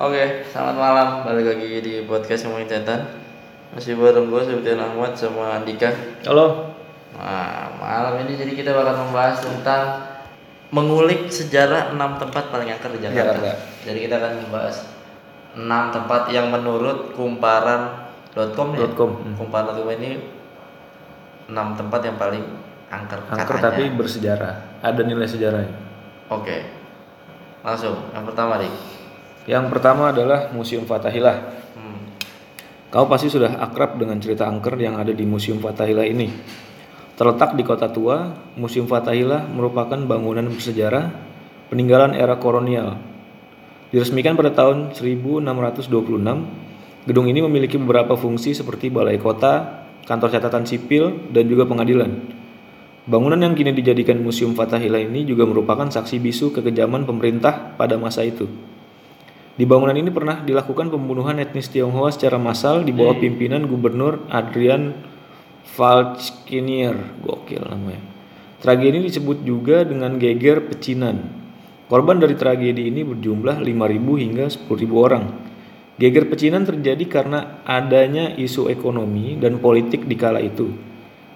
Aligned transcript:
Oke, 0.00 0.48
selamat 0.48 0.76
malam. 0.80 1.08
Balik 1.28 1.44
lagi 1.44 1.84
di 1.84 2.08
podcast 2.08 2.48
ngomongin 2.48 2.72
setan. 2.72 3.04
Masih 3.76 4.00
bareng 4.00 4.32
gue 4.32 4.40
Sultan 4.48 4.80
Ahmad 4.80 5.12
sama 5.12 5.60
Andika. 5.60 5.92
Halo. 6.24 6.72
Nah, 7.20 7.68
malam 7.76 8.24
ini 8.24 8.32
jadi 8.32 8.48
kita 8.56 8.72
bakal 8.72 8.96
membahas 8.96 9.44
tentang 9.44 10.00
mengulik 10.72 11.28
sejarah 11.28 11.92
6 11.92 12.16
tempat 12.16 12.48
paling 12.48 12.72
angker 12.72 12.96
di 12.96 13.04
Jakarta. 13.04 13.44
Jakarta. 13.44 13.52
Jadi 13.84 13.98
kita 14.00 14.14
akan 14.16 14.32
membahas 14.48 14.76
6 15.60 15.68
tempat 15.68 16.22
yang 16.32 16.48
menurut 16.48 17.12
kumparan.com 17.12 18.68
ya. 18.80 18.88
.com, 18.96 19.10
hmm. 19.20 19.36
Kumparan.com 19.36 19.88
ini 20.00 20.16
6 21.44 21.52
tempat 21.76 22.00
yang 22.08 22.16
paling 22.16 22.44
angker, 22.88 23.20
Angker 23.28 23.52
katanya. 23.52 23.64
tapi 23.68 23.82
bersejarah. 23.92 24.80
Ada 24.80 25.04
nilai 25.04 25.28
sejarahnya. 25.28 25.76
Oke. 26.32 26.56
Langsung, 27.60 28.08
yang 28.16 28.24
pertama 28.24 28.56
nih. 28.64 28.99
Yang 29.50 29.66
pertama 29.74 30.14
adalah 30.14 30.54
Museum 30.54 30.86
Fathahilah. 30.86 31.36
Hmm. 31.74 31.98
Kau 32.86 33.10
pasti 33.10 33.26
sudah 33.26 33.58
akrab 33.58 33.98
dengan 33.98 34.22
cerita 34.22 34.46
angker 34.46 34.78
yang 34.78 34.94
ada 34.94 35.10
di 35.10 35.26
Museum 35.26 35.58
Fathahilah 35.58 36.06
ini. 36.06 36.30
Terletak 37.18 37.58
di 37.58 37.66
kota 37.66 37.90
tua, 37.90 38.30
Museum 38.54 38.86
Fathahilah 38.86 39.50
merupakan 39.50 39.98
bangunan 39.98 40.46
bersejarah 40.46 41.10
peninggalan 41.66 42.14
era 42.14 42.38
kolonial. 42.38 42.94
Diresmikan 43.90 44.38
pada 44.38 44.54
tahun 44.54 44.94
1626, 44.94 47.10
gedung 47.10 47.26
ini 47.26 47.42
memiliki 47.42 47.74
beberapa 47.74 48.14
fungsi 48.14 48.54
seperti 48.54 48.86
balai 48.86 49.18
kota, 49.18 49.82
kantor 50.06 50.30
catatan 50.30 50.62
sipil, 50.62 51.26
dan 51.34 51.50
juga 51.50 51.66
pengadilan. 51.66 52.38
Bangunan 53.10 53.42
yang 53.42 53.58
kini 53.58 53.74
dijadikan 53.74 54.22
Museum 54.22 54.54
Fathahilah 54.54 55.02
ini 55.02 55.26
juga 55.26 55.42
merupakan 55.42 55.90
saksi 55.90 56.22
bisu 56.22 56.54
kekejaman 56.54 57.02
pemerintah 57.02 57.74
pada 57.74 57.98
masa 57.98 58.22
itu. 58.22 58.69
Di 59.60 59.68
bangunan 59.68 59.92
ini 59.92 60.08
pernah 60.08 60.40
dilakukan 60.40 60.88
pembunuhan 60.88 61.36
etnis 61.36 61.68
Tionghoa 61.68 62.08
secara 62.08 62.40
massal 62.40 62.80
di 62.80 62.96
bawah 62.96 63.12
pimpinan 63.20 63.68
Gubernur 63.68 64.24
Adrian 64.32 64.96
Falckinier. 65.76 66.96
Gokil 67.20 67.68
namanya. 67.68 68.00
Tragedi 68.64 68.96
ini 68.96 69.12
disebut 69.12 69.44
juga 69.44 69.84
dengan 69.84 70.16
geger 70.16 70.64
pecinan. 70.64 71.28
Korban 71.92 72.16
dari 72.16 72.40
tragedi 72.40 72.88
ini 72.88 73.04
berjumlah 73.04 73.60
5.000 73.60 74.24
hingga 74.24 74.48
10.000 74.48 74.64
orang. 74.96 75.28
Geger 76.00 76.32
pecinan 76.32 76.64
terjadi 76.64 77.04
karena 77.04 77.60
adanya 77.68 78.32
isu 78.32 78.72
ekonomi 78.72 79.36
dan 79.36 79.60
politik 79.60 80.08
di 80.08 80.16
kala 80.16 80.40
itu. 80.40 80.72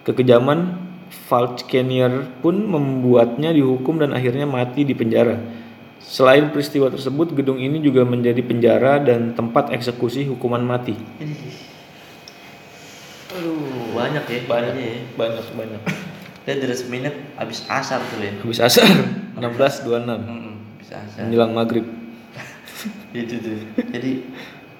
Kekejaman 0.09 0.81
Falckinier 1.13 2.41
pun 2.41 2.57
membuatnya 2.57 3.53
dihukum 3.53 4.01
dan 4.01 4.17
akhirnya 4.17 4.49
mati 4.49 4.89
di 4.89 4.97
penjara. 4.97 5.64
Selain 6.05 6.53
peristiwa 6.53 6.93
tersebut, 6.93 7.33
gedung 7.33 7.57
ini 7.57 7.81
juga 7.81 8.05
menjadi 8.05 8.45
penjara 8.45 9.01
dan 9.01 9.33
tempat 9.33 9.73
eksekusi 9.73 10.29
hukuman 10.29 10.61
mati. 10.61 10.95
Aduh, 13.35 13.97
banyak 13.97 14.25
ya. 14.29 14.41
Banyak, 14.47 14.75
ya. 14.79 14.95
banyak, 15.17 15.47
banyak. 15.57 15.83
Dia 16.45 16.55
diresminya 16.61 17.11
abis 17.41 17.65
asar 17.67 18.05
tuh 18.05 18.21
ya. 18.21 18.37
Habis 18.37 18.61
asar 18.61 18.85
16.26 19.41 19.89
Mm-mm, 19.89 20.55
abis 20.77 20.91
asar. 20.93 21.25
menjelang 21.25 21.53
maghrib. 21.57 21.89
Itu 23.17 23.41
tuh. 23.41 23.59
Jadi 23.81 24.29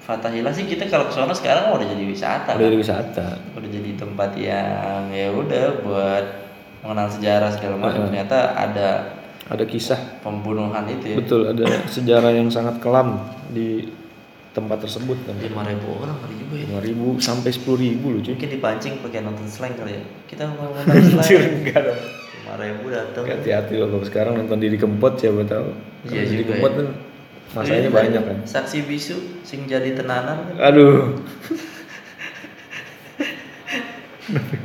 Fatahillah 0.05 0.53
sih 0.53 0.69
kita 0.69 0.85
kalau 0.85 1.09
ke 1.09 1.17
sana 1.17 1.33
sekarang 1.33 1.73
udah 1.73 1.87
jadi 1.89 2.05
wisata. 2.05 2.53
Udah 2.53 2.61
kan? 2.61 2.69
dari 2.69 2.77
wisata. 2.77 3.27
Udah 3.57 3.69
jadi 3.73 3.89
tempat 3.97 4.37
yang 4.37 5.09
ya 5.09 5.33
udah 5.33 5.81
buat 5.81 6.25
mengenal 6.85 7.09
sejarah 7.09 7.49
segala 7.57 7.75
macam. 7.81 8.05
Ternyata 8.13 8.53
ada 8.53 9.14
Ada 9.45 9.63
kisah. 9.69 9.99
pembunuhan 10.25 10.89
itu 10.89 11.05
ya. 11.13 11.15
Betul, 11.21 11.41
ada 11.53 11.65
sejarah 11.85 12.33
yang 12.33 12.49
sangat 12.49 12.81
kelam 12.81 13.21
di 13.53 13.85
tempat 14.57 14.81
tersebut 14.81 15.19
kan. 15.27 15.35
5 15.37 15.45
ribu 15.51 15.87
orang 16.01 16.17
kali 16.17 16.33
juga 16.41 16.55
ya. 16.57 16.67
5.000 16.81 17.21
sampai 17.21 17.51
10.000 17.53 18.01
loh 18.01 18.21
cuy. 18.25 18.33
Mungkin 18.33 18.51
dipancing 18.57 18.93
pakai 19.05 19.19
nonton 19.21 19.45
slang 19.45 19.75
kali 19.77 19.99
ya. 19.99 20.03
Kita 20.25 20.49
mau 20.49 20.73
nonton 20.73 20.95
Anjir 20.95 21.39
slang. 21.45 21.61
enggak 21.61 21.79
dong. 21.85 22.01
5 22.49 22.63
ribu 22.63 22.85
datang. 22.89 23.23
Hati-hati 23.27 23.73
loh 23.77 23.87
kalau 23.91 24.05
sekarang 24.07 24.33
nonton 24.39 24.57
diri 24.57 24.77
kempot 24.79 25.13
siapa 25.19 25.43
tahu. 25.45 25.69
Iya 26.09 26.21
diri 26.25 26.41
juga 26.41 26.51
kempot 26.57 26.71
ya. 26.71 26.77
kan 26.81 26.87
masanya 27.53 27.79
Ini 27.85 27.91
banyak 27.93 28.21
kan. 28.25 28.37
Saksi 28.49 28.77
bisu 28.89 29.17
sing 29.45 29.69
jadi 29.69 29.93
tenanan 29.93 30.37
kan. 30.49 30.55
Aduh. 30.73 31.13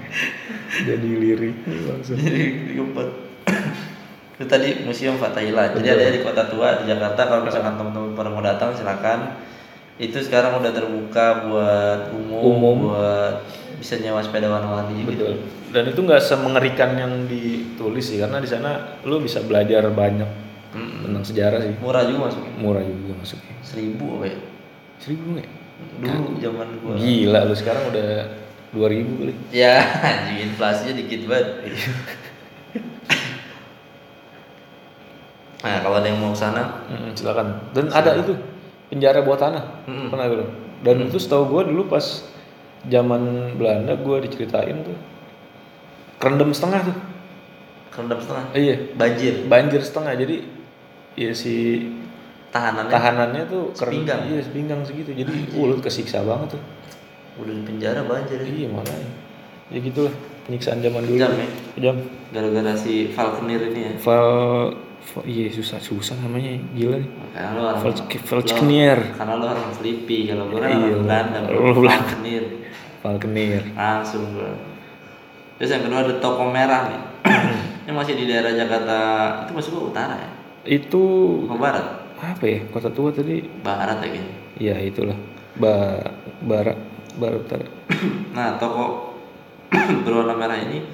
Jadi 0.81 1.11
lirik 1.13 1.57
langsung. 1.85 2.17
jadi 2.17 2.73
digempat 2.73 3.09
itu 4.41 4.49
tadi 4.49 4.69
museum 4.83 5.15
Fatahillah 5.15 5.77
jadi 5.77 5.89
ada 5.93 6.09
di 6.09 6.21
kota 6.21 6.49
tua 6.49 6.81
di 6.81 6.89
Jakarta 6.89 7.29
kalau 7.29 7.45
misalkan 7.45 7.77
teman-teman 7.77 8.17
pada 8.17 8.29
mau 8.29 8.41
datang 8.41 8.73
silakan 8.73 9.37
itu 9.95 10.17
sekarang 10.17 10.57
udah 10.57 10.73
terbuka 10.73 11.45
buat 11.45 12.01
umum, 12.11 12.41
Umum. 12.41 12.77
buat 12.89 13.45
bisa 13.77 14.01
nyewa 14.01 14.19
sepeda 14.19 14.49
warna-warni 14.49 14.97
gitu 14.99 15.13
Betul. 15.15 15.35
Dan 15.71 15.85
itu 15.87 16.01
nggak 16.01 16.19
semengerikan 16.19 16.97
yang 16.97 17.13
ditulis 17.25 18.03
sih 18.03 18.17
karena 18.17 18.41
di 18.41 18.49
sana 18.49 18.97
lu 19.05 19.21
bisa 19.21 19.39
belajar 19.41 19.85
banyak 19.87 20.27
Mm-mm. 20.71 21.05
tentang 21.05 21.21
sejarah 21.23 21.61
sih. 21.61 21.77
murah 21.77 22.03
juga 22.03 22.19
masuknya 22.27 22.53
Murah 22.57 22.81
juga 22.81 23.13
masuknya. 23.15 23.55
seribu 23.61 24.05
apa 24.17 24.25
ya 24.27 24.39
Seribu 24.97 25.25
nggak? 25.31 25.49
dulu 25.97 26.25
zaman 26.39 26.69
gua 26.79 26.93
Gila 26.97 27.41
lu 27.45 27.55
sekarang 27.55 27.85
udah 27.89 28.09
dua 28.71 28.87
ribu 28.89 29.13
kali. 29.19 29.33
ya 29.53 29.77
anjing 30.09 30.49
inflasinya 30.49 30.95
dikit 30.97 31.29
banget 31.29 31.47
nah 35.61 35.79
kalau 35.85 35.97
ada 36.01 36.09
yang 36.09 36.17
mau 36.17 36.33
ke 36.33 36.41
sana 36.41 36.63
Mm, 36.89 37.13
silakan. 37.13 37.47
Dan 37.77 37.93
ada 37.93 38.17
itu 38.17 38.33
penjara 38.89 39.21
bawah 39.21 39.39
tanah. 39.39 39.65
Mm-mm. 39.85 40.09
Pernah 40.09 40.27
gue. 40.33 40.47
Dan 40.81 40.97
itu 41.07 41.21
setahu 41.21 41.45
gue 41.53 41.63
dulu 41.69 41.93
pas 41.93 42.25
zaman 42.89 43.53
Belanda 43.61 43.93
gue 43.93 44.17
diceritain 44.25 44.81
tuh 44.81 44.97
kerendam 46.17 46.49
setengah 46.53 46.81
tuh. 46.89 46.97
kerendam 47.91 48.23
setengah 48.23 48.45
iya. 48.55 48.77
banjir 48.95 49.45
Banjir 49.51 49.83
setengah 49.83 50.15
jadi 50.15 50.47
ya 51.19 51.35
si 51.35 51.85
tahanannya 52.51 52.93
tahanannya 52.93 53.43
tuh 53.51 53.63
kerendam. 53.77 54.17
Sepinggang. 54.17 54.21
Iya 54.33 54.41
sepinggang 54.47 54.81
segitu. 54.87 55.11
Jadi 55.13 55.33
uh, 55.53 55.65
lu 55.69 55.77
kesiksa 55.79 56.25
banget 56.25 56.57
tuh. 56.57 56.63
udah 57.41 57.53
di 57.53 57.63
penjara 57.65 58.01
banjir 58.05 58.41
Iya 58.41 58.69
makanya. 58.73 59.09
Ya 59.71 59.79
gitulah 59.85 60.15
penyiksaan 60.49 60.81
zaman 60.81 61.05
dulu. 61.05 61.17
Kejam 61.21 61.33
ya? 61.37 61.49
Kejam. 61.77 61.97
gara-gara 62.31 62.73
si 62.75 63.11
Falconer 63.11 63.61
ini 63.75 63.81
ya 63.83 63.93
Val- 64.07 64.75
iya 65.23 65.49
susah 65.49 65.79
susah 65.79 66.15
namanya 66.19 66.55
gila 66.71 66.97
nih. 66.97 67.11
karena 67.31 67.51
lu 67.51 67.63
orang 67.63 67.81
Falk- 67.83 68.23
Falconer. 68.23 68.99
lo- 69.01 69.15
karena 69.15 69.33
lu 69.35 69.47
orang 69.47 69.69
Sleepy 69.73 70.19
kalau 70.27 70.45
gue 70.47 70.59
kan 70.59 70.71
Iya, 70.71 70.77
orang 70.79 71.03
Belanda 71.03 71.39
lu 71.41 71.49
bro 71.51 71.73
Belanda. 71.81 72.15
Falconer. 73.01 73.63
langsung 73.73 74.23
gue 74.31 74.51
terus 75.57 75.71
yang 75.71 75.83
kedua 75.83 76.01
ada 76.01 76.15
toko 76.17 76.43
merah 76.47 76.83
nih 76.87 77.01
ini 77.85 77.93
masih 77.93 78.15
di 78.15 78.25
daerah 78.25 78.51
Jakarta 78.51 78.97
itu 79.43 79.53
masuk 79.53 79.73
ke 79.73 79.83
utara 79.89 80.15
ya 80.17 80.31
Itu 80.63 81.03
ke 81.45 81.55
barat 81.55 81.87
apa 82.17 82.45
ya? 82.45 82.61
Kota 82.69 82.89
tua 82.89 83.09
tadi. 83.09 83.41
barat 83.61 83.97
ya 83.99 84.09
kayaknya 84.09 84.35
Iya 84.57 84.77
itulah. 84.83 85.17
Ba 85.55 85.97
barat 86.43 86.77
barat 87.17 87.41
utara. 87.41 87.65
nah 88.37 88.57
toko 88.57 89.17
berwarna 90.05 90.35
merah 90.35 90.61
ini 90.61 90.85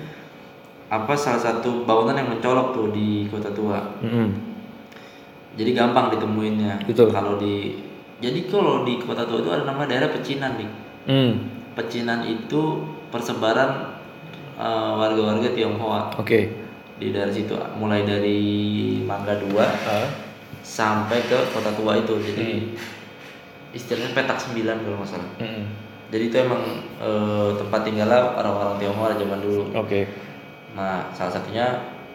apa 0.87 1.13
salah 1.13 1.41
satu 1.41 1.83
bangunan 1.83 2.15
yang 2.15 2.31
mencolok 2.31 2.69
tuh 2.71 2.87
di 2.91 3.27
kota 3.27 3.51
tua 3.51 3.83
Mm-mm. 4.01 4.29
jadi 5.55 5.71
gampang 5.73 6.13
ditemuinnya 6.13 6.87
Betul. 6.87 7.11
kalau 7.11 7.37
di 7.37 7.75
jadi 8.17 8.47
kalau 8.47 8.81
di 8.83 8.97
kota 8.99 9.25
tua 9.25 9.41
itu 9.41 9.51
ada 9.51 9.65
nama 9.65 9.83
daerah 9.85 10.09
pecinan 10.09 10.55
nih 10.57 10.71
Hmm. 11.07 11.39
pecinan 11.73 12.23
itu 12.23 12.83
persebaran 13.09 13.95
eh, 14.55 14.93
warga-warga 14.93 15.47
Tionghoa 15.49 16.11
Oke. 16.17 16.51
di 16.97 17.11
daerah 17.11 17.31
situ 17.31 17.55
mulai 17.77 18.03
dari 18.03 18.41
Mangga 19.03 19.39
2 19.39 19.55
Ah. 19.87 20.07
sampai 20.61 21.23
ke 21.23 21.39
kota 21.51 21.71
tua 21.73 21.95
itu 21.97 22.15
jadi 22.21 22.47
Hmm. 22.59 22.75
istilahnya 23.71 24.15
petak 24.15 24.39
9 24.41 24.83
kalau 24.83 24.99
nggak 24.99 25.11
salah 25.11 25.31
Mm-mm. 25.39 25.65
jadi 26.09 26.25
itu 26.27 26.37
emang 26.41 26.63
eh, 26.99 27.51
tempat 27.55 27.81
tinggalnya 27.83 28.35
orang-orang 28.35 28.75
Tionghoa 28.77 29.15
zaman 29.15 29.39
dulu 29.41 29.63
Oke. 29.77 30.11
Nah 30.77 31.09
salah 31.11 31.33
satunya 31.33 31.67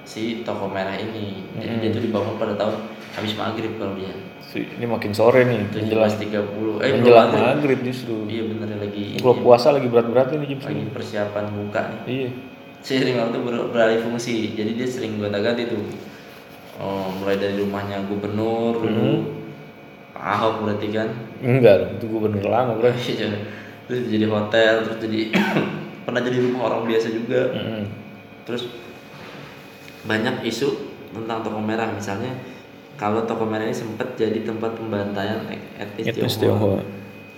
si 0.03 0.41
toko 0.41 0.65
merah 0.65 0.93
ini 0.93 1.41
jadi 1.51 1.65
Hmm. 1.67 1.79
dia 1.79 1.89
itu 1.89 1.99
dibangun 2.03 2.37
pada 2.37 2.53
tahun 2.53 2.77
habis 3.11 3.33
maghrib 3.33 3.73
kalau 3.75 3.93
dia 3.93 4.13
Ini 4.51 4.83
makin 4.83 5.11
sore 5.11 5.47
nih. 5.47 5.63
Menjelang 5.63 6.11
17.30 6.11 6.83
eh 6.83 6.91
menjelang 6.91 7.29
maghrib. 7.29 7.47
maghrib 7.55 7.79
justru. 7.83 8.27
iya 8.27 8.43
bener 8.43 8.67
lagi 8.77 9.15
Kalau 9.15 9.35
puasa 9.37 9.71
lagi 9.71 9.87
berat-beratnya 9.87 10.37
nih 10.37 10.49
jam 10.49 10.59
lagi 10.61 10.83
persiapan 10.91 11.45
buka 11.49 11.81
nih 11.87 12.01
Iya. 12.05 12.29
sering 12.81 13.15
waktu 13.15 13.37
ber- 13.39 13.69
beralih 13.69 13.99
fungsi 14.01 14.51
jadi 14.51 14.71
dia 14.73 14.83
sering 14.85 15.17
gonta-ganti 15.17 15.65
tuh 15.65 15.79
oh, 16.77 17.07
mulai 17.13 17.37
dari 17.37 17.55
rumahnya 17.55 18.03
gubernur 18.05 18.75
dulu 18.75 19.39
Ahok 20.13 20.61
berarti 20.61 20.87
kan 20.89 21.07
Enggak 21.39 21.73
dong, 21.79 21.91
itu 21.95 22.05
gubernur 22.07 22.43
lama 22.43 22.75
bro. 22.75 22.91
Iya. 23.07 23.31
terus 23.83 24.03
jadi 24.05 24.25
hotel 24.27 24.73
terus 24.83 24.99
jadi 24.99 25.19
pernah 26.03 26.19
jadi 26.19 26.37
rumah 26.41 26.61
orang 26.67 26.83
biasa 26.85 27.07
juga 27.09 27.41
Mm-mm. 27.51 27.83
Terus 28.47 28.67
banyak 30.05 30.41
isu 30.47 30.69
tentang 31.13 31.45
toko 31.45 31.59
merah 31.61 31.91
misalnya 31.93 32.33
kalau 32.97 33.25
toko 33.25 33.45
merah 33.45 33.65
ini 33.65 33.73
sempat 33.73 34.13
jadi 34.13 34.45
tempat 34.45 34.77
pembantaian 34.77 35.41
etnis, 35.77 36.05
Etnis 36.09 36.37
Tionghoa. 36.37 36.81
Tionghoa. 36.81 36.81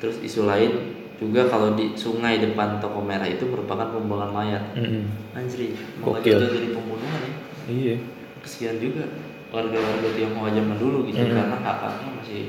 Terus 0.03 0.17
isu 0.19 0.43
lain 0.43 0.71
juga 1.15 1.47
kalau 1.47 1.71
di 1.79 1.95
sungai 1.95 2.43
depan 2.43 2.83
toko 2.83 2.99
merah 2.99 3.23
itu 3.23 3.47
merupakan 3.47 3.87
pembuangan 3.95 4.31
mayat. 4.35 4.63
Mm-mm. 4.75 5.07
Anjir, 5.31 5.71
mau 6.03 6.19
juga 6.19 6.51
jadi 6.51 6.75
pembunuhan 6.75 7.19
ya. 7.23 7.31
Iya. 7.71 7.95
Kesian 8.43 8.75
juga 8.83 9.07
warga-warga 9.55 10.09
Tionghoa 10.11 10.51
zaman 10.51 10.77
dulu 10.81 11.07
gitu 11.07 11.23
Hmm. 11.23 11.31
karena 11.31 11.57
hak-haknya 11.63 12.07
masih 12.19 12.43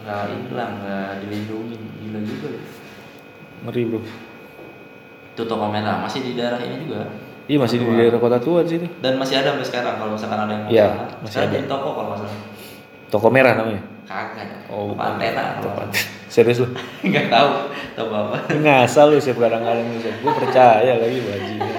nggak 0.00 0.22
hilang, 0.32 0.72
nggak 0.80 1.10
dilindungi. 1.20 1.76
Gila 1.76 2.20
juga. 2.24 2.48
Ngeri 3.68 3.82
bro. 3.92 4.00
Itu 5.32 5.42
toko 5.44 5.66
merah 5.66 5.96
masih 5.98 6.20
di 6.20 6.32
daerah 6.34 6.58
ini 6.58 6.84
juga. 6.84 7.08
Iya 7.48 7.58
masih 7.58 7.76
di 7.78 7.86
daerah 7.88 8.16
kota 8.16 8.38
tua 8.38 8.62
di 8.62 8.70
situ. 8.70 8.86
Dan 9.00 9.16
masih 9.16 9.40
ada 9.40 9.52
sampai 9.52 9.66
sekarang 9.66 9.94
kalau 9.96 10.12
misalkan 10.14 10.38
ada 10.38 10.52
yang 10.52 10.62
mau 10.62 10.70
Iya, 10.70 10.86
masih 11.18 11.32
Sekarang 11.32 11.48
ada. 11.48 11.56
jadi 11.56 11.66
toko 11.66 11.88
kalau 11.90 12.08
nggak 12.08 12.20
salah. 12.20 12.38
Toko 13.08 13.26
merah 13.28 13.52
namanya. 13.54 13.82
Kagak. 14.02 14.48
Oh, 14.68 14.92
antena. 14.94 15.44
Tepat. 15.58 15.88
Serius 16.26 16.58
lu? 16.60 16.68
Enggak 17.06 17.26
tahu 17.28 17.48
tahu 17.92 18.08
apa. 18.10 18.36
Ngasal 18.52 19.06
lu 19.10 19.18
sih 19.18 19.32
kadang-kadang 19.32 19.84
lu 19.84 19.98
sih. 20.00 20.12
Gue 20.16 20.32
percaya 20.32 20.92
lagi 20.96 21.18
bajingan. 21.20 21.76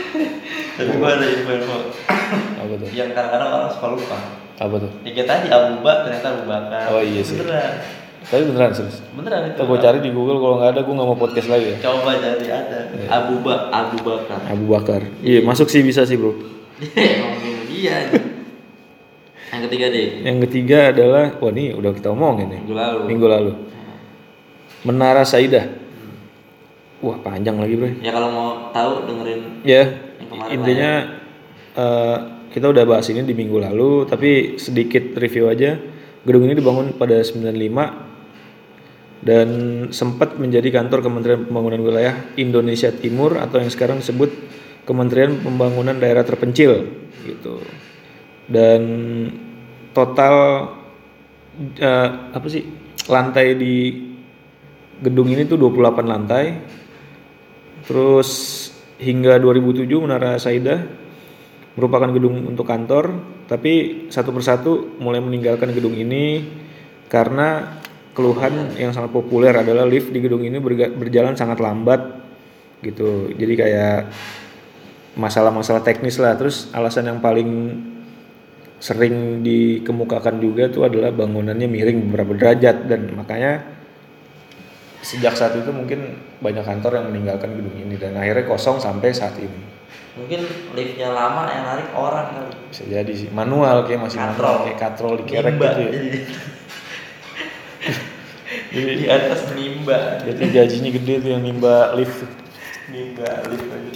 Tapi 0.76 0.88
gua 0.96 1.12
ada 1.12 1.26
info-info 1.28 1.76
Apa 2.56 2.72
tuh? 2.80 2.88
yang 2.96 3.12
kadang-kadang 3.12 3.48
orang 3.52 3.68
suka 3.68 3.86
lupa. 3.92 4.18
Apa 4.56 4.74
tuh? 4.80 4.90
Ya 5.04 5.10
kayak 5.12 5.28
tadi 5.28 5.46
Abu 5.48 5.84
Bakar 5.84 6.08
ternyata 6.08 6.28
Abu 6.32 6.44
Bakar. 6.48 6.84
Oh, 6.88 7.02
iya 7.04 7.20
sih. 7.20 7.36
Beneran. 7.36 7.72
Tapi 8.28 8.42
beneran 8.48 8.72
serius. 8.72 9.02
Beneran 9.12 9.50
itu. 9.50 9.58
Kita 9.58 9.64
gue 9.66 9.78
cari 9.82 9.98
di 9.98 10.10
Google 10.14 10.38
kalau 10.38 10.54
nggak 10.62 10.70
ada 10.72 10.80
gue 10.84 10.94
nggak 10.94 11.08
mau 11.08 11.18
podcast 11.18 11.48
lagi 11.50 11.66
ya. 11.74 11.76
Coba 11.82 12.10
cari 12.16 12.46
ada. 12.48 12.78
Iya. 12.94 13.06
Abu 13.10 13.34
Bak 13.42 13.60
Abu 13.72 13.96
Bakar. 14.00 14.40
Abu 14.46 14.64
Bakar. 14.70 15.00
Iya 15.20 15.40
masuk 15.42 15.66
sih 15.68 15.82
bisa 15.82 16.06
sih 16.06 16.16
bro. 16.16 16.32
Dia. 17.72 17.96
Yang 19.52 19.62
ketiga 19.68 19.86
deh. 19.92 20.08
Yang 20.24 20.38
ketiga 20.48 20.78
adalah, 20.96 21.24
wah 21.36 21.50
ini 21.52 21.76
udah 21.76 21.92
kita 21.92 22.08
omongin 22.08 22.48
nih. 22.48 22.60
Minggu 22.64 22.74
lalu. 22.78 23.00
Minggu 23.04 23.26
lalu. 23.28 23.52
Menara 24.88 25.22
Saidah. 25.28 25.66
Wah 27.02 27.18
panjang 27.20 27.58
lagi 27.58 27.74
bro. 27.76 27.90
Ya 28.00 28.10
kalau 28.14 28.28
mau 28.30 28.48
tahu 28.70 29.10
dengerin 29.10 29.66
Ya 29.66 29.82
kemarin 30.30 30.50
intinya 30.56 30.92
eh, 31.76 32.18
kita 32.52 32.68
udah 32.68 32.84
bahas 32.84 33.08
ini 33.08 33.24
di 33.24 33.34
minggu 33.36 33.58
lalu, 33.60 34.04
tapi 34.08 34.56
sedikit 34.60 35.16
review 35.16 35.48
aja. 35.48 35.76
Gedung 36.22 36.46
ini 36.46 36.54
dibangun 36.54 36.94
pada 36.94 37.18
95 37.18 38.11
dan 39.22 39.48
sempat 39.94 40.34
menjadi 40.34 40.82
kantor 40.82 41.06
Kementerian 41.06 41.46
Pembangunan 41.46 41.78
Wilayah 41.78 42.34
Indonesia 42.34 42.90
Timur 42.90 43.38
atau 43.38 43.62
yang 43.62 43.70
sekarang 43.70 44.02
disebut 44.02 44.30
Kementerian 44.82 45.38
Pembangunan 45.38 45.94
Daerah 45.94 46.26
Terpencil 46.26 46.90
gitu. 47.22 47.62
Dan 48.50 48.82
total 49.94 50.34
eh, 51.78 52.08
apa 52.34 52.46
sih 52.50 52.66
lantai 53.06 53.54
di 53.54 53.74
gedung 54.98 55.30
ini 55.30 55.46
tuh 55.46 55.54
28 55.54 56.02
lantai. 56.02 56.44
Terus 57.86 58.30
hingga 58.98 59.38
2007 59.38 59.86
Menara 60.02 60.38
Saidah 60.38 60.82
merupakan 61.78 62.10
gedung 62.10 62.42
untuk 62.46 62.66
kantor, 62.66 63.16
tapi 63.46 64.06
satu 64.12 64.34
persatu 64.34 64.98
mulai 64.98 65.22
meninggalkan 65.22 65.70
gedung 65.72 65.96
ini 65.96 66.44
karena 67.08 67.80
keluhan 68.12 68.76
yang 68.76 68.92
sangat 68.92 69.12
populer 69.12 69.52
adalah 69.56 69.88
lift 69.88 70.12
di 70.12 70.20
gedung 70.20 70.44
ini 70.44 70.60
berjalan 70.96 71.32
sangat 71.36 71.58
lambat 71.60 72.00
gitu. 72.84 73.32
Jadi 73.32 73.54
kayak 73.56 73.98
masalah-masalah 75.16 75.80
teknis 75.80 76.20
lah. 76.20 76.36
Terus 76.36 76.68
alasan 76.76 77.08
yang 77.08 77.20
paling 77.24 77.50
sering 78.82 79.46
dikemukakan 79.46 80.42
juga 80.42 80.66
tuh 80.66 80.90
adalah 80.90 81.14
bangunannya 81.14 81.70
miring 81.70 82.10
beberapa 82.10 82.34
derajat 82.34 82.90
dan 82.90 83.14
makanya 83.14 83.62
sejak 85.02 85.38
saat 85.38 85.54
itu 85.54 85.70
mungkin 85.70 86.18
banyak 86.42 86.66
kantor 86.66 86.98
yang 86.98 87.06
meninggalkan 87.14 87.54
gedung 87.54 87.78
ini 87.78 87.94
dan 87.94 88.18
akhirnya 88.18 88.46
kosong 88.46 88.82
sampai 88.82 89.14
saat 89.14 89.38
ini. 89.38 89.70
mungkin 90.12 90.44
liftnya 90.76 91.08
lama 91.08 91.48
yang 91.48 91.64
narik 91.64 91.88
orang 91.96 92.26
kali. 92.36 92.52
Bisa 92.68 92.84
jadi 92.84 93.12
sih 93.16 93.32
manual 93.32 93.88
kayak 93.88 94.04
masih 94.04 94.20
manual 94.20 94.36
Katrol. 94.36 94.56
kayak 94.68 94.78
katrol 94.78 95.12
dikerek 95.24 95.54
gitu 95.56 95.80
ya. 95.88 95.92
Jadi 98.72 98.92
di 98.96 99.06
atas 99.06 99.40
nimba. 99.52 100.16
Jadi 100.24 100.42
gajinya 100.48 100.90
gede 100.90 101.14
tuh 101.20 101.30
yang 101.30 101.42
nimba 101.44 101.92
lift. 101.92 102.24
Nimba 102.88 103.28
lift 103.46 103.68
aja. 103.68 103.92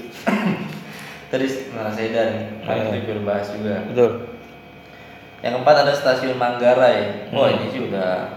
Tadi 1.26 1.46
nah 1.74 1.90
paling 1.90 2.86
Ah. 2.86 2.94
itu 2.94 3.10
udah 3.10 3.24
bahas 3.24 3.48
juga. 3.50 3.82
Betul. 3.90 4.10
Yang 5.40 5.52
keempat 5.58 5.76
ada 5.82 5.92
stasiun 5.92 6.36
Manggarai. 6.36 7.28
Wah 7.32 7.48
Hmm. 7.48 7.56
ini 7.56 7.66
sih 7.68 7.80
udah 7.88 8.36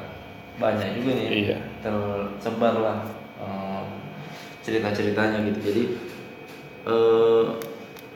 banyak 0.57 0.89
juga 0.99 1.11
nih. 1.15 1.27
Iya. 1.45 1.57
Tersebar 1.83 2.73
lah 2.79 2.97
eh, 3.39 3.83
cerita-ceritanya 4.63 5.43
gitu. 5.47 5.59
Jadi 5.59 5.83
eh, 6.87 7.45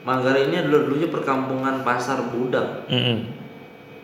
Manggarai 0.04 0.52
ini 0.52 0.60
adalah 0.60 0.84
dulunya 0.84 1.08
perkampungan 1.08 1.88
pasar 1.88 2.20
budak 2.28 2.84
Mm-mm. 2.92 3.24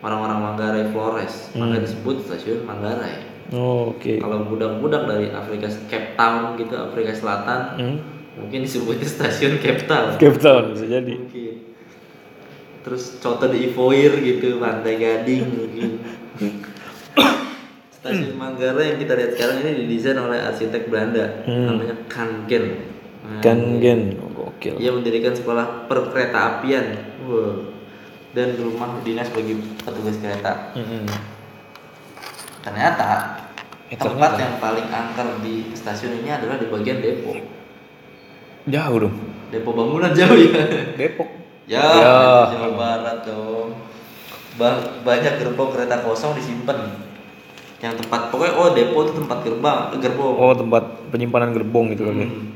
orang-orang 0.00 0.38
Manggarai 0.40 0.84
Flores. 0.92 1.52
Hmm. 1.52 1.66
Maka 1.68 1.84
disebut 1.84 2.24
stasiun 2.24 2.64
Manggarai. 2.64 3.29
Oh, 3.50 3.90
Oke. 3.90 4.16
Kalau 4.16 4.46
budak-budak 4.46 5.06
dari 5.06 5.26
Afrika 5.28 5.66
Cape 5.86 6.14
Town 6.14 6.54
gitu 6.54 6.74
Afrika 6.76 7.10
Selatan 7.10 7.60
Hmm. 7.74 7.98
mungkin 8.36 8.62
disebutnya 8.62 9.04
stasiun 9.04 9.58
Cape 9.58 9.84
Town. 9.84 10.14
Cape 10.16 10.38
Town 10.38 10.70
bisa 10.70 10.86
jadi. 10.86 11.14
Mungkin. 11.14 11.54
Terus 12.80 13.18
Coto 13.18 13.44
de 13.44 13.58
Ivoire 13.60 14.16
gitu, 14.18 14.56
Pantai 14.56 14.96
Gading 14.96 15.44
mungkin. 15.44 15.90
Stasiun 17.92 18.32
Manggarai 18.32 18.94
yang 18.94 18.98
kita 18.98 19.12
lihat 19.12 19.36
sekarang 19.36 19.60
ini 19.60 19.84
didesain 19.84 20.16
oleh 20.16 20.40
arsitek 20.40 20.88
Belanda 20.88 21.44
Hmm. 21.44 21.66
namanya 21.68 21.96
Kangen. 22.06 22.64
Nah, 23.20 23.40
Kangen. 23.44 24.16
Oh, 24.16 24.30
Gokil. 24.32 24.80
Ia 24.80 24.90
mendirikan 24.90 25.36
sekolah 25.36 25.84
perkereta 25.84 26.38
apian. 26.56 26.96
Wow. 27.20 27.68
Dan 28.30 28.54
rumah 28.56 29.02
dinas 29.02 29.28
bagi 29.28 29.52
petugas 29.76 30.16
kereta. 30.16 30.72
Mm-mm. 30.72 31.04
Ternyata 32.60 33.08
Eh, 33.86 33.96
tempat 33.96 34.06
ternyata. 34.30 34.38
yang 34.38 34.54
paling 34.56 34.86
angker 34.86 35.28
di 35.40 35.54
stasiun 35.72 36.14
ini 36.16 36.30
adalah 36.30 36.56
di 36.56 36.66
bagian 36.66 36.98
depo. 36.98 37.34
Jauh 38.64 38.96
dong. 39.00 39.14
Depo 39.50 39.70
bangunan 39.72 40.12
jauh 40.12 40.36
ya. 40.36 40.52
Depok. 40.94 41.28
Ya, 41.66 41.82
Ya. 41.82 42.14
Jawa 42.48 42.68
Barat 42.72 43.18
dong. 43.24 43.74
Ba- 44.54 44.78
banyak 45.00 45.38
gerbong 45.38 45.70
kereta 45.70 46.00
kosong 46.00 46.34
disimpan. 46.34 46.90
Yang 47.78 48.04
tempat 48.04 48.28
pokoknya 48.28 48.54
oh 48.54 48.68
depo 48.70 48.98
itu 49.02 49.12
tempat 49.16 49.38
gerbang, 49.40 49.78
eh, 49.88 49.98
gerbong. 49.98 50.34
Oh 50.36 50.52
tempat 50.52 50.82
penyimpanan 51.08 51.50
gerbong 51.50 51.90
gitu 51.90 52.04
kali. 52.04 52.18
ya. 52.18 52.28
Hmm. 52.28 52.46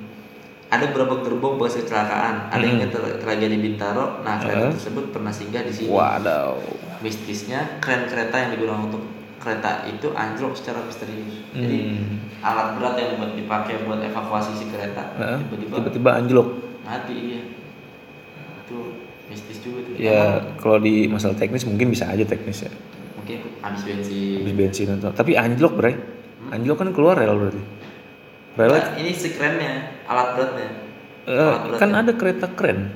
Ada 0.66 0.90
beberapa 0.90 1.22
gerbong 1.22 1.54
bekas 1.56 1.78
kecelakaan. 1.78 2.50
Ada 2.50 2.62
yang 2.62 2.78
Hmm. 2.80 2.90
ter- 2.90 3.18
tragedi 3.18 3.56
Bintaro. 3.56 4.20
Nah, 4.20 4.36
kereta 4.36 4.68
Eh. 4.68 4.72
tersebut 4.72 5.10
pernah 5.10 5.30
singgah 5.30 5.62
di 5.62 5.72
sini. 5.72 5.88
Wadaw. 5.88 6.58
Mistisnya 6.98 7.78
kren 7.78 8.04
kereta 8.04 8.34
yang 8.36 8.50
digunakan 8.52 8.82
untuk 8.84 9.02
kereta 9.44 9.84
itu 9.84 10.08
anjlok 10.10 10.56
secara 10.56 10.80
misterius. 10.80 11.44
Jadi 11.52 11.78
Hmm. 11.92 12.16
alat 12.40 12.74
berat 12.74 12.94
yang 12.96 13.10
buat 13.16 13.32
dipakai 13.34 13.84
buat 13.84 14.00
evakuasi 14.00 14.52
si 14.54 14.64
kereta 14.66 15.12
tiba-tiba 15.14 15.74
Tiba-tiba 15.76 16.10
anjlok. 16.16 16.48
mati 16.80 17.12
iya. 17.14 17.40
Itu 18.60 18.96
mistis 19.26 19.60
juga 19.60 19.84
tuh. 19.84 19.94
Ya 19.94 20.22
kalau 20.56 20.76
di 20.78 21.04
masalah 21.06 21.32
teknis 21.34 21.62
mungkin 21.62 21.88
bisa 21.88 22.04
aja 22.06 22.24
teknis 22.24 22.64
ya. 22.64 22.72
mungkin 23.14 23.40
habis 23.60 23.80
bensin 23.82 24.36
Habis 24.42 24.52
bensin 24.54 24.86
atau 24.94 25.08
tapi 25.10 25.32
anjlok 25.34 25.76
bray. 25.76 25.96
Anjlok 26.48 26.76
kan 26.76 26.88
keluar 26.90 27.16
rel 27.16 27.32
berarti. 27.34 27.62
Relnya 28.54 28.80
Nah, 28.82 28.96
ini 28.96 29.10
si 29.10 29.32
kerennya 29.32 29.72
alat 30.04 30.28
beratnya 30.32 30.68
eh, 31.24 31.32
alat 31.32 31.60
beratnya. 31.64 31.80
kan 31.80 31.90
ada 31.94 32.12
kereta 32.12 32.46
keren. 32.50 32.92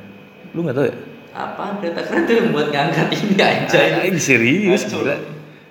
Lu 0.53 0.65
nggak 0.65 0.77
tahu 0.77 0.87
ya? 0.87 0.97
apa 1.29 1.79
kereta 1.79 2.03
keren 2.03 2.23
tuh 2.25 2.35
yang 2.35 2.49
buat 2.51 2.69
ngangkat 2.69 3.09
ini 3.15 3.35
aja 3.39 3.79
Ah, 3.79 4.03
ini 4.03 4.19
serius 4.19 4.85
Hancur. 4.85 5.07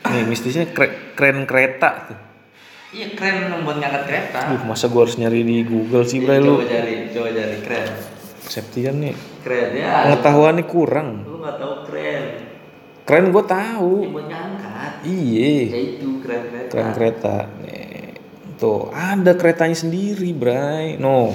Nih 0.04 0.24
mistisnya 0.24 0.66
kre- 0.68 1.13
keren 1.13 1.44
kereta 1.44 1.89
tuh. 2.06 2.18
iya 2.89 3.12
keren 3.12 3.50
yang 3.50 3.62
buat 3.62 3.77
ngangkat 3.77 4.04
kereta 4.06 4.39
Duh, 4.48 4.63
masa 4.63 4.88
gua 4.88 5.04
harus 5.04 5.16
nyari 5.16 5.42
di 5.42 5.62
Google 5.62 6.04
sih 6.04 6.20
bray 6.20 6.39
lu? 6.39 6.56
coba 6.56 6.66
cari 6.66 6.94
coba 7.10 7.30
cari 7.30 7.58
keren 7.60 7.88
Septian 8.39 8.96
nih. 8.98 9.16
keren 9.42 9.70
ya 9.74 9.92
Pengetahuannya 10.06 10.66
kurang. 10.66 11.10
lu 11.24 11.38
nggak 11.38 11.58
tahu 11.58 11.74
keren 11.86 12.24
Keren 13.04 13.25
gua 13.30 13.44
tahu. 13.44 13.94
buat 14.10 14.27
ngangkat 14.27 14.92
Iya. 15.04 15.51
ya 15.66 15.80
itu 15.82 16.08
keren 16.20 16.42
kereta 16.46 16.70
Keren 16.70 16.89
kereta. 16.94 17.36
Nih. 17.62 18.16
Tuh, 18.58 18.89
ada 18.89 19.32
keretanya 19.34 19.77
sendiri, 19.77 20.34
Bray. 20.34 20.98
No. 20.98 21.30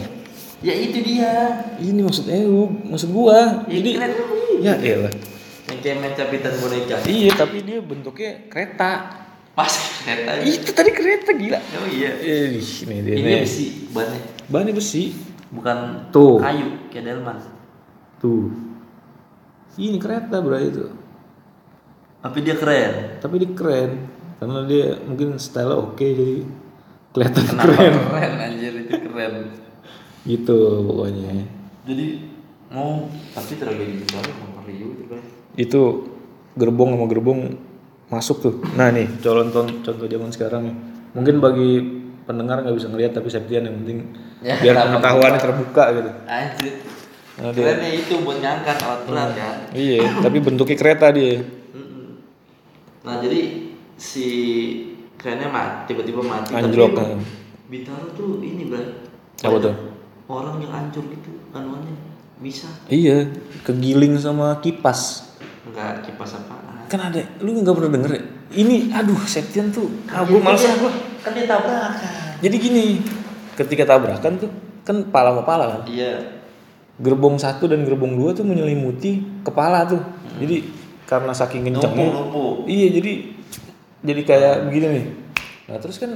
ya 0.59 0.73
itu 0.73 0.99
dia 1.01 1.63
Ini 1.77 2.01
maksud 2.01 2.27
EU, 2.27 2.67
maksud 2.87 3.09
gua. 3.09 3.67
ya, 3.67 3.79
Jadi 3.79 3.89
keren 3.93 4.13
ya 4.59 4.75
elah. 4.79 5.13
Yang 5.65 5.79
kayak 5.79 5.97
main 5.99 6.13
capitan 6.13 6.53
boneka 6.57 6.97
Iya, 7.05 7.31
tapi 7.35 7.57
dia 7.61 7.79
bentuknya 7.79 8.31
kereta. 8.47 8.91
pas 9.53 9.69
kereta 10.01 10.41
Itu 10.41 10.73
tadi 10.73 10.91
kereta 10.91 11.31
gila. 11.31 11.61
oh 11.61 11.87
iya 11.87 12.11
Eh, 12.17 12.57
ini 12.57 12.97
dia 13.01 13.15
ini 13.15 13.31
nih. 13.31 13.43
besi 13.43 13.67
bannya 13.89 14.21
Bannya 14.47 14.73
besi. 14.73 15.13
bukan 15.51 16.09
Tuh. 16.09 16.39
kayu 16.39 16.89
kayak 16.89 17.05
delman 17.07 17.37
Tuh. 18.19 18.49
Ini 19.75 19.97
kereta, 19.97 20.39
Bray 20.39 20.69
itu. 20.69 20.85
Tapi 22.19 22.39
dia 22.41 22.55
keren. 22.55 23.19
tapi 23.19 23.35
dia 23.37 23.51
keren 23.51 23.91
karena 24.37 24.63
dia 24.65 24.99
mungkin 25.01 25.35
style 25.37 25.71
oke 25.71 25.99
jadi 25.99 26.43
kelihatan 27.11 27.45
Kenapa 27.45 27.63
keren 27.69 27.95
keren 28.01 28.33
anjir 28.41 28.73
itu 28.79 28.95
keren. 29.05 29.35
gitu 30.31 30.59
pokoknya 30.83 31.45
Jadi 31.83 32.07
mau 32.69 33.05
tapi 33.31 33.53
tragedi 33.55 33.93
Bintaro 33.99 34.31
mau 34.35 34.49
ngeri 34.57 34.75
juga. 34.77 35.19
Itu 35.55 36.09
gerbong 36.53 36.93
sama 36.93 37.07
gerbong 37.07 37.41
masuk 38.09 38.37
tuh 38.41 38.55
nah 38.73 38.89
nih 38.89 39.09
contoh 39.19 39.65
contoh 39.81 40.07
zaman 40.07 40.29
sekarang 40.29 40.65
mungkin 41.13 41.39
bagi 41.39 41.71
pendengar 42.23 42.61
nggak 42.61 42.77
bisa 42.77 42.89
ngeliat 42.89 43.13
tapi 43.13 43.29
Septian 43.29 43.63
yang 43.63 43.77
penting 43.79 43.99
Ya, 44.39 44.59
biar 44.59 44.75
pengetahuannya 44.77 45.39
terbuka 45.39 45.85
gitu 45.93 46.11
Anjir. 46.25 46.75
Nah, 47.33 47.49
dia- 47.49 47.65
Kerennya 47.65 47.91
itu 47.95 48.15
buat 48.21 48.39
ngangkat 48.39 48.77
alat 48.77 49.01
berat 49.07 49.31
kan. 49.33 49.57
iya 49.73 50.03
tapi 50.19 50.37
bentuknya 50.39 50.75
kereta 50.75 51.09
dia. 51.09 51.41
Nah 53.03 53.19
jadi 53.19 53.41
si 53.95 54.27
kerennya 55.17 55.47
mati 55.47 55.91
tiba-tiba 55.91 56.21
mati. 56.21 56.53
Anjlok, 56.53 56.91
Tapi 56.91 56.99
kan. 56.99 57.19
Bintaro 57.67 58.07
tuh 58.13 58.39
ini 58.39 58.67
bro. 58.67 58.83
Apa 59.41 59.57
tuh? 59.59 59.75
Orang 60.27 60.59
yang 60.59 60.71
hancur 60.71 61.07
gitu 61.07 61.31
anuannya 61.51 61.95
bisa. 62.37 62.67
iya 62.87 63.31
kegiling 63.63 64.19
sama 64.19 64.59
kipas 64.59 65.31
Enggak 65.73 66.05
kipas 66.05 66.37
apaan. 66.37 66.85
kan 66.85 67.01
ada 67.03 67.25
lu 67.41 67.57
nggak 67.57 67.73
pernah 67.73 67.91
denger 67.91 68.13
ya 68.13 68.23
ini 68.55 68.93
aduh 68.93 69.17
Septian 69.25 69.73
tuh 69.73 69.89
ah 70.07 70.21
gue 70.23 70.37
males 70.37 70.61
gua. 70.77 70.93
Kan 71.19 71.33
dia 71.33 71.49
tabrakan. 71.49 72.37
jadi 72.39 72.53
gini 72.55 72.85
ketika 73.55 73.89
tabrakan 73.89 74.37
tuh 74.37 74.51
kan 74.83 75.01
pala 75.09 75.33
sama 75.33 75.43
pala 75.43 75.65
kan 75.71 75.81
Iya. 75.87 76.21
gerbong 76.99 77.37
satu 77.37 77.65
dan 77.67 77.83
gerbong 77.83 78.13
dua 78.13 78.31
tuh 78.33 78.45
menyelimuti 78.45 79.25
kepala 79.41 79.89
tuh 79.89 80.03
jadi 80.37 80.61
karena 81.03 81.33
saking 81.33 81.65
kencengnya 81.67 82.13
iya 82.65 82.89
jadi 82.91 83.13
jadi 84.03 84.21
kayak 84.23 84.55
begini 84.67 84.87
nih 84.91 85.07
nah 85.67 85.77
terus 85.79 85.97
kan 85.97 86.13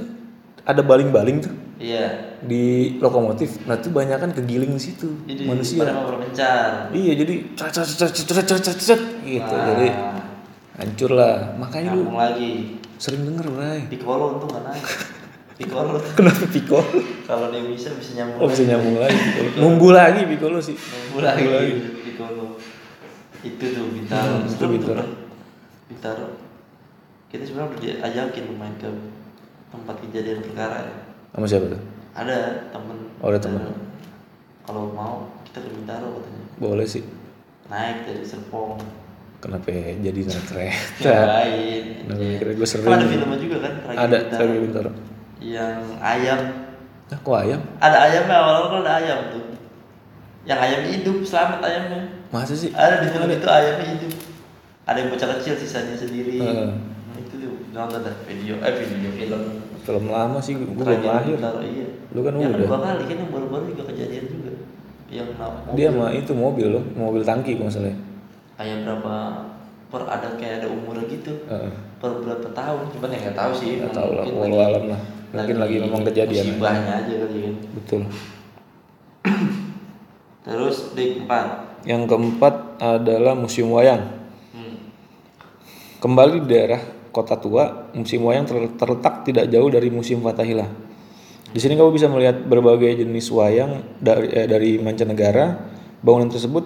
ada 0.61 0.81
baling-baling 0.81 1.39
tuh 1.39 1.53
Iya. 1.77 2.05
di 2.39 2.97
lokomotif 2.97 3.61
nah 3.63 3.77
tuh 3.77 3.89
banyak 3.89 4.17
kan 4.17 4.31
kegiling 4.31 4.73
di 4.73 4.81
situ 4.83 5.13
Jadi 5.23 5.45
manusia 5.45 5.85
berpencar. 5.85 6.89
iya 6.89 7.13
jadi 7.13 7.33
cet 7.53 7.77
cet 7.77 8.17
cet 8.49 8.65
cet 8.75 9.01
gitu 9.21 9.53
jadi 9.53 9.87
Nah, 9.87 10.17
hancur 10.77 11.09
lah 11.11 11.53
makanya 11.53 11.93
lu 11.93 12.09
lagi. 12.11 12.77
sering 12.97 13.21
denger 13.23 13.49
bray 13.49 13.81
Piccolo 13.87 14.37
untung 14.37 14.49
gak 14.51 14.61
naik. 14.63 14.85
Piccolo 15.55 15.97
kenapa 16.17 16.45
Piccolo 16.47 16.85
kalau 17.25 17.49
dia 17.49 17.61
bisa 17.63 17.89
bisa 17.93 18.13
nyambung. 18.13 18.41
oh 18.41 18.47
bisa 18.47 18.63
nyambung 18.63 18.97
lagi 19.01 19.17
numbuh 19.55 19.91
lagi 19.91 20.21
Piccolo 20.25 20.57
sih 20.57 20.77
Nunggu 20.77 21.19
lagi 21.19 21.45
Piccolo. 22.03 22.57
Itu 23.39 23.65
tuh 23.69 23.85
Bintaro. 23.89 24.33
Hmm, 24.35 24.49
itu 24.49 24.65
Bintaro. 24.67 25.05
Bintaro. 25.87 26.27
Kita 27.27 27.41
sebenarnya 27.41 27.69
udah 27.71 27.95
ajakin 28.03 28.45
main 28.53 28.73
ke 28.75 28.89
tempat 29.67 29.95
kejadian 29.99 30.41
perkara 30.41 30.77
ya. 30.83 30.95
Sama 31.37 31.45
siapa 31.45 31.69
tuh 31.69 31.81
Ada 32.11 32.65
temen. 32.73 32.97
Oh, 33.21 33.29
ada 33.29 33.37
temen. 33.37 33.61
Kalau 34.59 34.89
mau 34.89 35.29
kita 35.43 35.61
ke 35.61 35.69
Bintaro 35.69 36.17
katanya. 36.17 36.43
boleh 36.57 36.83
sih 36.83 37.05
Naik 37.67 38.03
dari 38.03 38.25
Serpong. 38.25 38.81
kenapa 39.37 39.69
ya 39.69 39.93
jadi 40.01 40.19
naik 40.25 40.45
kereta 40.49 41.05
Ngapain? 41.05 41.83
Nah, 42.03 42.15
kira 42.33 42.51
gue 42.53 42.67
sering. 42.67 42.83
Kan 42.83 42.97
ada 42.97 43.05
filmnya 43.05 43.37
juga 43.37 43.57
kan? 43.61 43.73
Tragedi 43.77 44.01
ada 44.01 44.17
Bintaro. 44.17 44.33
tragedi 44.33 44.59
Bintaro 44.59 44.91
Yang 45.37 45.77
ayam. 45.99 46.39
nah 47.07 47.17
kok 47.17 47.37
ayam 47.37 47.61
Ada 47.77 47.97
ayamnya 48.01 48.35
awal-awal 48.35 48.67
kan 48.67 48.79
ada 48.81 48.93
ayam 48.97 49.19
tuh. 49.29 49.43
Yang 50.43 50.59
ayam 50.59 50.81
hidup 50.89 51.17
selamat 51.21 51.59
ayamnya. 51.61 52.01
masa 52.27 52.53
sih 52.53 52.73
Ada 52.73 52.99
di 52.99 53.07
film 53.07 53.29
itu 53.29 53.47
ayamnya 53.47 53.87
hidup. 53.93 54.13
Ada 54.83 54.97
yang 54.97 55.09
bocah 55.11 55.29
kecil 55.37 55.53
sisanya 55.53 55.93
sendiri. 55.93 56.39
Heeh. 56.39 56.69
Nah, 57.05 57.15
itu 57.15 57.33
tuh 57.37 57.51
nonton 57.69 58.01
dah 58.01 58.15
video 58.25 58.57
eh 58.57 58.73
video 58.73 59.11
film. 59.13 59.41
Film 59.87 60.05
lama 60.07 60.35
sih 60.37 60.53
gue 60.53 60.67
belum 60.67 60.99
lahir 61.01 61.39
iya. 61.63 61.87
Lu 62.11 62.19
kan 62.19 62.35
yang 62.35 62.51
udah. 62.51 62.59
kedua 62.61 62.79
kali 62.81 63.03
kan 63.05 63.17
yang 63.17 63.31
baru-baru 63.31 63.63
juga 63.71 63.83
kejadian 63.87 64.25
juga. 64.27 64.51
Yang 65.07 65.27
na- 65.33 65.55
dia 65.71 65.87
mobil. 65.87 65.97
mah 65.97 66.09
itu 66.11 66.31
mobil 66.35 66.67
loh 66.69 66.83
mobil 66.93 67.23
tangki 67.23 67.55
kalau 67.55 67.65
nggak 67.65 67.73
salah 67.73 67.87
ya. 67.87 67.97
kayak 68.57 68.77
berapa 68.83 69.13
per 69.87 70.01
ada 70.03 70.27
kayak 70.35 70.55
ada 70.59 70.67
umur 70.67 70.99
gitu. 71.05 71.31
Heeh. 71.47 71.71
Per 71.97 72.11
berapa 72.19 72.47
tahun? 72.51 72.83
Cuman 72.91 73.07
ya 73.07 73.19
nggak 73.23 73.37
tahu 73.37 73.51
sih. 73.53 73.71
Nggak 73.79 73.95
tahu 73.95 74.11
lah, 74.13 74.25
walau 74.27 74.43
lagi- 74.51 74.67
alam 74.67 74.83
lah. 74.89 75.01
Mungkin 75.29 75.55
lagi 75.57 75.75
memang 75.79 76.01
kejadian. 76.03 76.43
Musibahnya 76.45 76.93
aja 76.97 77.13
kali 77.17 77.37
kan. 77.41 77.55
betul 77.73 78.01
Terus 80.43 80.77
di 80.91 81.05
keempat. 81.17 81.45
yang 81.83 82.03
keempat 82.03 82.55
adalah 82.77 83.31
museum 83.33 83.71
wayang 83.71 84.03
Hmm. 84.49 84.75
kembali 85.97 86.43
di 86.43 86.49
daerah 86.49 86.81
kota 87.17 87.41
tua 87.41 87.89
museum 87.97 88.29
wayang 88.29 88.45
ter- 88.45 88.77
terletak 88.77 89.25
tidak 89.25 89.49
jauh 89.49 89.73
dari 89.73 89.89
museum 89.89 90.21
Fatahillah 90.21 90.87
di 91.47 91.59
sini 91.63 91.79
kamu 91.79 91.95
bisa 91.95 92.11
melihat 92.11 92.43
berbagai 92.43 92.99
jenis 92.99 93.31
wayang 93.31 93.79
dari 94.03 94.27
eh, 94.35 94.47
dari 94.51 94.75
mancanegara. 94.83 95.55
Bangunan 96.03 96.27
tersebut 96.27 96.65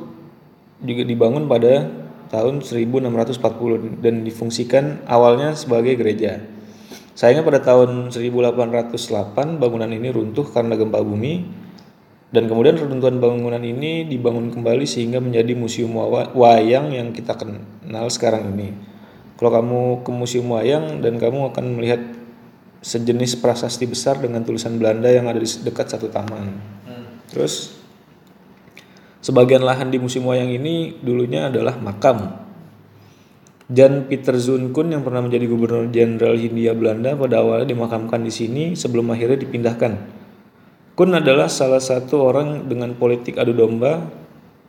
juga 0.81 1.03
dibangun 1.05 1.45
pada 1.45 1.85
tahun 2.33 2.65
1640 2.65 4.01
dan 4.01 4.25
difungsikan 4.25 5.05
awalnya 5.05 5.53
sebagai 5.53 5.93
gereja. 5.95 6.41
Sayangnya 7.13 7.45
pada 7.45 7.59
tahun 7.61 8.09
1808 8.09 9.61
bangunan 9.61 9.91
ini 9.91 10.09
runtuh 10.09 10.49
karena 10.49 10.73
gempa 10.73 10.99
bumi 11.05 11.45
dan 12.31 12.47
kemudian 12.49 12.79
reruntuhan 12.79 13.19
bangunan 13.21 13.61
ini 13.61 14.07
dibangun 14.07 14.49
kembali 14.49 14.87
sehingga 14.87 15.21
menjadi 15.21 15.53
museum 15.53 15.93
wa- 15.93 16.31
wayang 16.33 16.89
yang 16.89 17.13
kita 17.13 17.37
kenal 17.37 18.07
sekarang 18.09 18.49
ini. 18.57 18.90
Kalau 19.41 19.57
kamu 19.57 20.05
ke 20.05 20.11
museum 20.13 20.53
wayang 20.53 21.01
dan 21.01 21.17
kamu 21.17 21.49
akan 21.49 21.81
melihat 21.81 21.97
sejenis 22.85 23.41
prasasti 23.41 23.89
besar 23.89 24.21
dengan 24.21 24.45
tulisan 24.45 24.77
Belanda 24.77 25.09
yang 25.09 25.25
ada 25.25 25.41
di 25.41 25.49
dekat 25.65 25.89
satu 25.89 26.13
taman. 26.13 26.61
Hmm. 26.85 27.25
Terus 27.25 27.73
sebagian 29.25 29.65
lahan 29.65 29.89
di 29.89 29.97
museum 29.97 30.29
wayang 30.29 30.53
ini 30.53 30.93
dulunya 31.01 31.49
adalah 31.49 31.73
makam. 31.81 32.37
Jan 33.65 34.05
Pieter 34.05 34.37
Zoon 34.37 34.77
Kun 34.77 34.93
yang 34.93 35.01
pernah 35.01 35.25
menjadi 35.25 35.49
gubernur 35.49 35.89
jenderal 35.89 36.37
Hindia 36.37 36.77
Belanda 36.77 37.17
pada 37.17 37.41
awalnya 37.41 37.73
dimakamkan 37.73 38.21
di 38.21 38.29
sini 38.29 38.77
sebelum 38.77 39.09
akhirnya 39.09 39.41
dipindahkan. 39.41 40.21
Kun 40.93 41.17
adalah 41.17 41.49
salah 41.49 41.81
satu 41.81 42.29
orang 42.29 42.69
dengan 42.69 42.93
politik 42.93 43.41
adu 43.41 43.57
domba 43.57 44.05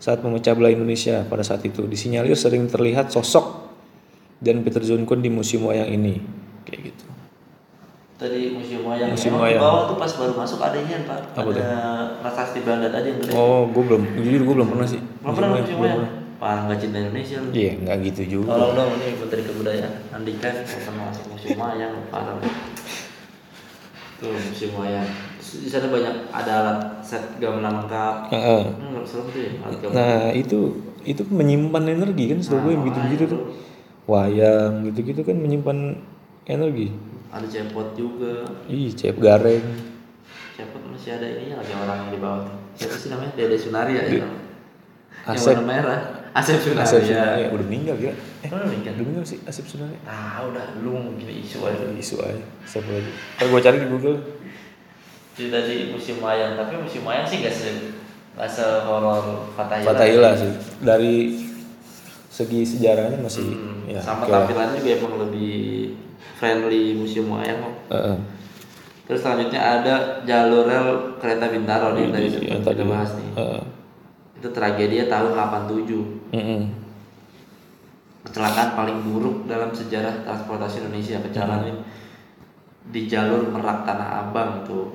saat 0.00 0.24
memecah 0.24 0.56
belah 0.56 0.72
Indonesia 0.72 1.28
pada 1.28 1.44
saat 1.44 1.60
itu. 1.60 1.84
Disinyalir 1.84 2.32
sering 2.40 2.72
terlihat 2.72 3.12
sosok 3.12 3.61
Jan 4.42 4.66
Pieter 4.66 4.82
Zoon 4.82 5.06
Kun 5.06 5.22
di 5.22 5.30
museum 5.30 5.70
wayang 5.70 5.88
ini. 5.88 6.18
Kayak 6.66 6.90
gitu. 6.90 7.04
Tadi 8.18 8.54
museum 8.54 8.82
wayang. 8.86 9.14
Museum 9.14 9.34
Emang 9.38 9.46
wayang. 9.46 9.62
Di 9.62 9.66
bawah 9.66 9.82
tuh 9.86 9.96
pas 9.98 10.12
baru 10.14 10.32
masuk 10.34 10.58
ada 10.62 10.76
ini 10.78 11.06
pak. 11.06 11.18
Apa 11.34 11.50
ada 11.54 11.70
prasasti 12.22 12.58
Belanda 12.62 12.90
tadi 12.90 13.14
yang 13.14 13.18
gede. 13.22 13.32
Oh, 13.34 13.66
gue 13.70 13.82
belum, 13.82 14.02
jujur 14.18 14.42
gue 14.46 14.54
belum 14.62 14.68
pernah 14.74 14.86
sih. 14.86 15.00
Belum 15.02 15.34
pernah 15.34 15.50
museum 15.58 15.80
wayang. 15.82 16.02
Pak 16.42 16.66
nggak 16.66 16.78
cinta 16.82 16.98
Indonesia 16.98 17.36
lu. 17.38 17.48
Iya, 17.54 17.72
nggak 17.86 17.96
gitu 18.10 18.22
juga. 18.26 18.50
Tolong 18.50 18.72
dong 18.74 18.90
ini 18.98 19.14
Menteri 19.14 19.42
Kebudayaan 19.46 19.94
Andika 20.10 20.50
sama 20.66 21.10
masuk 21.10 21.24
museum 21.30 21.58
wayang 21.58 21.94
parah. 22.10 22.34
Tuh 24.18 24.34
museum 24.34 24.74
wayang. 24.74 25.06
Di 25.38 25.70
sana 25.70 25.86
banyak 25.86 26.14
ada 26.34 26.52
alat 26.62 26.78
set 26.98 27.22
gamelan 27.38 27.86
lengkap. 27.86 28.14
Heeh. 28.34 28.62
Hmm, 28.74 29.02
serem 29.06 29.26
tuh 29.30 29.38
ya 29.38 29.50
alat 29.62 29.78
gamelan. 29.82 29.98
Nah 29.98 30.22
itu 30.34 30.60
itu 31.02 31.22
menyimpan 31.26 31.82
energi 31.94 32.24
kan 32.34 32.38
setahu 32.42 32.70
gue 32.70 32.72
yang 32.74 32.82
gitu-gitu 32.90 33.24
tuh 33.26 33.42
wayang 34.04 34.82
gitu-gitu 34.84 35.22
kan 35.22 35.36
menyimpan 35.36 35.98
energi 36.44 36.90
Ada 37.28 37.46
cepot 37.48 37.94
juga. 37.94 38.44
ih 38.66 38.92
cep 38.92 39.16
gareng 39.16 39.64
Cepot 40.52 40.82
masih 40.84 41.16
ada 41.16 41.26
ininya 41.26 41.56
lagi 41.58 41.72
orang 41.72 41.96
yang 41.98 42.10
di 42.12 42.20
bawah. 42.20 42.44
Siapa 42.76 42.92
sih 42.94 43.08
namanya? 43.08 43.32
Dede 43.32 43.56
Sunaria 43.56 44.02
ya. 44.04 44.20
Yang 44.20 44.30
Asep. 45.24 45.54
warna 45.54 45.64
merah. 45.64 46.00
Asep 46.32 46.58
Sunaria. 46.60 46.84
Asep 46.84 47.00
Sunaria 47.04 47.46
udah 47.48 47.66
meninggal 47.66 47.96
ya 47.96 48.12
eh 48.42 48.50
meninggal. 48.50 48.92
udah 48.92 49.04
meninggal 49.06 49.24
sih 49.24 49.38
Asep 49.42 49.64
Sunaria 49.64 50.00
Tahu 50.02 50.46
dah 50.50 50.66
lu 50.78 50.92
gini 51.14 51.40
isu 51.40 51.58
aja. 51.62 51.84
isu 51.94 52.16
aja 52.20 52.44
siapa 52.64 52.88
lagi 52.88 53.10
ntar 53.38 53.46
gue 53.48 53.60
cari 53.62 53.76
di 53.78 53.88
Google 53.88 54.18
Jadi 55.32 55.48
tadi 55.48 55.74
musim 55.88 56.20
wayang, 56.20 56.52
tapi 56.54 56.76
musim 56.76 57.00
wayang 57.02 57.24
sih 57.24 57.40
gak 57.40 57.48
se 57.50 57.96
gak 58.34 58.44
se 58.46 58.60
horor 58.84 59.48
Fatahila. 59.52 59.88
Fatahila 59.88 60.30
sih 60.34 60.52
dari 60.78 61.41
segi 62.32 62.64
sejarahnya 62.64 63.20
masih 63.20 63.44
Hmm, 63.44 63.84
ya 63.84 64.00
sama 64.00 64.24
oke 64.24 64.32
lah. 64.32 64.48
tampilannya 64.48 64.80
juga 64.80 64.90
emang 64.96 65.14
lebih 65.20 65.52
friendly 66.40 66.96
museum 66.96 67.28
wayang 67.28 67.60
kok. 67.60 67.74
Heeh. 67.92 68.16
Terus 69.04 69.20
selanjutnya 69.20 69.60
ada 69.60 69.94
jalur 70.24 70.64
rel 70.64 70.88
kereta 71.20 71.46
Bintaro 71.46 71.92
nih 71.92 72.08
tadi 72.08 72.26
Iya, 72.32 72.56
yang 72.56 72.64
kita 72.64 72.84
bahas 72.88 73.10
nih. 73.12 73.30
Heeh. 73.36 73.62
Itu 74.40 74.48
tragedi 74.48 75.04
tahun 75.04 75.36
87. 75.36 76.32
Mm-mm. 76.32 76.60
Kecelakaan 78.22 78.70
paling 78.72 78.98
buruk 79.02 79.44
dalam 79.44 79.68
sejarah 79.70 80.22
transportasi 80.22 80.80
Indonesia 80.80 81.18
kecelakaan 81.20 81.68
ini 81.68 81.82
di 82.88 83.00
jalur 83.04 83.44
Merak 83.46 83.84
Tanah 83.84 84.24
Abang 84.24 84.62
tuh. 84.62 84.94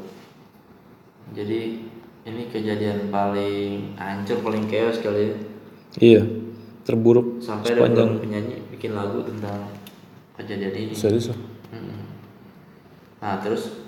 Jadi 1.32 1.86
ini 2.24 2.41
kejadian 2.48 3.08
paling 3.08 3.94
hancur, 3.94 4.41
paling 4.41 4.65
chaos 4.65 4.98
kali 4.98 5.22
ya. 5.22 5.36
iya 5.98 6.22
terburuk 6.88 7.27
Sampai 7.38 7.75
ada 7.75 7.84
sepanjang 7.84 8.08
beberapa 8.08 8.24
penyanyi 8.24 8.56
bikin 8.72 8.91
lagu 8.94 9.20
tentang 9.22 9.67
kejadian 10.34 10.74
ini. 10.74 10.94
serius 10.96 11.27
loh 11.29 11.39
Mm. 11.67 12.00
Nah 13.20 13.44
terus 13.44 13.84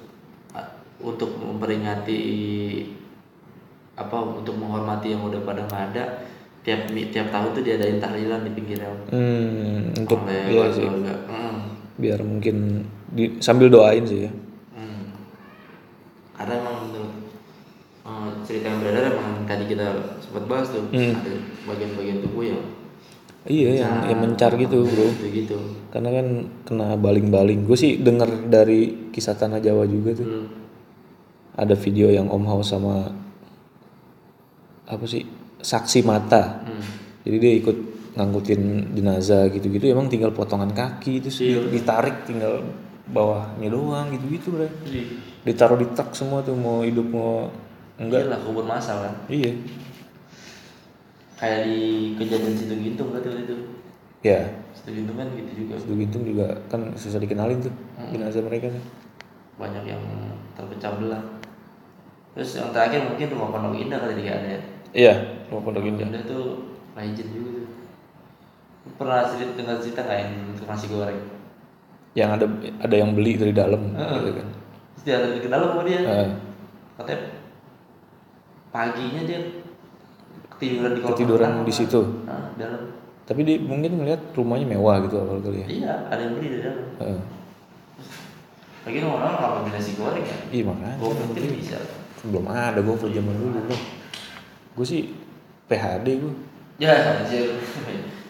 untuk 0.99 1.31
memperingati 1.33 2.19
apa 3.95 4.17
untuk 4.19 4.51
menghormati 4.53 5.11
yang 5.11 5.23
udah 5.23 5.39
pada 5.41 5.63
nggak 5.63 5.83
ada 5.91 6.03
tiap 6.59 6.87
tiap 6.91 7.27
tahun 7.29 7.49
tuh 7.51 7.63
diadain 7.63 7.99
tahlilan 7.99 8.43
di 8.43 8.51
pinggir 8.51 8.79
rel 8.79 8.95
hmm, 9.07 9.95
untuk 9.97 10.19
oleh 10.19 10.43
iya 10.45 10.65
sih 10.69 10.83
keluarga. 10.83 11.15
Mm. 11.25 11.57
biar 11.95 12.19
mungkin 12.19 12.55
di, 13.07 13.39
sambil 13.39 13.67
doain 13.67 14.03
sih 14.03 14.27
ya 14.27 14.31
Hmm. 14.71 15.11
Karena 16.33 16.53
emang 16.57 16.75
menurut 16.87 17.13
eh, 18.01 18.29
cerita 18.43 18.65
yang 18.65 18.79
beredar 18.79 19.03
emang 19.09 19.43
tadi 19.43 19.63
kita 19.67 19.87
sempat 20.19 20.43
bahas 20.47 20.67
tuh 20.67 20.83
Hmm. 20.91 21.15
ada 21.15 21.31
bagian-bagian 21.63 22.19
tubuh 22.21 22.43
yang 22.43 22.59
iya 23.47 23.79
yang 23.79 23.93
yang 24.11 24.19
mencar 24.19 24.51
gitu 24.59 24.83
bro. 24.83 25.07
Gitu 25.15 25.27
gitu. 25.31 25.57
karena 25.95 26.09
kan 26.11 26.27
kena 26.67 26.87
baling-baling. 26.99 27.63
Gue 27.63 27.77
sih 27.79 27.95
denger 28.01 28.51
dari 28.51 29.11
kisah 29.15 29.39
tanah 29.39 29.63
Jawa 29.63 29.87
juga 29.87 30.17
tuh. 30.17 30.27
Hmm. 30.27 30.47
ada 31.59 31.75
video 31.75 32.07
yang 32.07 32.31
Om 32.31 32.43
Haus 32.47 32.71
sama 32.71 33.11
apa 34.87 35.05
sih? 35.07 35.23
Saksi 35.59 36.07
mata. 36.07 36.63
Hmm. 36.63 36.83
jadi 37.27 37.35
dia 37.39 37.53
ikut 37.59 37.77
ngangkutin 38.15 38.95
jenazah 38.95 39.47
gitu-gitu. 39.51 39.91
Emang 39.91 40.11
tinggal 40.11 40.31
potongan 40.31 40.71
kaki 40.71 41.23
itu 41.23 41.29
sih 41.31 41.55
ditarik 41.67 42.27
tinggal 42.27 42.63
bawahnya 43.09 43.71
doang 43.71 44.13
gitu-gitu 44.13 44.53
bre 44.53 44.69
Jadi 44.85 45.01
ditaruh 45.43 45.79
di 45.79 45.87
tak 45.95 46.13
semua 46.13 46.43
tuh 46.43 46.55
mau 46.55 46.83
hidup 46.83 47.07
mau 47.07 47.51
enggak. 47.99 48.27
Lah 48.27 48.39
kubur 48.43 48.63
masal 48.67 49.03
kan. 49.03 49.15
iya 49.27 49.55
Kayak 51.39 51.59
di 51.65 51.79
kejadian 52.19 52.53
situ 52.53 52.75
gintung 52.75 53.15
kan 53.15 53.23
waktu 53.23 53.47
itu. 53.47 53.55
ya 54.19 54.43
Situ 54.75 54.89
gintung 54.91 55.15
kan 55.15 55.27
gitu 55.31 55.51
juga. 55.63 55.73
itu 55.79 55.93
gitu 55.95 56.17
juga 56.35 56.47
kan 56.67 56.91
susah 56.93 57.19
dikenalin 57.23 57.63
tuh 57.63 57.71
jenazah 58.11 58.43
mereka 58.43 58.67
tuh 58.67 58.83
Banyak 59.55 59.83
yang 59.87 60.03
terpecah 60.53 60.91
belah. 60.99 61.23
Terus 62.35 62.59
yang 62.59 62.69
terakhir 62.71 63.07
mungkin 63.07 63.27
rumah 63.31 63.49
Pondok 63.49 63.79
Indah 63.79 63.99
kali 63.99 64.19
dia 64.19 64.35
ada 64.35 64.47
ya. 64.49 64.59
iya 64.91 65.13
mau 65.47 65.63
pondok 65.63 65.85
indah 65.85 66.07
Indah 66.07 66.23
tuh 66.23 66.75
legend 66.93 67.29
juga 67.31 67.49
tuh. 67.57 67.67
Pernah 68.95 69.23
cerita 69.25 69.51
dengar 69.55 69.77
cerita 69.79 70.01
nggak 70.03 70.19
yang 70.19 70.33
nasi 70.67 70.87
goreng? 70.91 71.21
yang 72.17 72.33
ada 72.33 72.49
ada 72.81 72.95
yang 72.97 73.13
beli 73.13 73.37
dari 73.37 73.53
dalam 73.53 73.93
gitu 73.93 74.33
kan 74.33 74.47
Terus 74.97 75.03
dia 75.05 75.15
ada 75.21 75.27
di 75.29 75.39
dalam 75.45 75.69
sama 75.71 75.83
dia. 75.85 75.99
Eh, 76.01 76.29
katanya 76.97 77.19
paginya 78.69 79.21
dia 79.25 79.39
ketiduran 80.59 80.91
di 80.91 80.99
kolam 80.99 81.15
Ketiduran 81.15 81.51
di 81.63 81.73
situ? 81.73 82.01
Nah, 82.27 82.51
dalam. 82.59 82.81
Tapi 83.23 83.39
dia 83.47 83.57
mungkin 83.63 84.03
ngeliat 84.03 84.21
rumahnya 84.35 84.67
mewah 84.67 84.99
gitu 85.07 85.15
awal 85.23 85.39
kali 85.39 85.63
ya? 85.63 85.67
Iya 85.71 85.93
ada 86.11 86.19
yang 86.19 86.33
beli 86.35 86.47
di 86.51 86.59
dalam. 86.59 86.85
Eh, 86.99 87.21
lagi 88.83 88.97
orang 89.05 89.33
mau 89.39 89.63
nasi 89.71 89.91
goreng 89.95 90.25
ya? 90.25 90.37
Iya 90.51 90.63
makanya. 90.67 90.95
Gue 90.99 91.13
mungkin 91.15 91.43
bisa. 91.55 91.77
Belum 92.27 92.45
ada 92.51 92.79
gue 92.83 92.91
waktu 92.91 93.15
zaman 93.15 93.35
dulu 93.39 93.59
bro. 93.63 93.77
Gue 94.75 94.85
sih 94.85 95.01
PHD 95.71 96.07
gue 96.19 96.33
ya 96.79 96.95
anjir. 96.95 97.59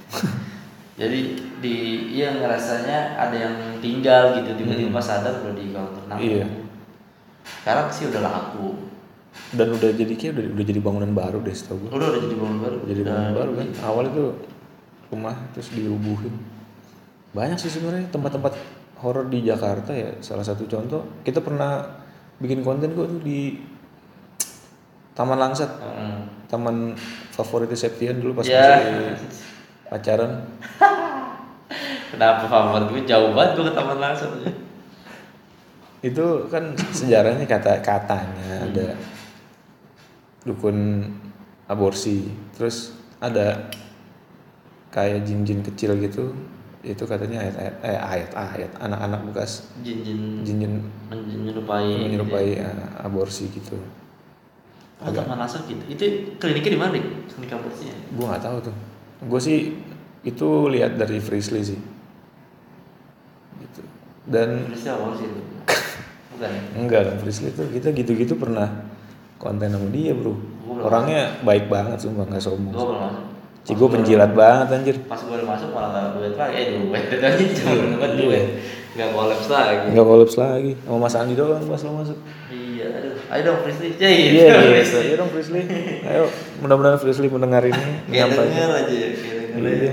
Jadi 1.00 1.19
di 1.63 1.75
iya 2.12 2.36
ngerasanya 2.36 3.15
ada 3.15 3.38
yang 3.38 3.55
tinggal 3.79 4.36
gitu 4.36 4.51
tiba-tiba 4.59 4.91
pas 4.91 5.05
sadar 5.05 5.39
udah 5.39 5.55
di 5.55 5.71
kolam 5.71 5.95
renang. 5.95 6.19
Iya. 6.19 6.45
sekarang 7.50 7.88
sih 7.89 8.05
udah 8.12 8.21
laku 8.21 8.88
dan 9.50 9.67
udah 9.74 9.89
jadi 9.98 10.13
kayak 10.13 10.34
udah, 10.38 10.46
udah 10.53 10.65
jadi 10.65 10.79
bangunan 10.81 11.12
baru 11.12 11.38
deh 11.41 11.55
setahu 11.55 11.77
gue 11.81 11.89
udah 11.89 12.08
udah 12.13 12.22
jadi 12.22 12.36
bangunan 12.38 12.60
baru? 12.62 12.77
Jadi 12.86 13.01
bangunan 13.01 13.34
baru 13.34 13.51
kan? 13.58 13.67
Awal 13.81 14.03
itu 14.13 14.24
rumah 15.10 15.36
terus 15.58 15.69
dirubuhin 15.74 16.36
banyak 17.34 17.58
sih 17.58 17.69
sebenarnya 17.69 18.10
tempat-tempat 18.13 18.53
horor 19.01 19.25
di 19.29 19.41
Jakarta 19.46 19.89
ya. 19.93 20.12
Salah 20.22 20.46
satu 20.46 20.65
contoh 20.69 21.01
kita 21.25 21.41
pernah 21.41 21.81
bikin 22.38 22.62
konten 22.62 22.93
kok 22.93 23.10
tuh 23.10 23.22
di 23.22 23.58
Taman 25.17 25.38
Langsat. 25.38 25.67
Heeh. 25.67 26.21
taman 26.49 26.97
favorit 27.30 27.69
Septian 27.78 28.17
dulu 28.17 28.41
pas 28.41 28.45
Ya. 28.49 28.82
masih 28.82 29.38
pacaran. 29.86 30.49
Kenapa 32.10 32.49
favorit? 32.49 32.89
Gue 32.89 33.02
jauh 33.06 33.38
banget 33.38 33.54
gue 33.54 33.65
ke 33.69 33.73
taman 33.78 33.97
langsung 34.02 34.34
itu 35.99 36.47
kan 36.47 36.63
sejarahnya 36.95 37.43
kata 37.43 37.84
katanya 37.84 38.63
ada 38.63 38.95
dukun 40.47 41.08
aborsi 41.67 42.28
terus 42.56 42.95
ada 43.19 43.69
kayak 44.89 45.28
jin-jin 45.28 45.62
kecil 45.62 45.99
gitu 45.99 46.32
itu 46.80 47.04
katanya 47.04 47.43
ayat-ayat 47.43 47.75
eh 47.84 47.99
ayat-ayat 47.99 48.71
anak-anak 48.80 49.19
bekas 49.32 49.67
jin-jin 49.84 50.47
jin-jin 50.47 50.73
menyerupai 51.12 52.08
menyerupai 52.08 52.47
eh, 52.63 52.88
aborsi 53.04 53.52
gitu 53.52 53.75
Oh, 54.99 55.08
taman 55.15 55.39
langsung 55.39 55.63
gitu. 55.63 55.80
Itu 55.88 56.04
kliniknya 56.43 56.75
di 56.75 56.80
mana, 56.84 56.91
Dik? 56.91 57.32
Klinik 57.32 57.47
kampusnya. 57.56 57.95
gua 58.19 58.36
nggak 58.36 58.43
tahu 58.43 58.58
tuh 58.67 58.75
gue 59.19 59.41
sih 59.43 59.75
itu 60.23 60.47
lihat 60.71 60.95
dari 60.95 61.19
Frisley 61.19 61.63
sih 61.63 61.80
gitu 63.60 63.82
dan 64.32 64.63
awal 64.88 65.12
sih 65.19 65.28
itu. 65.28 65.41
Bukan 66.36 66.49
ya? 66.52 66.62
enggak 66.80 67.19
Frisley 67.19 67.52
tuh 67.52 67.67
kita 67.67 67.91
gitu-gitu 67.91 68.39
pernah 68.39 68.67
konten 69.39 69.67
sama 69.67 69.88
dia 69.89 70.12
bro 70.12 70.36
Gua 70.62 70.86
orangnya 70.86 71.39
baik 71.41 71.65
banget 71.65 71.97
sumpah 71.97 72.28
nggak 72.28 72.38
sombong 72.39 72.69
Gue 72.69 72.86
belum 72.86 72.99
masuk. 73.02 73.23
Cik 73.60 73.75
gue 73.75 73.89
penjilat 73.91 74.32
banget 74.32 74.67
anjir 74.71 74.95
Pas 75.04 75.17
gue 75.17 75.32
udah 75.32 75.47
masuk 75.47 75.69
malah 75.71 75.89
gak 75.91 76.06
duet 76.15 76.34
lagi. 76.34 76.56
Eh, 76.56 76.65
duet. 76.75 77.04
Itu 77.12 77.15
aja 77.19 77.43
cuma 77.56 77.73
dapat 77.93 78.12
duet. 78.15 78.45
Gak 78.91 79.10
kolaps 79.12 79.47
lagi. 79.47 79.86
nggak 79.89 80.06
kolaps 80.06 80.36
lagi 80.36 80.71
sama 80.80 80.97
Mas 80.99 81.15
Andi 81.15 81.34
doang 81.34 81.62
pas 81.62 81.80
lo 81.80 81.91
masuk 81.95 82.17
Iya, 82.49 82.86
aduh. 82.91 83.13
Ayo 83.30 83.41
dong, 83.45 83.60
Frisley. 83.62 83.89
Jai. 83.95 84.15
iya 84.32 84.56
iya 84.56 84.82
iya 84.82 85.15
dong 85.15 85.30
Frisley 85.30 85.63
ayo 86.02 86.23
mudah-mudahan 86.60 86.97
Frisley 86.97 87.28
mendengar 87.28 87.62
ini 87.62 87.84
Kayak 88.10 88.28
denger 88.34 88.69
aja 88.73 88.89
ya. 88.89 89.08
Kayak 89.12 89.36
denger 89.38 89.60
Iya. 89.60 89.75
aja. 89.75 89.91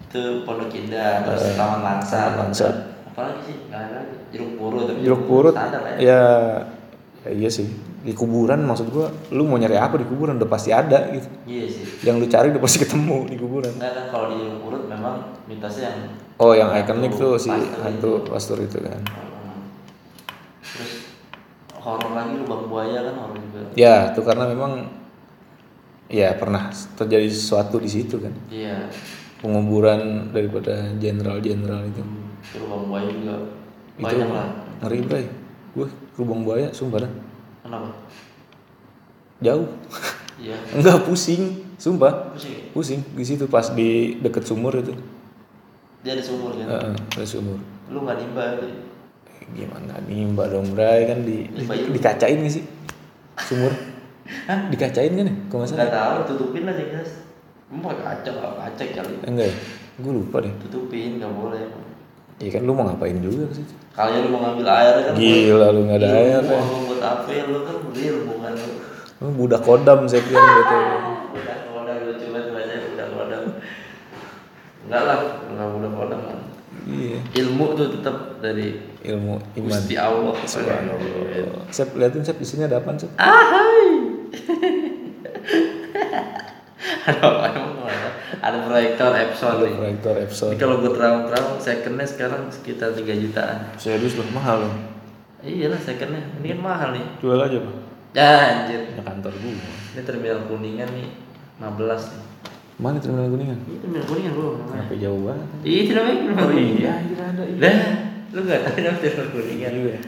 Itu 0.00 0.22
Pondok 0.42 0.72
Indah, 0.72 1.14
terus 1.22 1.42
Taman 1.52 1.80
Langsa. 1.82 2.18
Taman 2.26 2.38
Langsa. 2.48 2.68
Apa 3.06 3.20
lagi 3.22 3.40
sih? 3.44 3.56
Gak 3.68 3.80
ada 3.82 3.92
lagi. 4.00 4.14
Jeruk 4.32 4.50
purut. 4.56 4.84
jeruk 4.96 5.22
purut 5.24 5.54
lah 5.54 5.68
ya. 6.00 6.22
Ya 7.28 7.34
ya 7.34 7.36
iya 7.36 7.50
sih 7.50 7.68
di 7.98 8.12
kuburan 8.12 8.64
maksud 8.64 8.88
gua 8.88 9.06
lu 9.28 9.44
mau 9.44 9.54
nyari 9.54 9.76
apa 9.76 9.94
di 9.94 10.04
kuburan 10.04 10.36
udah 10.36 10.46
pasti 10.46 10.70
ada 10.70 11.10
gitu 11.10 11.28
Iya 11.44 11.64
sih. 11.66 11.84
yang 12.02 12.16
lu 12.16 12.24
cari 12.24 12.48
udah 12.48 12.58
pasti 12.58 12.80
ketemu 12.80 13.26
di 13.26 13.36
kuburan 13.36 13.68
Enggak 13.70 13.92
kan 13.92 14.04
kalau 14.08 14.26
di 14.30 14.38
purut 14.58 14.84
memang 14.84 15.14
mitosnya 15.44 15.84
yang 15.86 16.00
oh 16.36 16.52
yang 16.52 16.70
ikonik 16.72 17.12
tuh 17.12 17.36
si 17.36 17.52
hantu 17.52 18.24
pastor 18.24 18.58
itu 18.58 18.80
kan 18.80 18.96
Hmm. 18.98 19.64
Terus 20.60 20.92
horor 21.74 22.12
lagi 22.12 22.36
lubang 22.36 22.64
buaya 22.66 23.00
kan 23.02 23.14
horor 23.16 23.36
juga. 23.38 23.60
ya 23.74 24.12
itu 24.12 24.20
karena 24.20 24.44
memang 24.46 24.72
ya 26.06 26.32
pernah 26.34 26.68
terjadi 26.94 27.28
sesuatu 27.28 27.76
di 27.76 27.86
situ 27.86 28.16
kan 28.16 28.32
Iya. 28.48 28.88
penguburan 29.38 30.30
daripada 30.30 30.88
jenderal-jenderal 30.96 31.84
itu 31.84 32.02
lubang 32.58 32.84
buaya 32.86 33.08
juga 33.08 33.36
itu 33.94 34.04
banyak 34.04 34.28
lah. 34.28 34.48
ngeri 34.80 35.00
bray 35.02 35.24
gue 35.70 35.86
lubang 36.14 36.42
buaya 36.42 36.68
sumpah 36.70 37.00
dah 37.00 37.12
Kenapa? 37.60 37.88
jauh 39.40 39.68
Iya. 40.36 40.54
enggak 40.76 41.02
pusing 41.02 41.42
sumpah 41.74 42.30
Pusing. 42.30 42.70
pusing 42.70 43.00
di 43.12 43.24
situ 43.24 43.44
pas 43.46 43.66
di 43.68 44.18
deket 44.18 44.42
sumur 44.42 44.74
itu 44.74 44.94
Dia 45.98 46.14
ada 46.14 46.22
sumur 46.22 46.54
kan. 46.54 46.66
Heeh, 46.68 46.94
ada 46.94 47.26
sumur 47.26 47.58
Lu 47.88 48.02
nggak 48.02 48.16
nimba. 48.18 48.44
Eh, 48.54 48.70
gimana 49.50 49.98
nimba 50.04 50.46
dong 50.46 50.70
bray 50.70 51.04
kan 51.04 51.22
di, 51.22 51.48
di- 51.48 51.66
dikacain 51.90 52.38
gak 52.38 52.52
sih 52.52 52.64
sumur 53.40 53.72
Hah? 54.48 54.68
dikacain 54.68 55.10
kan 55.10 55.24
ya 55.24 55.34
kalau 55.46 55.58
nggak 55.58 55.68
salah 55.68 55.78
Nggak 55.80 55.94
tahu, 55.94 56.16
tutupin 56.28 56.62
lah 56.64 56.74
jelas. 56.74 57.10
Emang 57.68 57.82
pakai 57.90 58.04
kaca 58.22 58.32
kaca 58.56 58.84
kali. 58.94 59.14
enggak 59.24 59.46
ya 59.46 59.54
gue 59.98 60.12
lupa 60.14 60.36
deh 60.38 60.52
Tutupin 60.60 61.18
nggak 61.18 61.32
boleh. 61.32 61.62
Iya 62.38 62.50
kan 62.54 62.62
lu 62.62 62.70
mau 62.70 62.86
ngapain 62.86 63.18
juga 63.18 63.50
ke 63.50 63.54
situ 63.58 63.74
Kalau 63.90 64.14
lu 64.14 64.30
mau 64.30 64.40
ngambil 64.46 64.66
air 64.70 64.94
kan. 65.02 65.12
Gila, 65.18 65.66
lu 65.74 65.80
nggak 65.90 65.98
ada 65.98 66.08
air, 66.14 66.38
Ilmu 66.38 66.54
ya. 66.54 66.60
lu 66.62 66.78
buat 66.86 67.02
apa? 67.02 67.30
Lu 67.50 67.58
kan 67.66 67.76
real 67.90 68.16
bukan 68.24 68.52
lu. 68.54 68.70
lu 69.18 69.28
budak 69.34 69.60
kodam 69.66 70.06
saya 70.06 70.22
kira 70.22 70.38
gitu 70.38 70.76
Udah 71.34 71.58
kodam 71.66 71.96
lu 72.06 72.12
coba 72.14 72.38
baca 72.54 72.74
udah 72.78 73.06
kodam. 73.10 73.42
Enggak 74.86 75.02
lah, 75.02 75.18
enggak 75.50 75.66
udah 75.74 75.90
kodam. 75.90 76.20
iya 76.86 77.18
Ilmu 77.34 77.74
tuh 77.74 77.98
tetap 77.98 78.38
dari 78.38 78.78
ilmu 79.02 79.42
iman 79.58 79.70
Gusti 79.74 79.98
Allah. 79.98 80.34
Subhanallah. 80.46 81.66
Sep, 81.68 81.90
liatin 81.98 82.22
Sep, 82.22 82.38
di 82.38 82.46
sini 82.46 82.62
ada 82.64 82.78
apaan 82.78 82.96
Sep? 82.96 83.10
Ahai. 83.18 83.90
ada 87.08 87.20
apa 87.20 87.67
ada? 88.48 88.58
Proyektor 88.64 89.12
Epson 89.12 89.50
Ada 89.60 89.64
nih. 89.68 89.74
proyektor 89.76 90.14
Epson. 90.16 90.50
Kalau 90.56 90.80
gue 90.80 90.92
terang-terang 90.96 91.46
secondnya 91.60 92.06
sekarang 92.08 92.42
sekitar 92.48 92.96
3 92.96 93.04
jutaan. 93.04 93.58
Serius 93.76 94.16
loh, 94.16 94.28
mahal 94.32 94.66
loh. 94.66 94.74
Iya 95.44 95.70
lah 95.70 95.78
secondnya, 95.78 96.22
ini 96.42 96.56
kan 96.56 96.60
mahal 96.64 96.88
nih. 96.96 97.06
Jual 97.22 97.38
aja 97.38 97.58
pak. 97.62 97.74
Ya 98.16 98.30
anjir. 98.64 98.80
Ya 98.96 99.02
kantor 99.04 99.32
gua. 99.38 99.54
Ini 99.94 100.00
terminal 100.02 100.40
kuningan 100.48 100.88
nih 100.96 101.08
15 101.60 102.16
nih. 102.16 102.22
Mana 102.78 103.02
terminal 103.02 103.26
Kuningan? 103.26 103.58
Itu 103.66 103.82
terminal 103.82 104.06
kuningan 104.06 104.32
bro. 104.38 104.50
Kenapa 104.70 104.94
jauh 104.94 105.20
banget? 105.26 105.48
Iya 105.66 105.80
terminal 105.90 106.46
kuningan. 106.46 106.78
Iya, 106.78 106.94
iya 107.10 107.24
ada. 107.26 107.42
Iya. 107.42 107.58
Lah, 107.58 107.78
lu 108.30 108.40
nggak 108.46 108.60
tahu 108.62 108.76
namanya 108.78 109.00
terminal 109.02 109.28
kuningan? 109.34 109.72
Iya. 109.74 109.98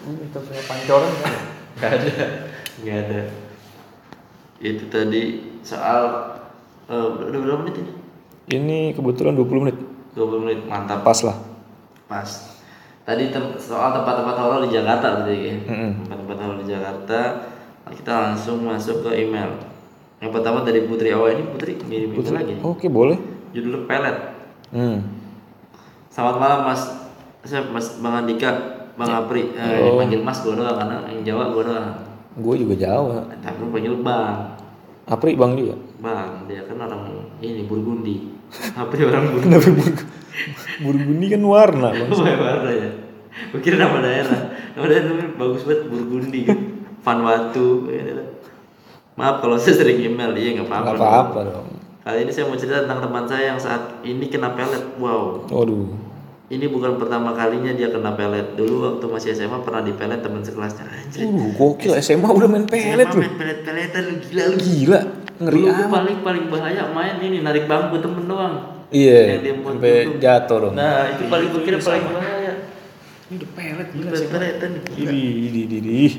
Oh, 0.00 0.14
itu 0.14 0.38
punya 0.38 0.62
pancoran 0.64 1.12
kan? 1.20 1.34
Gak 1.80 1.92
ada, 1.96 2.14
gak 2.86 2.98
ada. 3.04 3.20
Itu 4.60 4.84
tadi 4.92 5.22
soal 5.66 6.02
eh, 6.90 7.06
udah 7.22 7.38
berapa 7.40 7.58
menit 7.62 7.76
ini? 7.78 7.92
Ini 8.50 8.78
kebetulan 8.92 9.34
20 9.34 9.62
menit. 9.62 9.76
20 10.12 10.42
menit 10.42 10.58
mantap. 10.66 11.00
Pas 11.00 11.18
lah. 11.22 11.38
Pas. 12.04 12.28
Tadi 13.00 13.30
tem- 13.30 13.54
soal 13.56 13.90
tempat-tempat 13.92 14.36
horor 14.36 14.60
di 14.66 14.70
Jakarta 14.70 15.06
berarti 15.16 15.34
ya. 15.36 15.54
Mm-mm. 15.62 15.90
Tempat-tempat 16.04 16.36
horor 16.36 16.56
di 16.58 16.66
Jakarta. 16.66 17.20
Kita 17.86 18.12
langsung 18.28 18.62
masuk 18.62 19.02
ke 19.02 19.10
email. 19.16 19.50
Yang 20.20 20.30
pertama 20.32 20.62
dari 20.62 20.84
Putri 20.84 21.10
Awa 21.10 21.32
ini 21.32 21.42
Putri 21.44 21.74
ngirim 21.80 22.12
email 22.12 22.34
lagi. 22.36 22.54
Oke, 22.60 22.86
boleh. 22.86 23.18
Judulnya 23.50 23.88
pelet. 23.88 24.16
Hmm. 24.70 24.98
Selamat 26.08 26.36
malam 26.38 26.60
Mas. 26.64 26.82
Saya 27.40 27.64
Mas 27.66 27.98
Bang 27.98 28.14
Andika, 28.14 28.50
Bang 28.94 29.10
Apri. 29.10 29.50
Eh, 29.56 29.80
Oh. 29.80 29.96
dipanggil 29.96 30.20
Mas 30.20 30.38
gue 30.38 30.52
doang 30.52 30.76
karena 30.76 31.02
yang 31.08 31.22
Jawa 31.24 31.44
gue 31.50 31.62
doang. 31.66 31.90
Gue 32.36 32.54
juga 32.58 32.74
Jawa. 32.76 33.26
Tapi 33.40 33.62
panggil 33.64 33.94
Bang. 33.98 34.54
Apri 35.08 35.34
Bang 35.34 35.56
juga. 35.56 35.74
Bang, 36.00 36.48
dia 36.48 36.64
kan 36.64 36.76
orang 36.78 37.02
ini 37.38 37.64
Burgundi. 37.64 38.32
Apri 38.72 39.04
orang 39.04 39.30
Burgundi. 39.30 39.52
Kenapa 39.52 39.68
Burg- 39.70 40.08
Burgundi 40.80 41.26
kan 41.28 41.42
warna, 41.44 41.88
Bang. 41.94 42.08
Oh, 42.08 42.24
warna 42.24 42.70
ya. 42.72 42.90
Kira 43.54 43.76
nama 43.78 44.00
daerah. 44.00 44.40
Nama 44.72 44.86
daerah 44.86 45.06
namanya 45.06 45.30
bagus 45.36 45.62
banget 45.62 45.82
Burgundi 45.86 46.40
kan. 46.42 46.58
Vanuatu. 47.00 47.86
ya, 47.86 48.02
ya. 48.06 48.24
Maaf 49.14 49.40
kalau 49.40 49.54
saya 49.54 49.76
sering 49.76 50.00
email, 50.00 50.32
iya 50.32 50.56
nggak 50.56 50.66
apa-apa. 50.66 50.88
Enggak 50.88 51.00
apa-apa 51.02 51.40
dong. 51.46 51.68
Kali 52.00 52.18
ini 52.18 52.32
saya 52.32 52.48
mau 52.48 52.56
cerita 52.56 52.80
tentang 52.80 53.00
teman 53.02 53.24
saya 53.24 53.44
yang 53.46 53.60
saat 53.60 54.00
ini 54.00 54.24
kena 54.26 54.56
pelet. 54.56 54.80
Wow, 54.96 55.44
Waduh. 55.46 55.92
ini 56.48 56.64
bukan 56.66 56.96
pertama 56.96 57.30
kalinya 57.30 57.70
dia 57.70 57.92
kena 57.92 58.16
pelet. 58.16 58.56
Dulu 58.56 58.74
waktu 58.88 59.04
masih 59.06 59.28
SMA 59.30 59.60
pernah 59.60 59.84
dipelet 59.84 60.18
teman 60.18 60.40
sekelasnya. 60.40 60.88
Anjir. 60.88 61.28
Uh, 61.28 61.52
gokil 61.52 61.92
SMA 62.00 62.24
udah 62.24 62.48
main 62.48 62.64
pelet 62.64 63.04
SMA 63.04 63.12
lu. 63.12 63.20
main 63.20 63.36
pelet-peletan 63.36 64.02
lu 64.02 64.14
gila 64.18 64.42
lu. 64.46 64.56
Gila, 64.56 65.00
ngeri 65.40 65.56
Dulu 65.64 65.72
amat. 65.72 65.88
paling 65.88 66.18
paling 66.20 66.44
bahaya 66.52 66.84
main 66.92 67.16
ini 67.24 67.40
narik 67.40 67.64
bangku 67.64 67.96
temen 67.98 68.28
doang. 68.28 68.84
Iya, 68.90 69.38
buat 69.62 69.78
sampai 69.78 70.18
jatuh 70.18 70.56
dong. 70.68 70.74
Nah, 70.74 71.14
itu 71.14 71.22
paling 71.30 71.48
gue 71.54 71.62
kira 71.62 71.78
paling 71.80 72.04
bahaya. 72.10 72.52
Ini 73.30 73.34
udah 73.38 73.50
pelet 73.54 73.88
gila 73.94 74.10
sih. 74.12 74.26
Ih, 74.98 75.08
ih, 75.08 75.64
ih, 75.70 75.82
ih. 76.10 76.14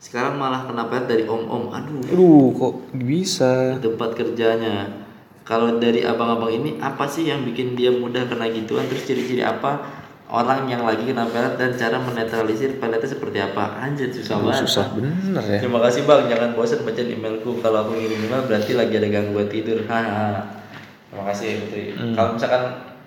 Sekarang 0.00 0.40
malah 0.40 0.64
kena 0.64 0.88
pelet 0.88 1.04
dari 1.04 1.24
om-om. 1.28 1.68
Aduh, 1.68 2.00
Aduh, 2.08 2.44
kok 2.56 2.74
bisa? 2.96 3.76
tempat 3.78 4.16
kerjanya. 4.16 5.04
Kalau 5.44 5.76
dari 5.76 6.00
abang-abang 6.00 6.48
ini 6.48 6.80
apa 6.80 7.04
sih 7.04 7.28
yang 7.28 7.44
bikin 7.44 7.76
dia 7.76 7.92
mudah 7.92 8.24
kena 8.24 8.48
gituan? 8.48 8.88
Terus 8.88 9.04
ciri-ciri 9.04 9.44
apa 9.44 10.03
orang 10.34 10.66
yang 10.66 10.82
lagi 10.82 11.06
kena 11.06 11.30
pelet 11.30 11.54
dan 11.54 11.70
cara 11.74 11.96
menetralisir 11.96 12.74
peletnya 12.76 13.06
seperti 13.06 13.38
apa? 13.38 13.78
Anjir 13.78 14.10
susah 14.10 14.34
Aduh, 14.34 14.50
banget. 14.50 14.62
susah 14.66 14.86
bener 14.90 15.44
ya. 15.46 15.58
Terima 15.62 15.78
kasih 15.78 16.02
bang, 16.02 16.22
jangan 16.26 16.50
bosan 16.52 16.80
baca 16.82 17.00
emailku. 17.00 17.50
Kalau 17.62 17.78
aku 17.80 17.92
ngirim 17.94 18.20
email 18.20 18.42
berarti 18.44 18.72
lagi 18.74 18.94
ada 18.94 19.08
gangguan 19.08 19.46
tidur. 19.46 19.78
Haha. 19.86 20.42
Terima 21.08 21.24
kasih 21.30 21.48
Putri. 21.62 21.82
Hmm. 21.94 22.12
Kalau 22.12 22.30
misalkan 22.34 22.62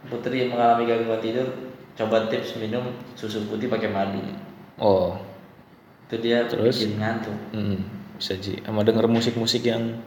Putri 0.08 0.48
mengalami 0.48 0.84
gangguan 0.88 1.20
tidur, 1.20 1.48
coba 1.94 2.26
tips 2.26 2.56
minum 2.56 2.88
susu 3.14 3.44
putih 3.46 3.68
pakai 3.68 3.92
madu. 3.92 4.24
Oh, 4.80 5.20
Itu 6.08 6.18
dia 6.18 6.48
Terus? 6.48 6.80
bikin 6.80 6.96
ngantuk. 6.98 7.36
hmm, 7.52 7.78
bisa 8.16 8.40
ji. 8.40 8.56
Sama 8.62 8.82
denger 8.82 9.06
musik-musik 9.06 9.62
yang 9.62 10.00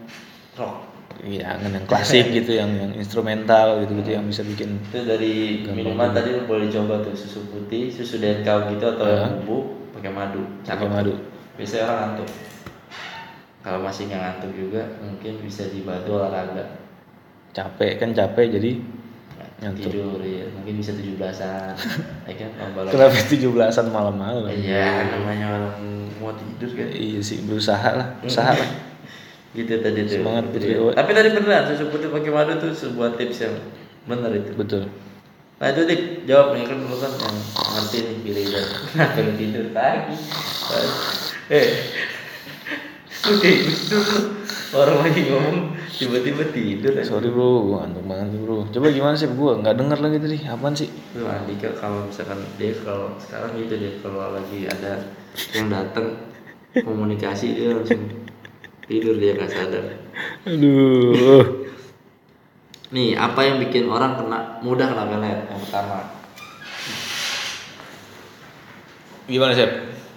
Rock. 0.57 0.90
Iya, 1.21 1.61
yang 1.61 1.85
klasik 1.85 2.33
gitu, 2.41 2.57
yang 2.57 2.73
yang 2.73 2.93
instrumental 2.97 3.85
gitu-gitu 3.85 4.17
yang 4.17 4.25
bisa 4.25 4.41
bikin 4.41 4.81
Itu 4.89 5.05
dari 5.05 5.65
minuman 5.69 6.17
tadi 6.17 6.33
lu 6.33 6.49
boleh 6.49 6.73
coba 6.73 7.05
tuh 7.05 7.13
susu 7.13 7.45
putih, 7.53 7.93
susu 7.93 8.17
dan 8.19 8.41
kau 8.41 8.65
gitu 8.73 8.85
atau 8.89 9.05
yang 9.05 9.45
bubuk 9.45 9.93
pakai 9.93 10.11
madu. 10.11 10.41
pakai 10.65 10.89
madu. 10.89 11.13
Biasanya 11.61 11.83
orang 11.85 11.99
ngantuk. 12.01 12.29
Kalau 13.61 13.79
masih 13.85 14.03
nggak 14.09 14.21
ngantuk 14.25 14.53
juga, 14.57 14.83
mungkin 15.05 15.33
bisa 15.45 15.69
dibantu 15.69 16.11
olahraga. 16.17 16.65
Capek 17.53 18.01
kan 18.01 18.17
capek 18.17 18.57
jadi 18.57 18.73
Ngantuk. 19.61 19.93
tidur 19.93 20.25
ya 20.25 20.49
mungkin 20.57 20.81
bisa 20.81 20.97
tujuh 20.97 21.21
belasan 21.21 21.77
ya 22.29 22.33
kan 22.33 22.49
kenapa 22.89 23.13
17-an 23.29 23.93
malam-malam? 23.93 24.49
iya 24.49 25.05
namanya 25.05 25.47
orang 25.53 25.77
mau 26.17 26.33
tidur 26.33 26.73
kan 26.73 26.89
Iya 26.89 27.21
sih, 27.21 27.45
berusaha 27.45 27.91
lah, 27.93 28.09
usaha 28.25 28.57
lah. 28.61 28.69
Gitu 29.51 29.83
tadi 29.83 30.07
tuh 30.07 30.23
Semangat, 30.23 30.45
Putri. 30.55 30.79
Putri. 30.79 30.95
tapi 30.95 31.11
tadi 31.11 31.29
beneran 31.35 31.63
susu 31.67 31.85
putih 31.91 32.09
pakai 32.15 32.31
madu 32.31 32.53
tuh 32.63 32.71
sebuah 32.71 33.19
tips 33.19 33.39
yang 33.43 33.55
bener 34.07 34.31
itu 34.39 34.51
Betul. 34.55 34.87
nah 35.59 35.67
itu 35.75 35.81
dik 35.85 36.03
jawab 36.25 36.55
nih 36.57 36.65
kan 36.71 36.79
lu 36.81 36.97
kan 36.97 37.13
yang 37.19 37.37
ngerti 37.77 37.99
nih 38.01 38.17
pilih 38.23 38.45
dan 38.55 38.67
lu 39.27 39.33
tidur 39.35 39.67
pagi 39.75 40.17
eh 41.51 41.69
kayak 43.21 43.57
gitu 43.69 43.97
lu. 43.99 44.19
orang 44.71 44.97
lagi 45.03 45.21
ngomong 45.29 45.59
tiba-tiba 46.01 46.49
tidur. 46.55 46.97
Sorry 47.05 47.29
bro, 47.29 47.69
gue 47.69 47.77
ngantuk 47.77 48.05
banget 48.09 48.33
bro. 48.41 48.65
Coba 48.73 48.87
gimana 48.89 49.13
sih 49.13 49.29
gue 49.29 49.53
nggak 49.61 49.77
denger 49.77 49.99
lagi 50.01 50.17
tadi, 50.17 50.37
apaan 50.49 50.73
sih? 50.73 50.89
Lu 51.13 51.29
Andika 51.29 51.69
kalau 51.77 52.09
misalkan 52.09 52.41
dia 52.57 52.73
kalau 52.81 53.13
sekarang 53.21 53.53
gitu 53.61 53.75
dia 53.77 53.93
kalau 54.01 54.33
lagi 54.33 54.65
ada 54.65 54.93
yang 55.53 55.69
datang 55.69 56.07
komunikasi 56.73 57.53
dia 57.53 57.77
langsung 57.77 58.01
tidur 58.91 59.15
dia 59.15 59.39
nggak 59.39 59.51
sadar. 59.55 59.85
Aduh. 60.51 61.71
Nih 62.91 63.15
apa 63.15 63.41
yang 63.47 63.63
bikin 63.63 63.87
orang 63.87 64.19
kena 64.19 64.59
mudah 64.67 64.91
kena 64.91 65.07
pelet? 65.07 65.47
Yang 65.47 65.61
pertama. 65.71 65.99
Gimana 69.31 69.55
sih? 69.55 69.63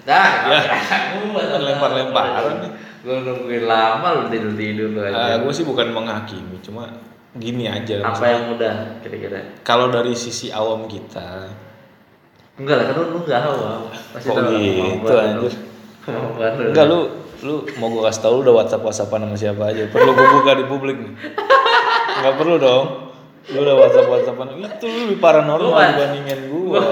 Dah, 0.09 0.49
Ya. 0.49 0.59
Lempar-lemparan 1.61 2.65
nih. 2.65 2.71
Gue 3.05 3.19
nungguin 3.21 3.69
lama 3.69 4.07
lu 4.17 4.21
tidur 4.33 4.57
tidur 4.57 4.89
lu 4.89 4.99
aja. 5.05 5.37
gue 5.37 5.53
sih 5.53 5.67
bukan 5.67 5.93
menghakimi, 5.93 6.57
cuma 6.63 6.87
gini 7.35 7.67
aja. 7.67 7.99
apa 7.99 8.25
yang 8.25 8.55
mudah 8.55 9.03
kira-kira? 9.03 9.59
Kalau 9.61 9.91
dari 9.91 10.15
sisi 10.17 10.49
awam 10.49 10.87
kita, 10.89 11.51
Enggak 12.53 12.75
lah, 12.79 12.85
kan 12.85 12.95
lu 13.01 13.05
lu 13.11 13.19
nggak 13.25 13.41
awam. 13.43 13.89
Pasti 13.91 14.29
tahu 14.29 14.55
gitu, 14.55 15.13
anjir? 15.19 15.53
Enggak 16.71 16.85
lu 16.85 17.22
lu 17.43 17.55
mau 17.75 17.87
gue 17.87 18.01
kasih 18.01 18.21
tau 18.21 18.33
lu 18.33 18.41
udah 18.41 18.55
WhatsApp 18.57 18.81
WhatsAppan 18.81 19.19
sama 19.21 19.35
siapa 19.35 19.63
aja. 19.67 19.83
Perlu 19.85 20.11
gue 20.11 20.27
buka 20.33 20.51
di 20.53 20.65
publik 20.65 20.97
nih? 20.97 21.13
Enggak 22.15 22.35
perlu 22.35 22.55
dong. 22.57 22.85
Lu 23.45 23.59
udah 23.59 23.75
WhatsApp 23.77 24.07
WhatsAppan 24.07 24.47
itu 24.55 24.85
lu 24.85 24.97
lebih 25.05 25.19
paranormal 25.19 25.67
Gua- 25.69 25.89
dibandingin 25.89 26.39
gua 26.47 26.79
gue. 26.79 26.83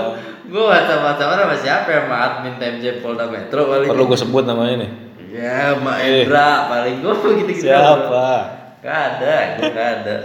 gua 0.52 0.64
WhatsApp-WhatsAppan 0.70 1.38
sama 1.40 1.56
siapa 1.58 1.88
ya 1.90 2.00
sama 2.04 2.16
admin 2.20 2.54
TMJ 2.56 2.86
Polda 3.00 3.26
Metro 3.26 3.62
paling 3.66 3.88
Perlu 3.88 4.04
gue 4.06 4.20
sebut 4.20 4.44
namanya 4.44 4.76
nih. 4.78 4.92
ya 5.32 5.80
Mbak 5.80 5.98
Eh. 5.98 6.12
Endra 6.22 6.50
paling 6.68 6.96
gua 7.00 7.14
gitu 7.16 7.32
gitu 7.48 7.64
Siapa? 7.64 8.28
gak 8.78 9.00
ada 9.16 9.36
gak 9.62 9.72
ada 9.96 10.16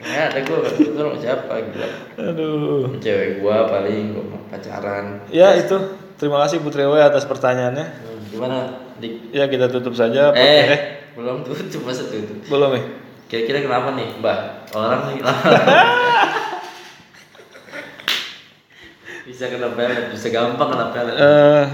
gak 0.00 0.22
ada 0.24 0.38
gua 0.40 0.58
gak 0.62 0.72
sama 0.88 1.16
siapa 1.18 1.52
gila 1.62 1.88
Aduh. 2.22 2.96
cewek 2.96 3.30
gua 3.38 3.56
paling 3.66 4.02
gua 4.10 4.24
mau 4.26 4.40
pacaran 4.48 5.20
Ya 5.28 5.52
itu. 5.52 5.76
Terima 6.14 6.40
kasih 6.40 6.58
Putri 6.58 6.80
W 6.80 6.94
atas 6.96 7.26
pertanyaannya. 7.26 7.86
Gimana 8.30 8.83
dik 8.96 9.12
Ya 9.30 9.44
kita 9.46 9.66
tutup 9.68 9.92
saja. 9.92 10.30
eh, 10.30 10.64
Eh, 10.66 10.80
belum 11.12 11.42
tutup 11.42 11.82
masa 11.82 12.04
tutup 12.04 12.38
belum 12.44 12.70
nih. 12.72 12.84
kira-kira 13.26 13.58
kenapa 13.60 13.88
nih 13.92 14.08
mbak 14.16 14.38
orang 14.70 15.00
nih 15.08 15.18
bisa 19.24 19.48
kena 19.48 19.72
pelet 19.72 20.12
bisa 20.12 20.28
gampang 20.28 20.68
kena 20.68 20.86
pelet 20.90 21.16
Eh, 21.16 21.64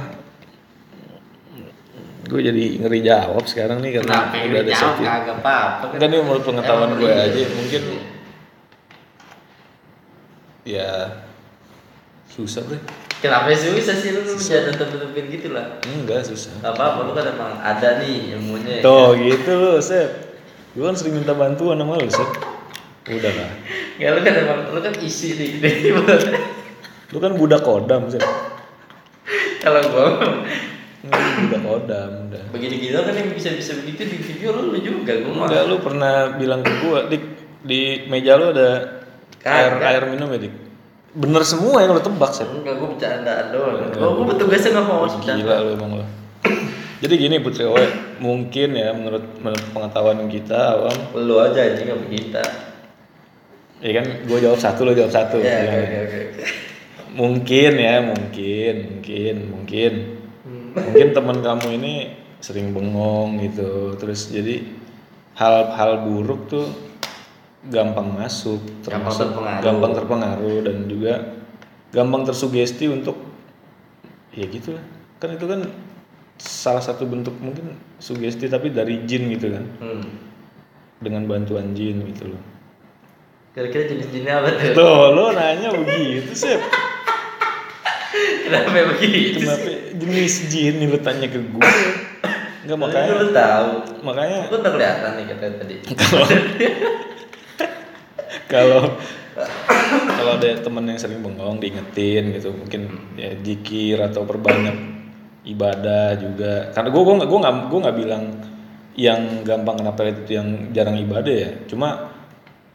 gue 2.25 2.41
jadi 2.41 2.65
ngeri 2.79 3.01
jawab 3.03 3.43
sekarang 3.45 3.81
nih 3.81 3.99
karena 3.99 4.31
kenapa 4.31 4.37
udah 4.41 4.61
ada 4.61 4.71
jawab 4.71 4.83
satu. 4.87 5.03
kagak 5.03 5.37
apa-apa 5.37 5.85
kan 5.89 5.99
Kan 5.99 6.09
ini 6.09 6.19
menurut 6.21 6.45
pengetahuan 6.45 6.91
gue 6.95 7.11
iya. 7.11 7.27
aja 7.27 7.43
mungkin 7.51 7.83
ya 10.63 10.91
susah 12.31 12.63
deh. 12.65 12.79
Kenapa 13.21 13.53
susah 13.53 13.97
sih 14.01 14.17
lu 14.17 14.25
jangan 14.25 14.73
tetep-tetepin 14.73 15.25
gitu 15.29 15.53
lah 15.53 15.77
Enggak 15.85 16.25
susah. 16.25 16.57
Gak 16.65 16.73
apa-apa 16.73 17.05
lu 17.05 17.13
kan 17.13 17.29
emang 17.29 17.53
ada 17.61 18.01
nih 18.01 18.33
ilmunya 18.33 18.81
ya 18.81 18.83
Tuh 18.83 19.13
gitu 19.21 19.51
lu, 19.61 19.73
Sep. 19.77 20.41
Gue 20.73 20.89
kan 20.89 20.97
sering 20.97 21.21
minta 21.21 21.37
bantuan 21.37 21.77
sama 21.77 22.01
lu, 22.01 22.09
Sep. 22.09 22.29
Udah 23.13 23.33
lah. 23.37 23.51
Ya 24.01 24.17
lu 24.17 24.25
kan 24.25 24.35
emang 24.41 24.73
lu 24.73 24.81
kan 24.81 24.97
isi 25.05 25.37
nih 25.37 25.61
Lu 27.13 27.21
kan 27.21 27.37
budak 27.37 27.61
kodam, 27.61 28.09
Sep. 28.09 28.25
Kalau 29.61 29.85
gua 29.93 30.05
Lu 31.05 31.13
budak 31.13 31.61
kodam, 31.61 32.11
udah. 32.33 32.43
begini-gini 32.57 32.97
kan 32.97 33.13
yang 33.13 33.37
bisa-bisa 33.37 33.77
begitu 33.85 34.09
di 34.09 34.17
video 34.17 34.57
lu, 34.57 34.73
lu 34.73 34.81
juga 34.81 35.21
gua 35.21 35.45
mah 35.45 35.47
Enggak, 35.53 35.65
lu 35.69 35.77
pernah 35.85 36.15
bilang 36.41 36.65
ke 36.65 36.73
gua, 36.81 37.05
Dik, 37.05 37.25
di 37.69 38.09
meja 38.09 38.41
lu 38.41 38.57
ada 38.57 39.05
air 39.45 39.77
air 39.77 40.09
minum 40.09 40.33
ya, 40.33 40.41
Dik? 40.41 40.70
Bener 41.11 41.43
semua 41.43 41.83
yang 41.83 41.99
lu 41.99 42.03
tebak, 42.03 42.31
Sep. 42.31 42.47
Enggak 42.47 42.79
gua 42.79 42.89
bercandaan 42.95 43.51
doang 43.51 43.83
Gua 43.91 44.11
gua 44.15 44.27
petugasnya 44.31 44.79
nggak 44.79 44.87
mau 44.87 45.03
bercanda 45.03 45.35
Gila 45.43 45.57
lu 45.67 45.71
emang 45.75 45.91
lu. 45.99 46.07
Jadi 47.01 47.15
gini 47.17 47.37
Putri 47.41 47.65
Owe, 47.65 47.81
mungkin 48.21 48.77
ya 48.77 48.93
menurut, 48.93 49.25
menurut 49.41 49.65
pengetahuan 49.73 50.21
kita 50.29 50.77
awam, 50.77 50.97
Lu 51.17 51.41
aja 51.41 51.65
anjing 51.65 51.89
sama 51.89 52.07
kita. 52.13 52.45
ya 53.81 53.91
kan 53.97 54.07
gue 54.29 54.39
jawab 54.45 54.61
satu 54.61 54.85
lo 54.85 54.93
jawab 54.93 55.09
satu. 55.09 55.41
Ya, 55.41 55.49
ya. 55.65 55.73
oke 55.81 55.97
oke 56.05 56.19
oke. 56.21 56.45
Mungkin 57.11 57.73
ya, 57.81 57.95
mungkin, 58.05 58.75
mungkin, 58.93 59.35
mungkin, 59.49 59.93
Hmm. 60.41 60.73
mungkin 60.77 61.09
teman 61.17 61.41
kamu 61.41 61.67
ini 61.81 61.95
sering 62.39 62.77
bengong 62.77 63.41
gitu, 63.45 63.97
terus 63.97 64.29
jadi 64.29 64.61
hal-hal 65.37 66.05
buruk 66.05 66.49
tuh 66.49 66.69
gampang 67.63 68.09
masuk, 68.11 68.57
Gampang 68.81 68.83
termasuk 68.83 69.27
terpengaruh. 69.29 69.63
gampang 69.63 69.93
terpengaruh 69.93 70.59
dan 70.65 70.77
juga 70.85 71.13
gampang 71.91 72.23
tersugesti 72.25 72.89
untuk 72.89 73.17
ya 74.31 74.47
gitu 74.47 74.73
lah. 74.73 74.85
Kan 75.19 75.37
itu 75.37 75.45
kan 75.45 75.61
salah 76.37 76.81
satu 76.81 77.05
bentuk 77.05 77.37
mungkin 77.37 77.77
sugesti 77.99 78.47
tapi 78.47 78.71
dari 78.71 79.05
jin 79.05 79.29
gitu 79.29 79.53
kan, 79.53 79.65
Hmm. 79.77 80.05
dengan 80.99 81.29
bantuan 81.29 81.75
jin 81.75 82.01
gitu 82.07 82.33
loh. 82.33 82.41
Kira-kira 83.51 83.91
jenis-jenisnya 83.91 84.35
apa 84.37 84.49
tuh? 84.55 84.73
Tuh, 84.73 85.05
lo 85.11 85.25
nanya 85.31 85.69
begitu 85.75 86.33
sih. 86.33 86.57
Kenapa 88.47 88.73
begitu? 88.95 89.43
Kenapa 89.43 89.69
jenis 89.93 90.35
jin 90.49 90.75
nih 90.79 90.89
lu 90.89 90.99
tanya 90.99 91.27
ke 91.27 91.39
gue? 91.39 91.73
Enggak 92.63 92.79
makanya 92.79 93.11
Lu 93.13 93.29
tahu. 93.31 93.69
makanya 94.01 94.37
Aku 94.47 94.57
udah 94.57 94.73
kelihatan 94.73 95.11
nih 95.13 95.25
kata 95.29 95.47
tadi. 95.59 95.75
Kalau 98.51 98.99
kalau 100.19 100.33
ada 100.37 100.59
temen 100.59 100.85
yang 100.85 100.99
sering 100.99 101.23
bengong 101.23 101.63
diingetin 101.63 102.35
gitu. 102.35 102.51
Mungkin 102.51 103.15
ya 103.15 103.33
jikir 103.39 104.03
atau 104.03 104.27
perbanyak 104.27 104.75
ibadah 105.47 106.19
juga. 106.19 106.75
Karena 106.75 106.89
gue 106.91 107.03
gue 107.03 107.15
gue 107.25 107.39
nggak 107.41 107.55
gue 107.71 107.79
nggak 107.81 107.97
bilang 107.97 108.25
yang 108.99 109.47
gampang 109.47 109.81
kena 109.81 109.93
pelet 109.95 110.27
itu 110.27 110.37
yang 110.37 110.75
jarang 110.75 110.99
ibadah 110.99 111.31
ya. 111.33 111.51
Cuma 111.71 112.11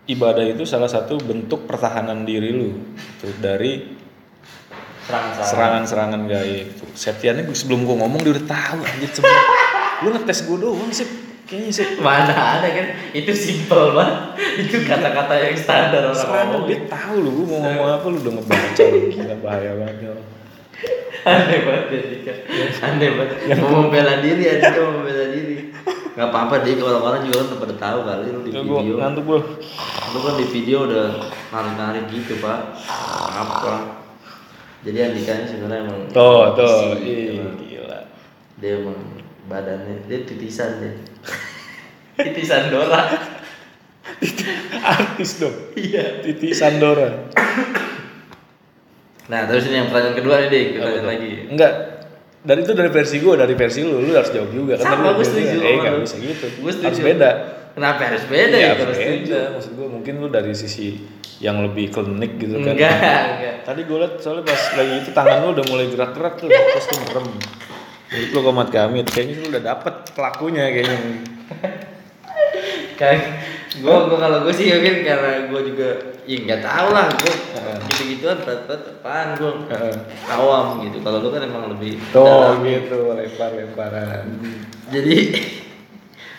ibadah 0.05 0.45
itu 0.45 0.63
salah 0.65 0.89
satu 0.89 1.17
bentuk 1.19 1.65
pertahanan 1.65 2.23
diri 2.25 2.53
lu 2.53 2.77
tuh 3.21 3.33
dari 3.41 3.93
Serang-serang. 5.05 5.45
serangan-serangan 5.85 6.21
gaib 6.25 6.67
tuh 6.81 6.89
Septiannya 6.97 7.45
gua- 7.45 7.53
sebelum 7.57 7.85
gue 7.85 7.93
ngomong 7.93 8.21
dia 8.25 8.33
udah 8.33 8.45
tahu 8.49 8.79
anjir 8.81 9.09
semua 9.13 9.37
lu 10.01 10.09
ngetes 10.17 10.49
gue 10.49 10.57
doang 10.57 10.89
sih 10.89 11.05
kayaknya 11.45 11.71
sih 11.71 11.87
Mana 12.01 12.33
ada 12.33 12.67
kan? 12.67 12.87
Itu 13.13 13.31
simpel 13.31 13.93
banget. 13.93 14.17
Itu 14.65 14.81
kata-kata 14.83 15.33
yang 15.39 15.55
standar 15.55 16.11
orang 16.11 16.17
ngomong. 16.17 16.63
dia 16.67 16.79
tahu 16.89 17.15
lu 17.21 17.31
mau 17.45 17.61
ngomong 17.61 17.87
apa 18.01 18.05
lu 18.09 18.17
udah 18.21 18.33
ngebaca 18.41 18.83
lu 18.89 18.99
gila 19.13 19.35
bahaya 19.45 19.71
banget 19.77 19.97
ya. 20.01 20.13
Aneh 21.25 21.59
banget 21.65 21.85
ya 21.89 21.99
Dika. 22.11 22.33
Aneh 22.85 23.09
banget. 23.17 23.37
Mau 23.61 23.69
membela 23.85 24.13
diri 24.21 24.43
ya 24.45 24.53
Dika 24.61 24.79
mau 24.83 25.01
membela 25.01 25.25
diri. 25.29 25.55
Gak 26.15 26.31
apa-apa 26.31 26.63
Dik, 26.63 26.79
orang-orang 26.79 27.27
juga 27.27 27.43
kan 27.43 27.59
pada 27.59 27.75
tahu 27.75 27.99
kali 28.07 28.31
lu 28.31 28.39
di 28.47 28.51
Ya, 28.55 28.63
gua 28.63 28.79
video. 28.79 28.95
ngantuk 29.03 29.23
bro 29.27 29.39
Lu 30.15 30.19
kan 30.23 30.33
di 30.39 30.45
video 30.47 30.77
udah 30.87 31.07
narik-narik 31.51 32.07
gitu 32.07 32.39
pak. 32.39 32.59
Apa? 33.35 33.99
Jadi 34.87 34.97
Andika 35.01 35.33
ini 35.35 35.45
sebenarnya 35.49 35.81
emang 35.91 35.99
tuh 36.13 36.55
tuh 36.55 36.95
emang. 37.03 37.57
gila 37.57 37.99
dia 38.61 38.71
emang 38.79 39.14
badannya 39.45 40.05
dia 40.05 40.19
titisan 40.21 40.79
dia. 40.79 40.93
titisan 42.25 42.69
Dora. 42.69 43.01
artis 44.85 45.41
dong 45.41 45.55
Iya. 45.73 46.21
Titi 46.21 46.53
Sandora 46.53 47.25
Nah 49.25 49.49
terus 49.49 49.65
ini 49.65 49.75
yang 49.75 49.89
pertanyaan 49.89 50.13
kedua 50.13 50.35
nih 50.45 50.49
Dik, 50.49 50.67
lagi. 51.01 51.31
enggak 51.49 51.73
dari 52.45 52.61
itu 52.61 52.77
dari 52.77 52.93
versi 52.93 53.17
gue 53.17 53.33
dari 53.33 53.57
versi 53.57 53.81
lu 53.81 53.97
lu 53.99 54.13
harus 54.13 54.29
jawab 54.29 54.53
juga 54.53 54.77
kan 54.77 54.93
Sama, 54.93 55.17
lu 55.17 55.25
setuju 55.25 55.57
eh 55.57 55.75
nggak 55.75 55.97
bisa 55.99 56.15
gitu 56.21 56.45
Gua 56.61 56.69
setuju. 56.69 56.85
harus 56.85 57.01
beda 57.01 57.29
Kenapa 57.73 58.01
harus 58.07 58.23
beda 58.29 58.55
ya, 58.55 58.61
ya 58.61 58.73
kalau 58.77 58.93
setuju? 58.93 59.09
beda 59.17 59.39
maksud 59.51 59.71
gue 59.73 59.87
mungkin 59.89 60.13
lu 60.15 60.27
dari 60.29 60.53
sisi 60.53 60.87
yang 61.35 61.57
lebih 61.59 61.89
klinik 61.89 62.37
gitu 62.37 62.61
kan 62.61 62.77
Enggak, 62.77 62.93
enggak. 62.95 63.55
Tadi 63.65 63.81
gue 63.81 63.97
liat 63.97 64.13
soalnya 64.21 64.43
pas 64.45 64.61
lagi 64.77 64.93
itu 65.01 65.09
tangan 65.11 65.37
lu 65.41 65.49
udah 65.51 65.65
mulai 65.65 65.85
gerak-gerak 65.89 66.33
tuh, 66.37 66.47
terus 66.47 66.85
tuh 66.85 66.97
merem. 67.01 67.27
Menurut 68.05 68.29
lu 68.31 68.39
komat 68.45 68.69
kami, 68.69 69.01
kayaknya 69.07 69.33
lu 69.41 69.47
udah 69.49 69.63
dapet 69.65 69.93
pelakunya 70.13 70.69
kayaknya. 70.69 70.97
Kan 72.95 73.17
gua 73.83 74.07
gua 74.07 74.17
kalau 74.23 74.37
gua 74.47 74.53
sih 74.55 74.71
mungkin 74.71 75.03
karena 75.03 75.51
gua 75.51 75.59
juga 75.65 75.89
ya 76.23 76.37
nggak 76.47 76.61
tahu 76.63 76.87
lah 76.95 77.11
gua 77.11 77.33
Heeh. 77.33 77.77
gitu-gituan 77.91 78.37
berat-berat 78.39 78.81
apaan 78.87 79.27
gua 79.35 79.51
Heeh. 79.67 79.95
awam 80.31 80.79
gitu. 80.87 81.03
Kalau 81.03 81.19
lu 81.19 81.29
kan 81.33 81.43
emang 81.43 81.75
lebih 81.75 81.99
Tuh 82.15 82.23
dalam. 82.23 82.63
gitu, 82.63 83.11
lempar-lemparan. 83.11 84.23
Jadi 84.93 85.17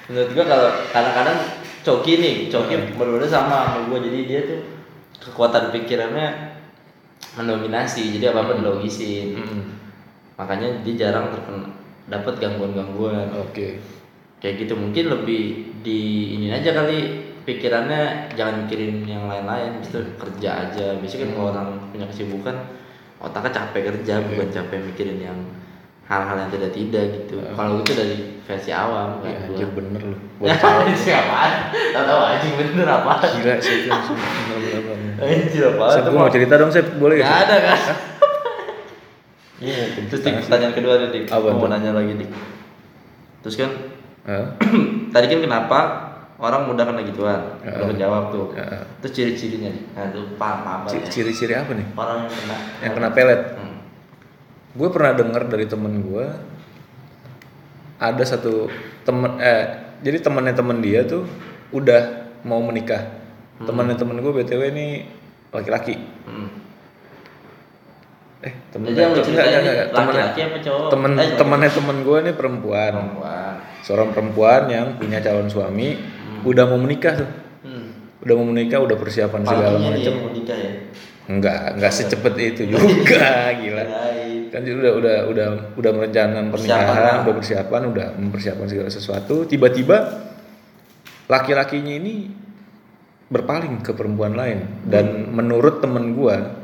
menurut 0.08 0.30
gua 0.32 0.44
kalau 0.48 0.68
kadang-kadang 0.94 1.38
Coki 1.84 2.12
nih, 2.18 2.34
Coki 2.48 2.74
Heeh. 2.78 2.94
berbeda 2.96 3.26
sama 3.28 3.74
sama 3.74 3.78
gua. 3.90 3.98
Jadi 4.00 4.18
dia 4.24 4.40
tuh 4.48 4.60
kekuatan 5.28 5.74
pikirannya 5.76 6.56
mendominasi. 7.36 8.16
Jadi 8.16 8.32
apa-apa 8.32 8.64
dilogisin. 8.64 9.36
Mm-mm. 9.36 9.62
Makanya 10.36 10.84
dia 10.84 10.94
jarang 10.98 11.32
terkena 11.32 11.64
dapat 12.06 12.34
gangguan-gangguan. 12.38 13.28
Oke. 13.36 13.80
kayak 14.36 14.62
gitu 14.62 14.76
mungkin 14.76 15.08
lebih 15.08 15.42
di 15.80 16.00
ini 16.36 16.52
aja 16.52 16.76
kali 16.76 17.24
pikirannya 17.42 18.28
jangan 18.36 18.62
mikirin 18.62 19.00
yang 19.02 19.24
lain-lain 19.24 19.80
itu 19.80 19.96
kerja 20.20 20.68
aja 20.68 20.92
biasanya 21.00 21.24
kan 21.24 21.30
kalau 21.32 21.48
orang 21.50 21.68
punya 21.88 22.06
kesibukan 22.06 22.56
otaknya 23.16 23.50
capek 23.56 23.82
kerja 23.90 24.20
bukan 24.22 24.48
capek 24.52 24.78
mikirin 24.84 25.24
yang 25.24 25.38
hal-hal 26.04 26.36
yang 26.36 26.52
tidak 26.52 26.70
tidak 26.70 27.04
gitu 27.16 27.40
kalau 27.56 27.80
itu 27.80 27.96
dari 27.96 28.16
versi 28.44 28.70
awam 28.70 29.24
kan 29.24 29.26
Ya, 29.26 29.40
gua. 29.40 29.48
anjir 29.48 29.68
bener 29.72 30.00
lu. 30.04 30.16
Ya, 30.38 30.54
Bocah. 30.54 30.94
siapaan? 30.94 31.52
Tahu 31.72 32.04
tahu 32.04 32.20
anjing 32.22 32.54
bener 32.54 32.86
apa? 32.86 33.12
Gila 33.26 33.54
sih 33.58 33.76
bener. 33.88 34.80
Anjir 35.18 35.62
apa? 35.74 35.84
Sep, 35.90 36.02
gue 36.04 36.14
mau 36.14 36.30
cerita 36.30 36.54
dong, 36.54 36.70
Sep. 36.70 36.86
Boleh 36.94 37.18
Gak 37.18 37.26
gak? 37.26 37.40
ada 37.42 37.56
kan? 37.58 37.78
Mau 39.56 39.72
cerita 39.72 40.08
Terus 40.12 40.20
Dik, 40.20 40.34
pertanyaan 40.44 40.74
kedua 40.76 40.94
nih, 41.00 41.08
Dik. 41.12 41.24
Apa 41.32 41.48
mau 41.56 41.68
nanya 41.68 41.96
lagi, 41.96 42.12
Dik. 42.12 42.30
Terus 43.40 43.56
kan 43.56 43.70
Hah? 44.26 44.46
tadi 45.14 45.26
kan 45.30 45.38
kenapa 45.38 45.78
orang 46.36 46.68
mudah 46.68 46.84
kena 46.84 47.06
gituan? 47.06 47.40
Ya. 47.62 47.78
Udah 47.78 47.86
menjawab 47.94 48.22
tuh. 48.34 48.46
Ya. 48.52 48.84
Terus 49.00 49.12
ciri-cirinya 49.14 49.70
nih. 49.72 49.84
Nah, 49.94 50.04
itu 50.12 50.20
paham 50.36 50.60
apa 50.66 50.86
ya? 50.92 51.06
Ciri-ciri 51.08 51.54
apa 51.54 51.72
nih? 51.72 51.86
Orang 51.94 52.26
yang 52.26 52.34
kena 52.34 52.56
Yang 52.82 52.92
kena 52.98 53.08
pelet. 53.14 53.42
Hmm. 53.56 53.76
Gue 54.76 54.88
pernah 54.92 55.12
dengar 55.16 55.42
dari 55.48 55.64
temen 55.64 56.04
gue 56.04 56.26
ada 57.96 58.24
satu 58.28 58.68
temen 59.08 59.40
eh 59.40 59.64
jadi 60.04 60.20
temennya 60.20 60.52
temen 60.52 60.84
dia 60.84 61.00
tuh 61.08 61.24
udah 61.72 62.28
mau 62.44 62.60
menikah. 62.60 63.08
Temennya 63.56 63.96
temen 63.96 64.20
gue 64.20 64.32
btw 64.36 64.62
ini 64.74 64.86
laki-laki. 65.54 65.96
Hmm. 66.28 66.65
Eh 68.44 68.52
temen 68.68 68.92
Jadi 68.92 69.00
yang 69.00 69.10
lu 69.16 69.20
ceritain 69.24 69.60
enggak, 69.64 69.88
laki-laki 69.96 70.40
apa 70.44 70.56
cowok? 70.60 70.88
temen 70.92 71.10
Eh, 71.16 71.30
temennya 71.40 71.70
temen 71.72 71.96
gue 72.04 72.18
ini 72.20 72.32
perempuan. 72.36 72.92
perempuan. 72.92 73.52
Seorang 73.80 74.08
perempuan 74.12 74.62
yang 74.68 74.86
punya 75.00 75.18
calon 75.24 75.48
suami 75.48 75.96
udah 76.44 76.64
mau 76.68 76.76
menikah 76.76 77.16
tuh. 77.16 77.30
Hmm. 77.64 77.88
Udah 78.20 78.34
mau 78.36 78.46
menikah, 78.46 78.78
udah 78.82 78.96
persiapan 78.98 79.40
segala 79.40 79.76
Paginya 79.80 79.90
dia 79.96 80.04
macam. 80.04 80.14
mau 80.20 80.30
nikah 80.30 80.58
ya. 80.58 80.72
Enggak, 81.26 81.60
enggak 81.74 81.92
secepet 81.92 82.34
itu 82.38 82.62
juga, 82.70 83.50
gila. 83.58 83.84
Kan 84.52 84.62
udah 84.62 84.92
udah 84.94 85.16
udah 85.26 85.48
udah 85.74 85.90
merencanakan 85.90 86.54
pernikahan, 86.54 87.14
udah 87.26 87.34
persiapan, 87.34 87.82
udah 87.90 88.06
mempersiapkan 88.14 88.66
segala 88.70 88.90
sesuatu. 88.94 89.42
Tiba-tiba 89.42 90.22
laki-lakinya 91.26 91.94
ini 91.98 92.30
berpaling 93.26 93.82
ke 93.82 93.90
perempuan 93.90 94.38
lain 94.38 94.86
dan 94.86 95.34
menurut 95.34 95.82
temen 95.82 96.14
gua 96.14 96.62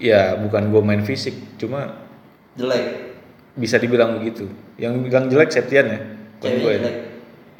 ya 0.00 0.34
bukan 0.34 0.72
gua 0.72 0.80
main 0.80 1.04
fisik, 1.04 1.36
cuma 1.54 2.08
Jelek. 2.56 3.14
bisa 3.54 3.76
dibilang 3.76 4.16
begitu. 4.16 4.48
Yang 4.74 5.04
bilang 5.04 5.28
jelek 5.28 5.52
Septian 5.52 5.86
ya, 5.86 6.00
bukan 6.40 6.48
Cewek 6.48 6.58
gua 6.58 6.72
ya. 6.72 6.78
jelek. 6.80 6.96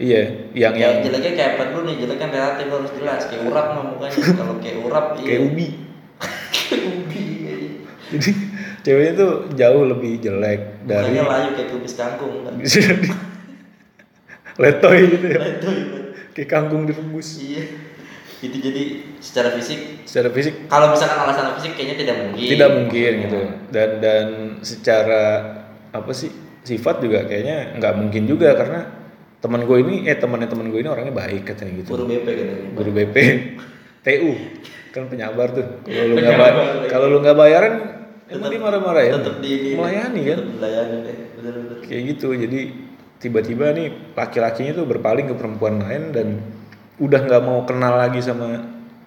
Iya, 0.01 0.23
yang 0.57 0.73
Kayak 0.73 0.81
yang 0.81 0.95
jeleknya 1.05 1.33
kayak 1.37 1.51
apa 1.53 1.63
dulu 1.69 1.81
nih? 1.85 1.97
Jelek 2.01 2.17
kan 2.17 2.29
relatif 2.33 2.67
harus 2.67 2.91
jelas. 2.97 3.21
Kayak 3.29 3.43
urap 3.47 3.67
mah 3.77 3.85
mukanya. 3.85 4.17
Kalau 4.41 4.55
kayak 4.57 4.77
urap 4.81 5.07
iya. 5.15 5.27
kayak 5.29 5.41
ubi. 5.45 5.67
Kayak 6.51 6.83
ubi. 6.97 7.21
iya. 7.21 7.53
Jadi 8.11 8.31
ceweknya 8.81 9.13
tuh 9.13 9.33
jauh 9.53 9.85
lebih 9.85 10.13
jelek 10.19 10.61
dari 10.89 11.13
Mukanya 11.13 11.25
layu 11.29 11.49
kayak 11.53 11.69
kubis 11.69 11.95
kangkung. 12.01 12.49
kan? 12.49 12.57
letoy 14.61 14.99
gitu 15.09 15.27
ya. 15.31 15.41
Itu, 15.57 15.69
itu. 15.69 15.99
Kayak 16.33 16.49
kangkung 16.49 16.83
direbus. 16.89 17.41
Iya. 17.41 17.65
Itu 18.41 18.57
jadi 18.57 18.83
secara 19.21 19.53
fisik? 19.53 20.03
Secara 20.03 20.29
fisik. 20.29 20.67
Kalau 20.67 20.91
misalkan 20.91 21.19
alasan 21.21 21.55
fisik 21.55 21.73
kayaknya 21.75 21.97
tidak 21.99 22.17
mungkin. 22.19 22.49
tidak 22.49 22.71
mungkin 22.73 23.13
gitu. 23.21 23.41
Dan 23.69 23.91
dan 23.99 24.27
secara 24.61 25.25
apa 25.91 26.11
sih 26.11 26.31
sifat 26.61 26.99
juga 26.99 27.25
kayaknya 27.25 27.77
nggak 27.77 27.95
mungkin 27.95 28.23
juga 28.25 28.53
karena 28.53 28.81
teman 29.39 29.63
gue 29.63 29.79
ini 29.79 30.05
eh 30.05 30.15
temannya 30.15 30.47
teman 30.47 30.69
gue 30.69 30.79
ini 30.79 30.89
orangnya 30.89 31.13
baik 31.13 31.47
katanya 31.47 31.73
gitu. 31.79 31.91
Guru 31.93 32.05
BP 32.07 32.27
katanya. 32.27 32.57
guru 32.75 32.91
BP 32.93 33.17
TU 34.05 34.33
kan 34.91 35.07
penyabar 35.07 35.49
tuh. 35.51 35.67
Kalau 35.83 36.03
lu 36.03 36.15
nggak 36.15 36.25
Penyabar 36.27 36.51
ba- 36.51 36.65
lagi. 36.75 36.89
kalau 36.89 37.07
lu 37.07 37.19
nggak 37.21 37.37
bayaran 37.37 37.75
emang 38.27 38.49
dia 38.49 38.61
marah-marah 38.61 39.03
ya 39.03 39.13
tetap 39.17 39.37
di 39.39 39.53
melayani 39.75 40.21
kan? 40.25 40.39
melayani 40.51 40.97
deh. 41.03 41.17
Bener 41.37 41.53
bener. 41.57 41.77
Kayak 41.83 42.03
gitu. 42.11 42.29
Jadi 42.33 42.61
tiba-tiba 43.17 43.67
nih 43.71 43.87
laki-lakinya 44.13 44.73
tuh 44.75 44.87
berpaling 44.87 45.27
ke 45.27 45.35
perempuan 45.35 45.77
lain 45.79 46.03
dan 46.11 46.29
udah 46.97 47.21
nggak 47.21 47.43
mau 47.43 47.65
kenal 47.65 47.97
lagi 47.97 48.21
sama 48.21 48.61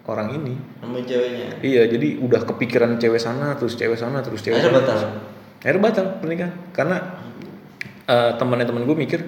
orang 0.04 0.36
ini. 0.36 0.54
Nemuin 0.84 1.06
ceweknya. 1.08 1.48
Iya 1.64 1.84
jadi 1.88 2.08
udah 2.20 2.42
kepikiran 2.44 3.00
cewek 3.00 3.22
sana 3.22 3.56
terus 3.56 3.80
cewek 3.80 3.96
sana 3.96 4.20
terus 4.20 4.44
cewek 4.44 4.60
akhirnya 4.60 4.84
sana. 4.84 4.84
batal? 4.84 4.98
Akhirnya 5.64 5.82
batal 5.82 6.06
pernikahan. 6.20 6.54
Karena 6.76 6.98
eh, 8.08 8.32
temannya 8.36 8.68
teman 8.68 8.84
gue 8.84 8.98
mikir 9.00 9.20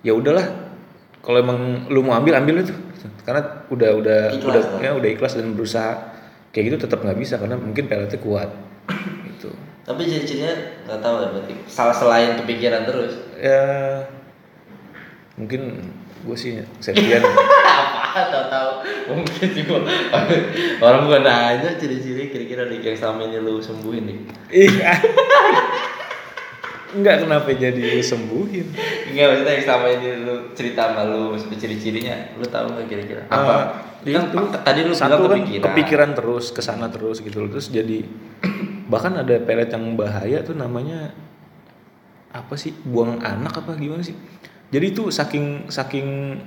ya 0.00 0.14
udahlah 0.16 0.46
kalau 1.20 1.38
emang 1.42 1.90
lu 1.92 2.00
mau 2.00 2.16
ambil 2.16 2.40
ambil 2.40 2.64
itu. 2.64 2.72
Karena 3.28 3.68
udah 3.68 3.90
udah 4.00 4.20
Ikhlas 4.32 4.64
udah 4.64 4.80
lah. 4.80 4.80
ya 4.80 4.90
udah 4.96 5.08
ikhlas 5.12 5.32
dan 5.36 5.52
berusaha. 5.52 5.92
Kayak 6.48 6.64
gitu 6.72 6.76
tetap 6.88 7.04
nggak 7.04 7.18
bisa 7.20 7.36
karena 7.36 7.60
mungkin 7.60 7.84
peletnya 7.92 8.16
kuat. 8.24 8.48
Gitu. 9.28 9.52
Tapi 9.84 10.00
ciri-cirinya 10.08 10.52
nggak 10.88 11.00
tahu 11.04 11.14
ya 11.20 11.28
berarti 11.36 11.54
salah 11.68 11.92
selain 11.92 12.40
kepikiran 12.40 12.88
terus. 12.88 13.12
Ya 13.36 13.64
mungkin 15.38 15.92
gue 16.24 16.36
sih 16.36 16.58
apa 16.64 17.97
tahu-tahu. 18.26 18.70
Mungkin 19.14 19.48
gua 19.70 19.80
orang 20.82 21.00
bukan 21.06 21.22
nanya 21.22 21.70
ciri-ciri 21.78 22.28
kira-kira 22.28 22.66
nih 22.66 22.82
yang 22.82 22.96
selama 22.98 23.30
ini 23.30 23.38
lu 23.38 23.62
sembuhin 23.62 24.04
nih 24.04 24.18
iya. 24.50 24.92
Enggak 26.88 27.28
kenapa 27.28 27.52
jadi 27.52 28.00
sembuhin? 28.00 28.66
Enggak 29.12 29.26
maksudnya 29.28 29.52
yang 29.60 29.64
selama 29.68 29.86
ini 29.92 30.08
lu 30.24 30.34
cerita 30.56 30.88
sama 30.88 31.02
lu 31.04 31.36
maksudnya 31.36 31.58
ciri-cirinya 31.60 32.16
lu 32.40 32.44
tahu 32.48 32.66
nggak 32.72 32.86
kira-kira? 32.88 33.22
Eh, 33.28 33.36
apa? 33.36 33.56
Dia 34.08 34.12
kan 34.16 34.24
tuh 34.32 34.38
pak- 34.48 34.64
tadi 34.64 34.80
lu 34.88 34.94
satu 34.96 35.20
bilang 35.20 35.28
kan 35.28 35.36
kepikiran. 35.36 35.64
kepikiran 35.68 36.10
terus 36.16 36.46
ke 36.48 36.64
sana 36.64 36.88
terus 36.88 37.20
gitu 37.20 37.44
loh. 37.44 37.52
Terus 37.52 37.68
jadi 37.68 38.08
bahkan 38.88 39.20
ada 39.20 39.36
pelet 39.36 39.68
yang 39.68 40.00
bahaya 40.00 40.40
tuh 40.40 40.56
namanya 40.56 41.12
apa 42.32 42.56
sih 42.56 42.72
buang 42.72 43.20
anak 43.20 43.52
apa 43.60 43.76
gimana 43.76 44.00
sih? 44.00 44.16
Jadi 44.72 44.86
itu 44.88 45.12
saking 45.12 45.68
saking 45.68 46.40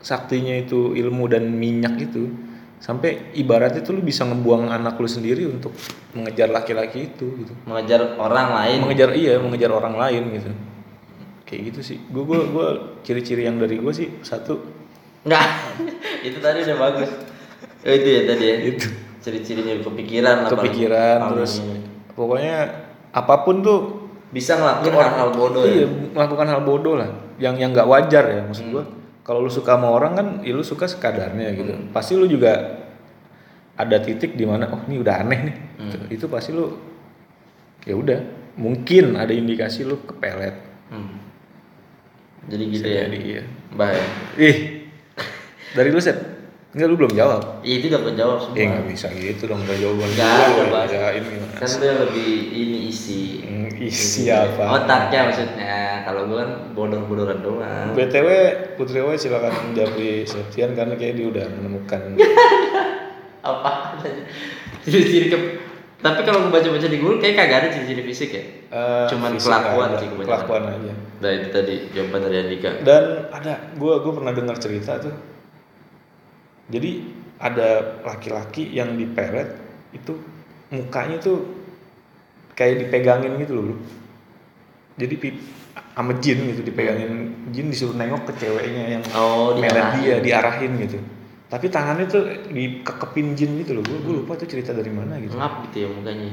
saktinya 0.00 0.54
itu 0.54 0.92
ilmu 0.92 1.26
dan 1.26 1.48
minyak 1.48 1.98
itu 1.98 2.30
sampai 2.76 3.32
ibaratnya 3.32 3.80
tuh 3.80 3.96
lu 3.96 4.02
bisa 4.04 4.22
ngebuang 4.22 4.68
anak 4.68 5.00
lu 5.00 5.08
sendiri 5.08 5.48
untuk 5.48 5.72
mengejar 6.12 6.52
laki-laki 6.52 7.08
itu 7.10 7.26
gitu 7.40 7.52
mengejar 7.64 8.14
orang 8.16 8.52
lain 8.52 8.78
mengejar 8.84 9.10
iya 9.16 9.40
mengejar 9.40 9.72
orang 9.72 9.96
lain 9.96 10.22
gitu 10.36 10.50
kayak 11.42 11.60
gitu 11.72 11.80
sih 11.82 11.98
gue 12.02 12.22
gue 12.22 12.40
gue 12.46 12.66
ciri-ciri 13.02 13.48
yang 13.48 13.56
dari 13.56 13.78
gue 13.78 13.92
sih 13.92 14.08
satu 14.20 14.60
Enggak. 15.26 15.42
itu 16.26 16.38
tadi 16.38 16.62
udah 16.62 16.78
bagus. 16.78 17.10
Oh, 17.82 17.90
itu 17.90 18.08
ya 18.08 18.20
tadi 18.30 18.44
ya. 18.46 18.56
itu 18.62 18.86
Ciri-cirinya 19.18 19.74
kepikiran 19.82 20.36
apa- 20.46 20.52
kepikiran 20.54 21.18
apa 21.18 21.30
terus 21.34 21.58
ini. 21.58 21.82
pokoknya 22.14 22.56
apa 23.10 23.34
pun 23.42 23.58
tuh 23.58 23.78
bisa 24.30 24.54
ngelakuin 24.54 24.94
hal-hal 24.94 25.30
bodoh 25.34 25.64
iya, 25.66 25.82
ya. 25.82 25.86
melakukan 26.14 26.46
hal 26.46 26.62
bodoh 26.62 26.94
lah 26.94 27.10
yang 27.42 27.58
yang 27.58 27.74
nggak 27.74 27.90
wajar 27.90 28.22
ya 28.22 28.40
maksud 28.46 28.70
gua 28.70 28.84
kalau 29.26 29.42
lu 29.42 29.50
suka 29.50 29.74
sama 29.74 29.90
orang 29.90 30.12
kan 30.14 30.26
ya 30.40 30.54
lu 30.54 30.62
suka 30.62 30.86
sekadarnya 30.86 31.50
gitu 31.52 31.74
pasti 31.90 32.14
lu 32.14 32.24
juga 32.24 32.78
ada 33.74 33.98
titik 33.98 34.32
di 34.32 34.46
mana 34.46 34.70
oh 34.70 34.86
ini 34.86 34.96
udah 34.96 35.14
aneh 35.18 35.40
nih 35.42 35.56
Gitu. 35.76 36.04
itu 36.08 36.26
pasti 36.26 36.50
lu 36.50 36.72
ya 37.82 37.92
udah 37.92 38.18
mungkin 38.56 39.12
ada 39.14 39.30
indikasi 39.30 39.82
lu 39.82 39.98
kepelet 40.00 40.54
Hmm. 40.86 41.18
Jadi 42.46 42.62
gitu 42.70 42.86
ya. 42.86 43.04
jadi 43.04 43.18
iya 43.20 43.42
Baik. 43.72 44.06
ih 44.38 44.56
dari 45.74 45.90
lu 45.90 45.98
set 45.98 46.35
Enggak 46.76 46.86
lu 46.86 46.96
belum 46.98 47.12
jawab 47.14 47.40
Ya, 47.62 47.74
itu 47.74 47.88
dapat 47.88 48.12
jawab 48.14 48.36
semua. 48.38 48.52
ya 48.54 48.64
nggak 48.68 48.84
bisa 48.86 49.06
gitu 49.10 49.42
dong 49.46 49.64
dari 49.64 49.80
jawaban 49.80 50.08
Nggak, 50.08 50.28
udah 50.28 50.44
gua 50.46 50.66
bahas. 50.68 50.88
bacain 50.92 51.22
gimana 51.24 51.54
Kan 51.56 51.68
dia 51.74 51.92
lebih 51.98 52.30
ini 52.52 52.78
isi. 52.86 53.20
Hmm, 53.40 53.68
isi 53.74 54.20
Gitu. 54.22 54.30
apa 54.30 54.64
Otaknya 54.76 55.18
maksudnya. 55.24 55.76
Kalau 56.04 56.20
gua 56.26 56.36
kan 56.38 56.50
bodor-bodoran 56.72 57.38
doang. 57.40 57.88
BTW 57.90 58.28
Putri 58.76 59.00
Wai 59.00 59.16
silakan 59.16 59.72
Japri 59.72 60.22
Septian 60.22 60.70
karena 60.70 60.94
kayak 60.94 61.16
dia 61.16 61.26
udah 61.26 61.46
menemukan 61.50 62.00
Apa? 63.42 63.96
Ciri-ciri 64.82 65.28
ke 65.28 65.38
tapi 65.96 66.22
kalau 66.22 66.44
gua 66.44 66.60
baca-baca 66.60 66.86
di 66.86 67.00
Google 67.00 67.16
kayak 67.16 67.34
kagak 67.36 67.58
ada 67.58 67.68
ciri-ciri 67.70 68.04
fisik 68.04 68.30
ya. 68.30 68.42
eh, 68.68 69.06
Cuman 69.08 69.32
fisik 69.32 69.48
kelakuan 69.48 69.88
ada, 69.88 69.96
sih 69.96 70.06
kebanyakan. 70.06 70.28
kelakuan 70.28 70.62
aja 70.68 70.92
Nah, 71.16 71.30
itu 71.32 71.48
tadi 71.48 71.74
jawaban 71.90 72.20
dari 72.22 72.36
Andika. 72.38 72.70
dan 72.82 73.04
ada 73.28 73.52
gue 73.72 73.94
gue 73.96 74.12
pernah 74.12 74.30
dengar 74.30 74.56
cerita 74.56 75.00
tuh 75.00 75.14
jadi 76.66 76.90
ada 77.36 77.68
laki-laki 78.02 78.66
yang 78.68 78.94
dipelet 78.94 79.54
itu 79.92 80.18
mukanya 80.68 81.18
tuh 81.18 81.46
kayak 82.52 82.82
dipegangin 82.82 83.36
gitu 83.38 83.54
loh 83.56 83.78
jadi 84.96 85.14
pi- 85.14 85.42
sama 85.92 86.12
jin 86.16 86.38
gitu 86.50 86.60
dipegangin 86.62 87.12
jin 87.50 87.68
disuruh 87.68 87.92
nengok 87.92 88.28
ke 88.28 88.42
ceweknya 88.42 88.84
yang 88.90 89.02
Oh, 89.12 89.52
diarahin. 89.52 90.00
dia 90.00 90.16
diarahin 90.18 90.72
gitu 90.78 90.98
tapi 91.46 91.68
tangannya 91.68 92.04
tuh 92.06 92.22
dikekepin 92.48 93.32
jin 93.32 93.50
gitu 93.56 93.72
loh 93.72 93.84
gue 93.84 93.98
gue 93.98 94.14
lupa 94.16 94.34
tuh 94.34 94.46
cerita 94.46 94.72
dari 94.72 94.90
mana 94.90 95.14
gitu 95.16 95.36
Ngap 95.36 95.70
gitu 95.70 95.76
ya 95.78 95.88
mukanya. 95.88 96.30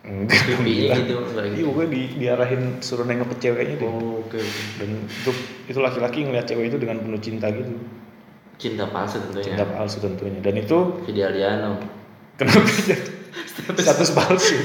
enggak 0.00 0.40
Pipinya 0.42 0.96
gitu 0.96 1.14
iya 1.16 1.48
gitu. 1.48 1.64
pokoknya 1.66 1.88
di, 1.88 2.02
diarahin 2.18 2.62
suruh 2.80 3.04
nengok 3.04 3.28
ke 3.30 3.36
ceweknya 3.40 3.76
deh 3.78 3.86
Oh, 3.86 4.20
oke 4.20 4.36
oke. 4.36 4.60
dan 4.76 4.90
itu 5.00 5.30
itu 5.66 5.78
laki-laki 5.78 6.18
ngeliat 6.22 6.44
cewek 6.44 6.68
itu 6.68 6.76
dengan 6.76 6.98
penuh 6.98 7.18
cinta 7.18 7.48
gitu 7.48 7.72
Cinta 8.60 8.84
palsu 8.86 9.16
tentunya. 9.18 9.44
cinta 9.46 9.64
palsu 9.66 9.96
tentunya 9.98 10.36
dan 10.38 10.54
itu 10.54 10.78
Vidi 11.02 11.20
Aliano. 11.20 11.80
kenapa 12.36 12.60
status 13.80 14.10
palsu 14.12 14.56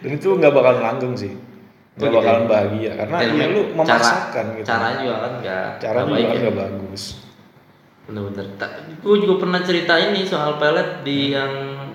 dan 0.00 0.10
itu 0.10 0.28
nggak 0.30 0.50
bakal 0.50 0.74
langgeng 0.78 1.14
sih 1.14 1.32
Oh, 1.92 2.08
gitu 2.08 2.16
bakalan 2.16 2.42
ya? 2.42 2.48
bahagia 2.48 2.90
karena 2.96 3.16
Dan 3.18 3.28
ya 3.30 3.46
lu 3.46 3.60
cara- 3.60 3.76
memaksakan 3.76 4.44
gitu 4.54 4.64
Caranya 4.64 5.02
juga 5.02 5.18
kan 5.18 5.32
enggak 5.36 5.68
cara 5.76 5.98
juga 6.00 6.16
kan 6.16 6.24
ya. 6.24 6.40
nggak 6.40 6.56
bagus 6.58 7.02
Bener-bener. 8.02 8.46
Gue 8.98 9.16
juga 9.20 9.34
pernah 9.38 9.60
cerita 9.60 9.94
ini 9.94 10.20
soal 10.24 10.56
pelet 10.56 10.88
di 11.02 11.18
yang 11.30 11.52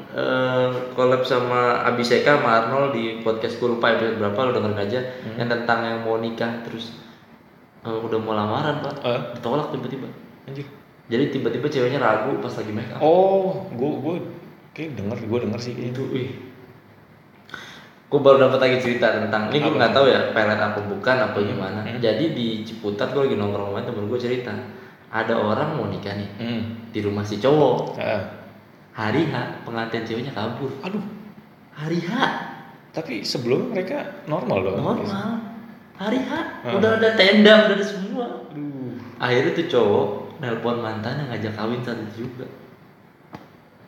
eh, 0.08 0.68
collab 0.94 1.20
sama 1.22 1.82
Abiseka 1.84 2.38
sama 2.38 2.50
Arnold 2.60 2.94
di 2.94 3.20
podcast 3.20 3.58
gue 3.58 3.70
lupa 3.70 3.92
episode 3.92 4.16
berapa 4.16 4.38
lo 4.40 4.52
dengerin 4.54 4.80
aja 4.80 5.00
Hmm. 5.02 5.36
yang 5.36 5.50
tentang 5.50 5.80
yang 5.84 6.00
mau 6.00 6.16
nikah 6.16 6.62
terus 6.62 6.94
eh, 7.82 7.92
udah 7.92 8.18
mau 8.18 8.32
lamaran 8.32 8.80
pak 8.80 8.94
Eh? 9.02 9.20
ditolak 9.34 9.68
tiba-tiba 9.70 10.08
anjir 10.48 10.68
jadi 11.08 11.32
tiba-tiba 11.32 11.68
ceweknya 11.72 12.00
ragu 12.04 12.36
pas 12.44 12.52
lagi 12.52 12.72
make 12.76 12.92
up. 12.92 13.00
Oh 13.00 13.64
gue 13.72 13.92
gue 14.04 14.16
kayak 14.76 15.00
denger 15.00 15.18
gue 15.24 15.40
denger 15.48 15.60
sih 15.64 15.74
itu 15.76 16.04
ih 16.12 16.32
gue 18.08 18.20
baru 18.24 18.48
dapat 18.48 18.60
lagi 18.64 18.78
cerita 18.88 19.12
tentang 19.12 19.52
ini 19.52 19.68
gue 19.68 19.76
nggak 19.76 19.92
tahu 19.92 20.08
ya 20.08 20.32
pelet 20.32 20.60
apa 20.60 20.80
bukan 20.84 21.16
apa 21.32 21.38
gimana. 21.44 21.80
Jadi 22.00 22.36
di 22.36 22.48
Ciputat 22.68 23.12
gue 23.16 23.28
lagi 23.28 23.36
nongkrong 23.40 23.72
sama 23.72 23.84
temen 23.84 24.08
gue 24.08 24.20
cerita 24.20 24.56
ada 25.08 25.34
orang 25.40 25.80
mau 25.80 25.88
nikah 25.88 26.16
nih 26.16 26.30
hmm. 26.40 26.62
di 26.92 27.00
rumah 27.04 27.24
si 27.24 27.40
cowok. 27.40 28.00
Ah. 28.00 28.24
hari 28.98 29.30
H 29.30 29.62
pengantin 29.62 30.04
ceweknya 30.04 30.34
kabur. 30.34 30.74
Aduh. 30.82 31.06
Hari 31.78 32.02
H. 32.02 32.12
Tapi 32.98 33.22
sebelum 33.22 33.70
mereka 33.70 34.26
normal 34.26 34.58
dong. 34.66 34.76
Normal. 34.82 35.30
Hari 36.02 36.20
H 36.20 36.32
udah 36.66 36.98
ada 36.98 37.10
tenda 37.14 37.54
udah 37.70 37.76
ada 37.78 37.86
semua. 37.86 38.26
Aduh. 38.52 38.98
Akhirnya 39.22 39.54
tuh 39.54 39.68
cowok 39.70 40.27
nelpon 40.38 40.78
mantannya 40.82 41.30
ngajak 41.34 41.54
kawin 41.58 41.82
saat 41.82 41.98
itu 42.02 42.26
juga. 42.26 42.46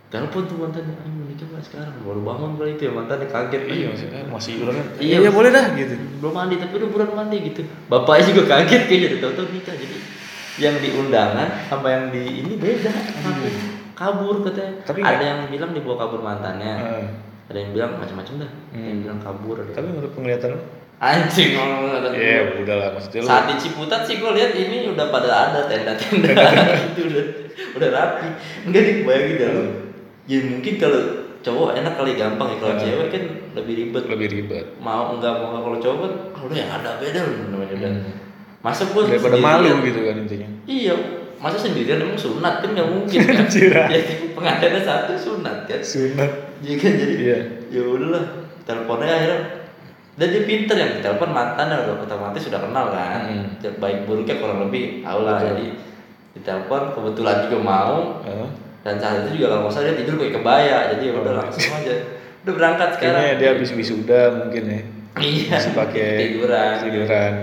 Telepon 0.09 0.49
tuh 0.49 0.57
mantannya 0.57 0.89
ayo 1.05 1.09
mau 1.13 1.25
nikah 1.29 1.45
nggak 1.53 1.63
sekarang? 1.69 1.93
Baru 2.01 2.21
bangun 2.25 2.57
kali 2.57 2.73
itu 2.73 2.89
ya 2.89 2.91
mantannya 2.97 3.29
kaget. 3.29 3.61
Iya 3.69 3.85
maksudnya 3.93 4.21
masih 4.25 4.51
udah 4.65 4.73
kan 4.73 4.85
Iya, 4.97 5.17
iya 5.21 5.29
boleh 5.29 5.49
dah 5.53 5.65
gitu. 5.77 5.93
belum 6.17 6.33
mandi 6.33 6.55
tapi 6.57 6.73
udah 6.81 6.89
bulan 6.89 7.09
mandi 7.13 7.37
gitu. 7.45 7.61
Bapaknya 7.85 8.23
juga 8.33 8.41
kaget 8.57 8.81
kayaknya 8.89 9.07
udah 9.13 9.19
tahu-tahu 9.21 9.47
nikah 9.53 9.75
jadi 9.77 9.97
yang 10.59 10.75
di 10.81 10.89
undangan 10.97 11.47
sama 11.69 11.87
yang 11.93 12.05
di 12.09 12.23
ini 12.41 12.53
beda. 12.57 12.89
Tapi 13.21 13.45
kabur 13.93 14.35
katanya. 14.49 14.73
Tapi 14.81 14.99
ada 15.05 15.23
yang 15.23 15.39
bilang 15.45 15.71
dibawa 15.77 15.95
kabur 16.01 16.19
mantannya. 16.25 16.73
Ah. 16.81 17.05
ada 17.49 17.57
yang 17.57 17.73
bilang 17.73 17.91
macam-macam 18.01 18.45
dah. 18.45 18.51
Ada 18.73 18.87
yang 18.89 18.99
bilang 19.05 19.19
kabur 19.21 19.55
ada 19.61 19.71
tapi 19.77 19.87
menurut 19.93 20.11
penglihatan 20.17 20.57
anjing 20.99 21.55
ngomong 21.55 21.89
kata 21.89 22.07
ya 22.11 22.59
udah 22.59 22.75
lah 22.75 22.87
maksudnya 22.91 23.23
saat 23.23 23.47
di 23.47 23.55
Ciputat 23.55 24.03
sih 24.03 24.19
gue 24.19 24.31
lihat 24.35 24.51
ini 24.51 24.91
udah 24.91 25.07
pada 25.07 25.31
ada 25.47 25.59
tenda-tenda 25.63 26.27
itu 26.91 27.01
udah 27.07 27.23
udah 27.75 27.89
rapi. 27.89 28.27
Enggak 28.67 28.81
nih 28.83 28.95
bayangin 29.03 29.35
dah 29.35 29.49
lu. 29.51 29.63
Ya 30.25 30.37
mungkin 30.43 30.73
kalau 30.75 31.01
cowok 31.39 31.69
enak 31.75 31.93
kali 31.95 32.11
gampang 32.13 32.47
ya. 32.51 32.57
Kalau 32.59 32.75
Ah. 32.75 32.79
cewek 32.79 33.07
kan 33.09 33.23
lebih 33.55 33.73
ribet. 33.79 34.03
Lebih 34.07 34.27
ribet. 34.29 34.65
Mau 34.77 35.15
enggak 35.15 35.33
mau 35.39 35.59
kalau 35.59 35.77
cowok 35.77 35.97
kan 36.03 36.11
kalau 36.35 36.51
yang 36.51 36.67
ada 36.69 36.99
beda 36.99 37.19
loh 37.23 37.35
namanya 37.49 37.75
udah. 37.79 37.91
Masa 38.59 38.83
gue 38.85 38.99
Hmm. 38.99 39.09
daripada 39.09 39.37
malu 39.39 39.71
gitu 39.81 39.99
kan 40.03 40.15
intinya. 40.17 40.47
Iya 40.67 40.93
masa 41.39 41.55
sendirian 41.55 42.03
emang 42.03 42.19
sunat 42.19 42.59
kan 42.59 42.69
nggak 42.75 42.89
mungkin 42.91 43.19
kan? 43.23 43.47
Ya 43.95 43.99
pengantinnya 44.35 44.81
satu 44.83 45.15
sunat 45.15 45.63
kan? 45.63 45.79
Sunat. 45.79 46.31
Iya 46.59 46.75
kan 46.75 46.91
jadi 46.93 47.15
Iya. 47.15 47.37
ya 47.71 47.81
udahlah 47.81 48.23
teleponnya 48.63 49.07
akhirnya 49.09 49.39
dan 50.19 50.35
dia 50.35 50.43
pinter 50.43 50.75
yang 50.75 50.91
telepon 50.99 51.31
mantannya 51.31 51.79
udah 51.87 51.95
otomatis 52.03 52.43
sudah 52.43 52.59
kenal 52.59 52.91
kan. 52.91 53.31
Hmm. 53.31 53.55
baik 53.79 54.03
buruknya 54.03 54.35
kurang 54.35 54.67
lebih 54.67 54.99
tahu 54.99 55.23
lah. 55.23 55.39
Jadi 55.39 55.79
ditelepon 56.35 56.91
kebetulan 56.91 57.47
juga 57.47 57.57
mau. 57.63 58.19
Ah. 58.27 58.51
dan 58.79 58.95
saat 58.95 59.27
itu 59.27 59.39
juga 59.39 59.59
kalau 59.59 59.67
salah 59.71 59.91
dia 59.91 60.03
tidur 60.03 60.19
kayak 60.19 60.43
kebaya. 60.43 60.77
Jadi 60.91 61.03
ya 61.07 61.13
udah 61.15 61.33
langsung 61.39 61.71
aja. 61.71 61.95
Udah 62.43 62.53
berangkat 62.53 62.89
sekarang. 62.99 63.15
Kayaknya 63.15 63.39
dia 63.39 63.49
habis 63.55 63.71
wisuda 63.71 64.21
mungkin 64.43 64.63
ya. 64.67 64.81
iya. 65.23 65.55
Masih 65.55 65.73
pakai 65.75 66.09
tiduran 66.19 66.73
tiduran. 66.83 67.33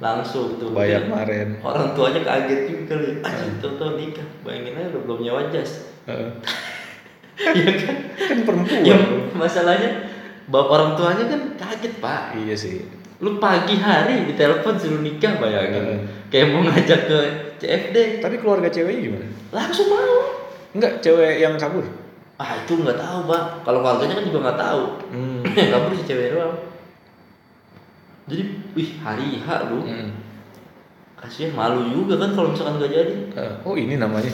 langsung 0.00 0.56
tuh. 0.56 0.72
Bayar 0.72 1.04
kemarin. 1.04 1.60
orang 1.60 1.92
tuanya 1.92 2.20
kaget 2.24 2.60
juga 2.72 2.82
kali 2.96 3.08
aja 3.20 3.44
tuh 3.60 3.90
nikah. 4.00 4.28
Bayangin 4.40 4.80
aja 4.80 4.88
udah 4.96 5.02
belum 5.04 5.20
nyawa 5.20 5.52
jas. 5.52 5.92
Iya 7.34 7.72
kan? 7.82 7.96
Kan 8.14 8.38
perempuan. 8.46 8.86
ya 8.86 8.94
masalahnya 9.34 10.13
bapak 10.46 10.70
orang 10.70 10.90
tuanya 10.94 11.24
kan 11.26 11.40
kaget 11.56 11.94
pak 11.98 12.22
Iya 12.34 12.54
sih. 12.54 12.84
lu 13.16 13.38
pagi 13.38 13.76
hari 13.76 14.26
ditelepon 14.26 14.74
suruh 14.74 15.00
nikah 15.00 15.36
bayangin 15.36 15.80
Heeh. 15.80 15.98
kayak 16.28 16.46
mau 16.50 16.60
ngajak 16.62 17.00
ke 17.04 17.18
CFD 17.56 17.96
Tapi 18.18 18.36
keluarga 18.36 18.68
ceweknya 18.68 19.00
gimana? 19.02 19.26
langsung 19.50 19.88
mau 19.88 20.34
Enggak, 20.72 20.98
cewek 20.98 21.38
yang 21.38 21.54
kabur. 21.54 21.86
ah 22.34 22.50
itu 22.58 22.74
nggak 22.74 22.96
tahu 22.96 23.18
bang 23.24 23.44
kalau 23.62 23.78
keluarganya 23.80 24.14
kan 24.14 24.24
juga 24.24 24.38
nggak 24.42 24.58
tahu 24.60 24.82
Hmm. 25.08 25.40
kabur 25.72 25.90
si 25.92 26.02
cewek 26.04 26.28
doang 26.30 26.54
jadi 28.24 28.42
wih 28.72 28.90
hari 28.98 29.38
H 29.38 29.48
lu 29.68 29.78
Hmm. 29.80 30.10
kasihan 31.14 31.52
malu 31.52 31.86
juga 31.86 32.18
kan 32.18 32.32
kalau 32.32 32.50
misalkan 32.50 32.76
gak 32.78 32.90
jadi 32.90 33.14
Eh, 33.32 33.52
oh 33.62 33.72
ini 33.74 33.94
namanya. 33.94 34.28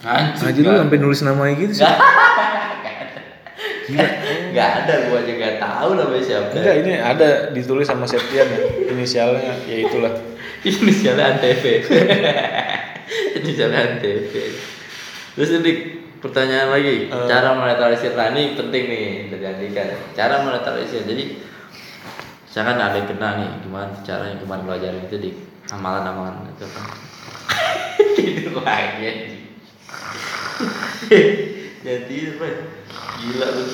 Anjir, 0.00 0.46
Aja 0.46 0.60
lu 0.62 0.72
sampai 0.78 0.98
nulis 0.98 1.20
namanya 1.20 1.52
gitu 1.54 1.72
sih. 1.74 1.84
Gila. 3.84 4.06
Gak 4.56 4.70
ada 4.84 4.94
gua 5.06 5.18
aja 5.20 5.32
gak 5.36 5.56
tahu 5.60 5.88
namanya 5.94 6.24
siapa 6.24 6.48
Enggak, 6.56 6.76
ini 6.80 6.92
ada 6.96 7.28
ditulis 7.52 7.84
sama 7.84 8.08
Septian 8.08 8.48
ya. 8.48 8.60
Inisialnya 8.88 9.52
ya 9.68 9.76
itulah. 9.84 10.12
inisialnya 10.64 11.36
antv 11.36 11.64
inisialnya 13.36 13.80
antv 14.00 14.32
terus 15.36 15.50
ini 15.60 15.72
pertanyaan 16.24 16.72
lagi 16.72 17.12
Eh. 17.12 17.26
cara 17.28 17.52
menetralisir 17.52 18.16
nah 18.16 18.32
ini 18.32 18.56
penting 18.56 18.82
nih 18.88 19.04
terjadikan 19.28 19.92
cara 20.16 20.40
menetralisir 20.40 21.04
jadi 21.04 21.36
misalkan 22.48 22.80
ada 22.80 22.96
yang 22.96 23.08
kena 23.12 23.28
nih 23.36 23.50
gimana 23.60 23.92
caranya 24.00 24.40
kemarin 24.40 24.64
belajar 24.64 24.92
itu 24.96 25.16
di 25.20 25.30
amalan-amalan 25.68 26.48
itu 26.48 26.64
kan 26.64 26.84
tidur 28.16 28.64
lagi 28.64 29.02
anjing. 29.04 29.44
jadi? 31.84 32.18
Gila 33.16 33.46
lu. 33.50 33.64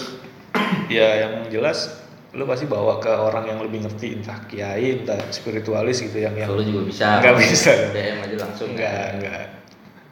Ya 0.86 1.08
yang 1.20 1.32
jelas 1.48 1.96
lu 2.30 2.46
pasti 2.46 2.62
bawa 2.64 2.98
ke 2.98 3.10
orang 3.10 3.42
yang 3.44 3.58
lebih 3.58 3.82
ngerti 3.82 4.14
entah 4.16 4.38
kiai 4.46 5.02
entah 5.02 5.18
spiritualis 5.30 5.98
gitu 5.98 6.14
yang 6.16 6.34
yang 6.34 6.46
Kalau 6.48 6.62
juga 6.62 6.82
bisa 6.84 7.18
Nggak 7.18 7.36
bisa. 7.36 7.72
DM 7.90 8.18
aja 8.20 8.36
langsung. 8.38 8.68
Enggak 8.70 9.06
enggak 9.14 9.44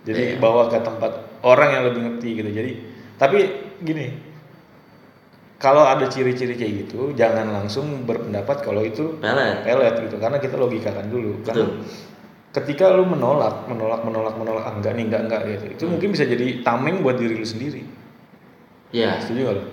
jadi 0.02 0.22
Iya. 0.24 0.34
bawa 0.38 0.66
ke 0.66 0.78
tempat 0.78 1.12
orang 1.42 1.70
yang 1.70 1.84
lebih 1.84 2.00
ngerti 2.02 2.28
gitu. 2.34 2.50
Jadi 2.50 2.70
tapi 3.14 3.38
gini 3.80 4.06
kalau 5.58 5.82
ada 5.82 6.06
ciri-ciri 6.06 6.54
kayak 6.54 6.86
gitu 6.86 7.10
jangan 7.12 7.50
langsung 7.52 8.02
berpendapat 8.02 8.62
kalau 8.62 8.80
itu 8.80 9.18
pelet. 9.18 9.62
pelet 9.62 9.94
gitu. 10.00 10.16
Karena 10.16 10.38
kita 10.38 10.54
logikakan 10.54 11.06
dulu. 11.08 11.42
Karena 11.42 11.66
betul. 11.66 11.82
ketika 12.48 12.90
lu 12.90 13.04
menolak 13.04 13.66
menolak 13.66 14.00
menolak 14.00 14.34
menolak 14.34 14.64
ah, 14.64 14.74
enggak 14.74 14.94
nih 14.94 15.04
enggak 15.04 15.22
enggak 15.24 15.40
gitu 15.46 15.64
itu 15.68 15.82
Hmm. 15.84 15.92
mungkin 15.92 16.08
bisa 16.10 16.24
jadi 16.24 16.46
tameng 16.62 16.98
buat 16.98 17.14
diri 17.14 17.34
lu 17.34 17.44
sendiri 17.44 17.82
ya 18.94 19.20
setuju 19.20 19.40
gak 19.44 19.56
lu? 19.56 19.64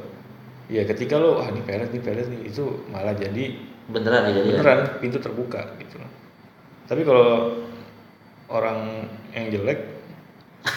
ya 0.66 0.82
ketika 0.90 1.16
lu 1.22 1.38
ah 1.38 1.48
ini 1.54 1.62
pelet 1.62 1.90
nih 1.94 2.02
pelet 2.02 2.26
nih 2.26 2.42
itu 2.50 2.64
malah 2.90 3.14
jadi 3.14 3.44
beneran 3.86 4.22
ya 4.28 4.32
jadi 4.34 4.48
ya? 4.50 4.54
beneran 4.58 4.80
pintu 4.98 5.18
terbuka 5.22 5.62
gitu 5.78 6.02
loh. 6.02 6.10
Tapi 6.90 7.02
kalau 7.06 7.30
orang 8.50 9.10
yang 9.34 9.50
jelek 9.54 9.80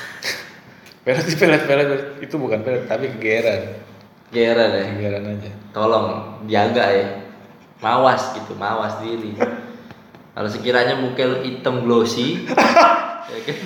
pelet 1.08 1.24
pelet 1.40 1.62
pelet 1.64 1.88
itu 2.20 2.34
bukan 2.36 2.60
pelet 2.64 2.84
tapi 2.84 3.08
kegeeran, 3.16 3.80
Geran 4.28 4.70
ya 4.76 4.84
kegeeran 4.92 5.24
aja. 5.24 5.52
tolong 5.72 6.36
jaga 6.44 6.84
ya 6.92 7.06
mawas 7.80 8.36
gitu 8.36 8.52
mawas 8.58 9.00
diri 9.00 9.32
kalau 10.36 10.48
sekiranya 10.52 11.00
lu 11.00 11.38
hitam 11.42 11.82
glossy 11.88 12.44
ya 13.32 13.38
kan 13.44 13.56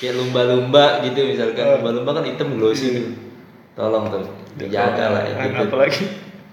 kayak 0.00 0.14
lumba-lumba 0.20 1.00
gitu 1.08 1.32
misalkan 1.32 1.80
lumba-lumba 1.80 2.20
kan 2.20 2.24
hitam 2.28 2.60
glossy 2.60 3.00
tuh. 3.00 3.31
Tolong 3.72 4.04
tuh 4.12 4.24
dijaga 4.56 5.04
lah 5.16 5.22
ya. 5.24 5.34
Gitu 5.48 5.64
Apalagi 5.68 6.04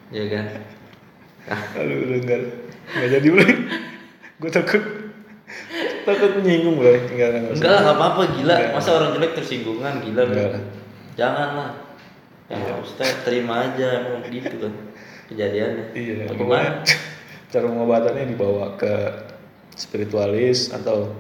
ya 0.10 0.24
kan? 0.32 0.46
Aduh 1.78 1.98
udah 2.08 2.18
enggak 2.24 2.40
enggak 2.96 3.10
jadi 3.20 3.28
boleh. 3.30 3.50
Gue 4.40 4.52
takut. 4.52 4.84
Takut 6.08 6.32
menyinggung 6.40 6.80
boleh 6.80 7.00
enggak 7.12 7.28
enggak 7.36 7.54
enggak 7.58 7.72
lah 7.72 7.82
nggak 7.84 7.98
apa-apa. 7.98 8.22
Gila. 8.38 8.56
Enggak. 8.56 8.72
masa 8.78 8.90
orang 8.96 9.10
jelek 9.18 9.32
tersinggungan? 9.36 9.94
Gila 10.02 10.22
Enggak 10.30 10.48
lah. 10.56 10.64
jangan 11.20 11.50
lah. 11.58 11.72
Ya 12.50 12.74
Ustaz 12.82 13.14
terima 13.28 13.68
aja 13.70 14.02
emang 14.02 14.26
gitu 14.26 14.58
kan. 14.58 14.74
Kejadiannya. 15.30 15.94
Iya, 15.94 16.26
Bagaimana? 16.34 16.82
cara 17.50 17.66
pengobatannya 17.66 18.26
dibawa 18.30 18.74
ke 18.78 18.94
spiritualis 19.74 20.70
atau 20.74 21.14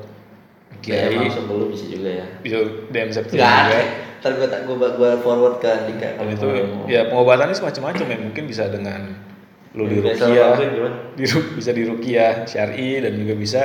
Kiai. 0.79 1.11
kiai 1.13 1.29
dulu 1.45 1.73
bisa 1.73 1.85
juga 1.85 2.09
ya. 2.23 2.25
Bisa 2.41 2.57
DM 2.89 3.09
Enggak 3.13 3.25
juga. 3.29 3.79
Ntar 4.20 4.32
gue 4.36 4.47
tak 4.47 4.61
gue 4.63 4.76
gue 4.76 5.11
forward 5.20 5.57
ke 5.57 5.67
Andika. 5.67 6.20
Dan 6.20 6.28
itu 6.30 6.47
ya 6.86 7.07
pengobatannya 7.07 7.55
semacam-macam 7.55 8.05
ya 8.05 8.17
mungkin 8.20 8.43
bisa 8.45 8.67
dengan 8.67 9.01
lu 9.70 9.86
di 9.86 10.01
lakuin 10.01 10.70
gimana? 10.74 10.95
di 11.13 11.24
bisa 11.30 11.72
di 11.72 11.84
rukiah 11.86 12.43
syar'i 12.43 12.99
dan 12.99 13.13
juga 13.15 13.34
bisa 13.38 13.61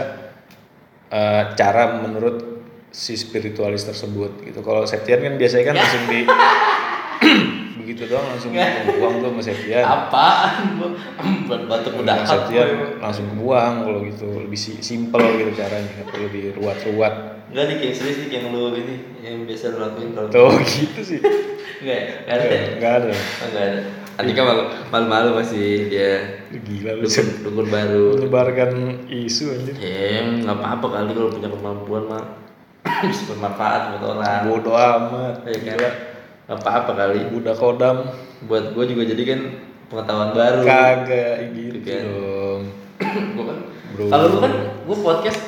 eh, 1.09 1.43
cara 1.57 1.99
menurut 1.99 2.55
si 2.95 3.19
spiritualis 3.19 3.83
tersebut 3.83 4.47
gitu. 4.47 4.63
Kalau 4.63 4.87
Septian 4.87 5.19
kan 5.19 5.35
biasanya 5.35 5.65
kan 5.67 5.77
langsung 5.81 6.05
di 6.07 6.21
begitu 7.83 8.07
doang 8.09 8.25
langsung 8.31 8.55
buang 8.55 9.15
tuh 9.19 9.29
sama 9.35 9.43
Septian. 9.43 9.83
Apaan 9.83 10.79
buat 10.79 11.63
batuk 11.67 12.01
udah 12.01 12.23
Kalau 12.23 12.31
Septian 12.31 12.67
langsung 13.03 13.27
kebuang 13.35 13.75
kalau 13.83 13.99
gitu 14.07 14.29
lebih 14.41 14.59
si- 14.61 14.81
simple 14.81 15.25
gitu 15.37 15.51
caranya 15.59 15.89
nggak 15.91 16.09
perlu 16.15 16.29
diruat-ruat. 16.31 17.15
Enggak 17.49 17.65
nih 17.67 17.77
kayak 17.79 17.95
serius 17.95 18.17
nih 18.19 18.29
kayak 18.29 18.43
lu 18.49 18.73
ini 18.73 18.95
yang 19.21 19.37
biasa 19.45 19.65
lu 19.71 19.79
lakuin 19.79 20.11
kalau 20.13 20.29
Tuh 20.29 20.55
gitu 20.63 21.01
sih. 21.01 21.19
enggak? 21.81 22.01
Enggak 22.25 22.35
ada. 22.35 22.47
Enggak 22.73 22.93
ada. 22.95 23.07
Oh, 23.11 23.47
Enggak 23.47 23.65
ada. 23.65 23.81
Andika 24.15 24.41
malu 24.43 24.63
malu-malu 24.95 25.43
masih 25.43 25.91
dia 25.91 26.11
Gila 26.55 26.95
lu 26.95 27.03
dukun, 27.03 27.27
dukun 27.43 27.67
baru. 27.67 28.07
menyebarkan 28.17 28.71
isu 29.11 29.51
anjir. 29.51 29.75
Ya, 29.75 30.23
nggak 30.39 30.55
apa-apa 30.55 30.87
kali 30.89 31.11
kalau 31.11 31.31
punya 31.31 31.51
kemampuan 31.51 32.05
mah 32.07 32.25
bisa 33.03 33.27
bermanfaat 33.27 33.81
buat 33.91 34.15
orang. 34.15 34.41
Bodoh 34.47 34.77
amat. 34.79 35.43
Ya 35.45 35.59
kan? 35.59 35.93
Nggak 36.47 36.59
apa-apa 36.63 36.91
kali. 36.95 37.21
Budak 37.27 37.59
kodam 37.59 37.97
Buat 38.47 38.71
gue 38.71 38.85
juga 38.87 39.03
jadi 39.09 39.23
kan 39.25 39.41
pengetahuan 39.91 40.31
baru. 40.31 40.63
kagak 40.63 41.37
gitu 41.51 41.79
Kan. 41.83 42.03
dong. 42.07 42.63
Gua 43.35 43.45
kan 43.51 43.59
kalau 44.05 44.27
lu 44.27 44.39
kan 44.39 44.53
gue 44.87 44.97
podcast? 44.97 45.41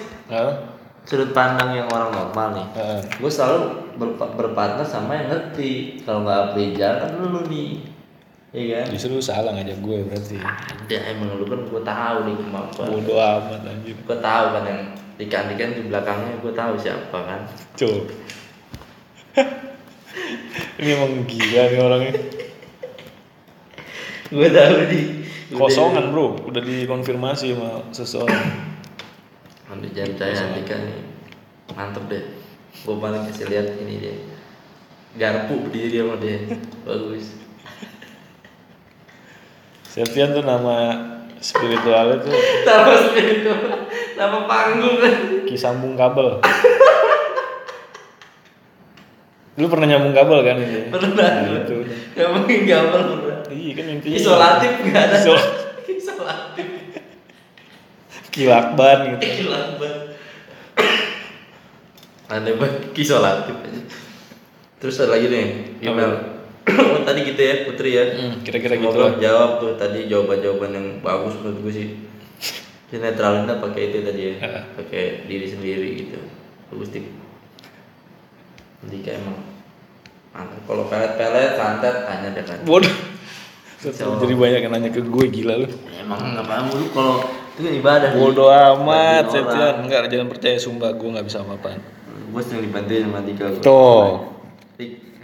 Sudut 1.06 1.30
pandang 1.30 1.70
yang 1.72 1.88
orang 1.88 2.10
normal 2.10 2.48
nih 2.52 2.66
Heeh. 2.74 3.00
gue 3.16 3.30
selalu 3.30 3.58
berpa- 3.94 4.34
berpartner 4.34 4.82
sama 4.82 5.14
yang 5.14 5.28
ngerti 5.28 5.70
kalau 6.02 6.20
nggak 6.20 6.50
Aprija 6.50 6.88
kan 6.98 7.10
lu 7.16 7.46
nih 7.46 7.78
iya 8.50 8.82
kan 8.82 8.90
Justru 8.90 9.14
lu 9.14 9.22
salah 9.22 9.52
ngajak 9.52 9.78
gue 9.78 9.96
berarti. 10.02 10.36
ada 10.36 10.96
emang 11.06 11.30
lu 11.32 11.44
kan 11.44 11.62
gue 11.62 11.78
tahu 11.80 12.16
nih 12.22 12.34
kemampuan 12.36 12.88
Bodoh 12.90 13.18
amat 13.18 13.62
anjir. 13.64 13.94
gue 13.96 14.18
tahu 14.18 14.44
kan 14.50 14.64
yang 14.64 14.80
ikan-ikan 15.16 15.70
di 15.72 15.82
belakangnya 15.84 16.32
gue 16.36 16.52
tahu 16.52 16.72
siapa 16.74 17.18
kan 17.18 17.40
Coba. 17.74 18.00
Ini 20.76 20.90
emang 20.92 21.24
gila 21.24 21.62
nih 21.66 21.80
orangnya. 21.80 22.12
gue 24.26 24.48
tahu 24.50 24.74
nih 24.84 25.04
Kosongan 25.48 26.10
bro, 26.10 26.34
udah 26.42 26.58
dikonfirmasi 26.58 27.54
sama 27.54 27.78
seseorang. 27.88 28.74
Nanti 29.66 29.88
jam 29.90 30.08
saya 30.14 30.34
Andika 30.46 30.76
nih. 30.78 30.98
Mantep 31.74 32.04
deh. 32.06 32.24
Gue 32.86 32.96
paling 33.02 33.26
kasih 33.26 33.50
lihat 33.50 33.66
ini 33.82 33.94
dia. 33.98 34.14
Garpu 35.18 35.66
berdiri 35.66 36.06
sama 36.06 36.14
dia. 36.22 36.38
Bagus. 36.86 37.34
Septian 39.90 40.36
tuh 40.36 40.44
nama 40.44 40.92
spiritualnya 41.40 42.20
tuh 42.20 42.32
nama 42.68 42.92
itu 43.16 43.52
nama 44.14 44.38
panggung. 44.44 44.96
Kan 45.00 45.14
kisambung 45.48 45.96
kabel. 45.96 46.40
Lu 49.56 49.72
pernah 49.72 49.86
nyambung 49.88 50.12
kabel 50.12 50.38
kan? 50.44 50.56
Ini? 50.60 50.92
pernah. 50.92 51.28
Nah, 51.32 51.64
itu. 51.64 51.76
ngomongin 52.12 52.60
gambar 52.68 53.02
pernah. 53.08 53.38
Iya 53.48 53.72
kan 53.72 53.84
intinya. 53.88 54.16
isolatif 54.20 54.72
nggak 54.84 55.02
ada. 55.08 55.16
Isol- 55.16 55.48
isolatif 56.00 56.55
Kilakban 58.36 58.98
gitu. 59.16 59.24
gila 59.40 59.60
banget 59.80 60.04
aneh 62.26 62.58
banget 62.58 62.90
isolatif 62.98 63.54
aja. 63.54 63.80
Terus 64.82 64.98
ada 64.98 65.14
lagi 65.16 65.26
nih 65.30 65.46
email. 65.82 66.12
Oh, 66.66 66.98
tadi 67.06 67.22
gitu 67.22 67.38
ya 67.38 67.62
Putri 67.62 67.94
ya. 67.94 68.02
Hmm, 68.18 68.42
kira-kira 68.42 68.74
gitu 68.74 68.98
lah. 68.98 69.14
jawab 69.22 69.62
tuh 69.62 69.78
tadi 69.78 70.10
jawaban-jawaban 70.10 70.74
yang 70.74 70.86
bagus 70.98 71.38
menurut 71.38 71.62
gue 71.62 71.72
sih. 71.72 71.88
Si 72.90 72.98
netralinnya 72.98 73.62
pakai 73.62 73.94
itu 73.94 74.02
tadi 74.02 74.20
ya 74.26 74.34
Heeh. 74.42 74.62
pakai 74.74 75.02
diri 75.30 75.46
sendiri 75.46 75.88
gitu. 76.06 76.18
Bagus 76.74 76.90
tip. 76.90 77.06
Jadi 78.82 78.96
kayak 79.06 79.22
emang 79.22 79.38
mantap 80.34 80.60
kalau 80.66 80.84
pelet-pelet 80.90 81.54
santet 81.54 81.96
tanya 82.02 82.28
deh 82.34 82.42
kan. 82.42 82.58
Bodoh. 82.66 82.94
Jadi 83.86 84.34
banyak 84.34 84.60
yang 84.66 84.72
nanya 84.74 84.90
ke 84.90 85.06
gue 85.06 85.26
gila 85.30 85.54
lu. 85.62 85.68
Emang 85.94 86.34
ngapain 86.34 86.66
lu 86.74 86.90
kalau 86.90 87.22
itu 87.56 87.64
kan 87.64 87.72
ibadah. 87.72 88.08
nih. 88.12 88.20
Bodoh 88.20 88.52
amat, 88.52 89.32
Septian. 89.32 89.74
Enggak, 89.88 90.12
jangan 90.12 90.28
percaya 90.28 90.56
sumpah 90.60 90.92
gue 90.92 91.08
nggak 91.08 91.24
bisa 91.24 91.40
apa-apaan. 91.40 91.80
Gue 92.28 92.42
sering 92.44 92.68
dibantuin 92.68 93.08
sama 93.08 93.24
gua. 93.24 93.64
Tuh. 93.64 94.08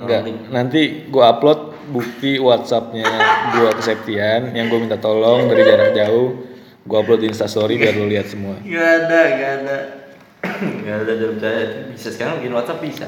Enggak, 0.00 0.20
nanti 0.48 1.12
gue 1.12 1.20
upload 1.22 1.76
bukti 1.92 2.40
WhatsAppnya 2.40 3.04
gue 3.52 3.68
ke 3.76 3.82
Septian 3.84 4.56
yang 4.56 4.72
gue 4.72 4.80
minta 4.80 4.96
tolong 4.96 5.44
dari 5.52 5.60
jarak 5.60 5.92
jauh. 5.92 6.48
Gue 6.88 6.96
upload 6.96 7.20
di 7.20 7.28
Instastory 7.28 7.76
biar 7.76 8.00
lu 8.00 8.08
lihat 8.08 8.32
semua. 8.32 8.56
Gak 8.64 8.88
ada, 9.04 9.20
gak 9.36 9.52
ada. 9.60 9.76
gak 10.88 10.94
ada 11.04 11.12
dalam 11.12 11.36
percaya. 11.36 11.62
Bisa 11.92 12.08
sekarang 12.16 12.40
bikin 12.40 12.56
WhatsApp 12.56 12.80
bisa. 12.80 13.06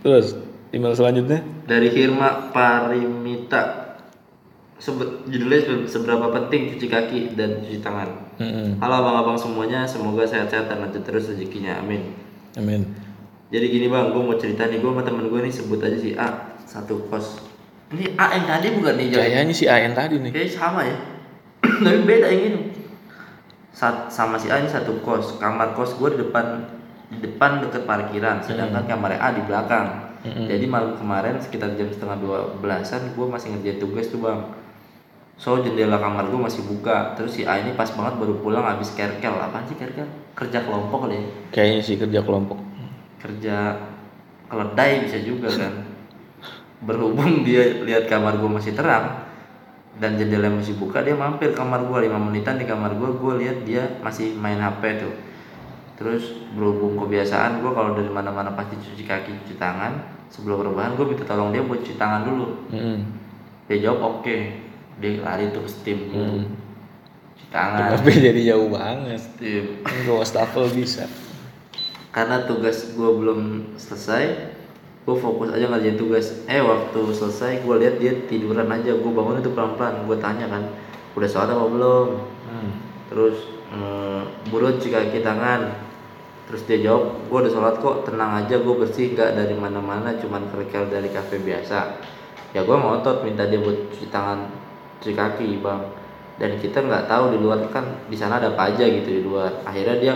Terus 0.00 0.34
email 0.72 0.96
selanjutnya? 0.96 1.44
Dari 1.68 1.92
Hirma 1.92 2.50
Parimita. 2.56 3.81
Sebe- 4.82 5.22
judulnya 5.30 5.62
se- 5.62 5.86
seberapa 5.94 6.26
penting 6.34 6.74
cuci 6.74 6.86
kaki 6.90 7.18
dan 7.38 7.62
cuci 7.62 7.78
tangan. 7.78 8.34
Mm-mm. 8.42 8.82
Halo 8.82 8.94
abang-abang 8.98 9.38
semuanya, 9.38 9.86
semoga 9.86 10.26
sehat-sehat 10.26 10.66
dan 10.66 10.82
lanjut 10.82 11.06
terus 11.06 11.30
rezekinya, 11.30 11.78
amin. 11.78 12.10
Amin. 12.58 12.90
Jadi 13.54 13.66
gini 13.70 13.86
bang, 13.86 14.10
gue 14.10 14.18
mau 14.18 14.34
cerita 14.34 14.66
nih, 14.66 14.82
gue 14.82 14.90
sama 14.90 15.06
temen 15.06 15.30
gue 15.30 15.38
nih 15.38 15.54
sebut 15.54 15.78
aja 15.78 15.94
si 15.94 16.18
A 16.18 16.58
satu 16.66 17.06
kos. 17.06 17.38
Ini 17.94 18.18
A 18.18 18.34
yang 18.34 18.46
tadi 18.50 18.66
bukan 18.74 18.94
nih? 18.98 19.06
Kayaknya 19.14 19.54
si 19.54 19.64
Ayan 19.70 19.94
tadi 19.94 20.18
nih. 20.18 20.32
Kayaknya 20.34 20.50
sama 20.50 20.80
ya, 20.82 20.96
tapi 21.86 21.98
beda 22.02 22.26
yang 22.26 22.42
ini. 22.42 22.60
Sat, 23.70 24.10
sama 24.10 24.34
si 24.34 24.50
A 24.50 24.58
ini 24.58 24.66
satu 24.66 24.98
kos, 25.06 25.38
kamar 25.38 25.78
kos 25.78 25.94
gue 25.94 26.10
di 26.10 26.26
depan 26.26 26.66
di 27.06 27.22
depan 27.22 27.62
deket 27.62 27.86
parkiran, 27.86 28.42
sedangkan 28.42 28.90
kamar 28.90 29.14
A 29.14 29.30
di 29.30 29.46
belakang. 29.46 30.10
Mm-mm. 30.26 30.50
Jadi 30.50 30.66
malam 30.66 30.98
kemarin 30.98 31.38
sekitar 31.38 31.78
jam 31.78 31.86
setengah 31.86 32.18
dua 32.18 32.38
belasan, 32.58 33.14
gue 33.14 33.26
masih 33.30 33.54
ngerjain 33.54 33.78
tugas 33.78 34.10
tuh 34.10 34.18
bang. 34.18 34.42
So 35.40 35.58
jendela 35.58 35.98
kamar 35.98 36.30
gue 36.30 36.38
masih 36.38 36.62
buka, 36.64 37.18
terus 37.18 37.34
si 37.34 37.42
A 37.42 37.58
ini 37.58 37.74
pas 37.74 37.90
banget 37.90 38.14
baru 38.14 38.38
pulang 38.38 38.62
habis 38.62 38.94
kerkel, 38.94 39.34
apaan 39.34 39.66
sih 39.66 39.74
kerkel? 39.74 40.06
Kerja 40.38 40.62
kelompok 40.62 41.08
kali 41.08 41.18
ya? 41.18 41.24
Kayaknya 41.50 41.80
sih 41.82 41.96
kerja 41.98 42.20
kelompok. 42.22 42.58
kerja 43.22 43.78
keledai 44.50 45.06
bisa 45.06 45.22
juga 45.22 45.46
kan 45.46 45.86
berhubung 46.82 47.46
dia 47.46 47.86
lihat 47.86 48.10
kamar 48.10 48.34
gue 48.34 48.50
masih 48.50 48.74
terang 48.74 49.30
dan 50.02 50.18
jendela 50.18 50.50
masih 50.50 50.74
buka 50.74 51.06
dia 51.06 51.14
mampir 51.14 51.54
kamar 51.54 51.86
gue 51.86 51.98
lima 52.02 52.18
menitan 52.18 52.58
di 52.58 52.66
kamar 52.66 52.98
gue 52.98 53.14
gue 53.14 53.32
lihat 53.46 53.62
dia 53.62 53.86
masih 54.02 54.34
main 54.34 54.58
hp 54.58 54.82
tuh 54.98 55.14
terus 55.94 56.34
berhubung 56.58 56.98
kebiasaan 56.98 57.62
gue 57.62 57.70
kalau 57.70 57.94
dari 57.94 58.10
mana-mana 58.10 58.50
pasti 58.58 58.74
cuci 58.74 59.06
kaki 59.06 59.30
cuci 59.46 59.54
tangan 59.54 60.02
sebelum 60.26 60.74
rebahan 60.74 60.98
gue 60.98 61.06
minta 61.06 61.22
tolong 61.22 61.54
dia 61.54 61.62
buat 61.62 61.78
cuci 61.78 61.94
tangan 61.94 62.26
dulu 62.26 62.46
Mm-mm. 62.74 62.98
dia 63.70 63.86
jawab 63.86 64.18
oke 64.18 64.36
dia 65.00 65.22
lari 65.22 65.48
tuh 65.54 65.62
ke 65.64 65.70
steam. 65.70 65.98
Hmm. 66.12 66.44
cuci 67.32 67.46
tangan. 67.48 67.96
Tapi 67.96 68.10
jadi 68.18 68.40
jauh 68.52 68.68
banget. 68.68 69.20
steam. 69.20 69.64
Gue 70.04 70.16
wastafel 70.18 70.68
bisa. 70.72 71.06
karena 72.12 72.44
tugas 72.44 72.92
gue 72.92 73.08
belum 73.08 73.72
selesai 73.80 74.52
gue 75.02 75.16
fokus 75.18 75.50
aja 75.50 75.66
ngerjain 75.66 75.98
tugas. 75.98 76.44
Eh 76.46 76.62
waktu 76.62 77.00
selesai 77.10 77.66
gue 77.66 77.74
lihat 77.82 77.98
dia 77.98 78.12
tiduran 78.30 78.70
aja. 78.70 78.94
Gue 78.94 79.10
bangun 79.10 79.42
itu 79.42 79.50
pelan 79.50 79.74
pelan 79.74 80.06
gue 80.06 80.16
tanya 80.22 80.46
kan 80.46 80.62
udah 81.18 81.28
sholat 81.28 81.50
apa 81.50 81.66
belum? 81.66 82.08
Hmm. 82.48 82.70
terus 83.10 83.36
mm, 83.72 84.52
buruan 84.52 84.78
cuci 84.78 84.88
kaki 84.92 85.20
tangan. 85.24 85.74
Terus 86.46 86.62
dia 86.68 86.78
jawab 86.86 87.18
gue 87.26 87.38
udah 87.48 87.52
sholat 87.52 87.74
kok 87.82 87.96
tenang 88.06 88.44
aja. 88.44 88.54
Gue 88.62 88.74
bersih. 88.78 89.16
Nggak 89.16 89.30
dari 89.42 89.56
mana 89.58 89.80
mana 89.82 90.14
cuman 90.22 90.46
kerikil 90.54 90.86
dari 90.86 91.10
kafe 91.10 91.42
biasa. 91.42 91.98
Ya 92.54 92.62
gue 92.62 92.76
ngotot 92.76 93.26
minta 93.26 93.48
dia 93.48 93.58
buat 93.58 93.90
cuci 93.90 94.06
tangan 94.12 94.46
cuci 95.02 95.18
kaki 95.18 95.58
bang. 95.58 95.82
Dan 96.38 96.56
kita 96.62 96.78
nggak 96.78 97.10
tahu 97.10 97.34
di 97.34 97.38
luar 97.42 97.66
kan 97.74 98.06
di 98.06 98.14
sana 98.14 98.38
ada 98.38 98.54
apa 98.54 98.70
aja 98.70 98.86
gitu 98.86 99.10
di 99.10 99.22
luar. 99.26 99.66
Akhirnya 99.66 99.98
dia 99.98 100.14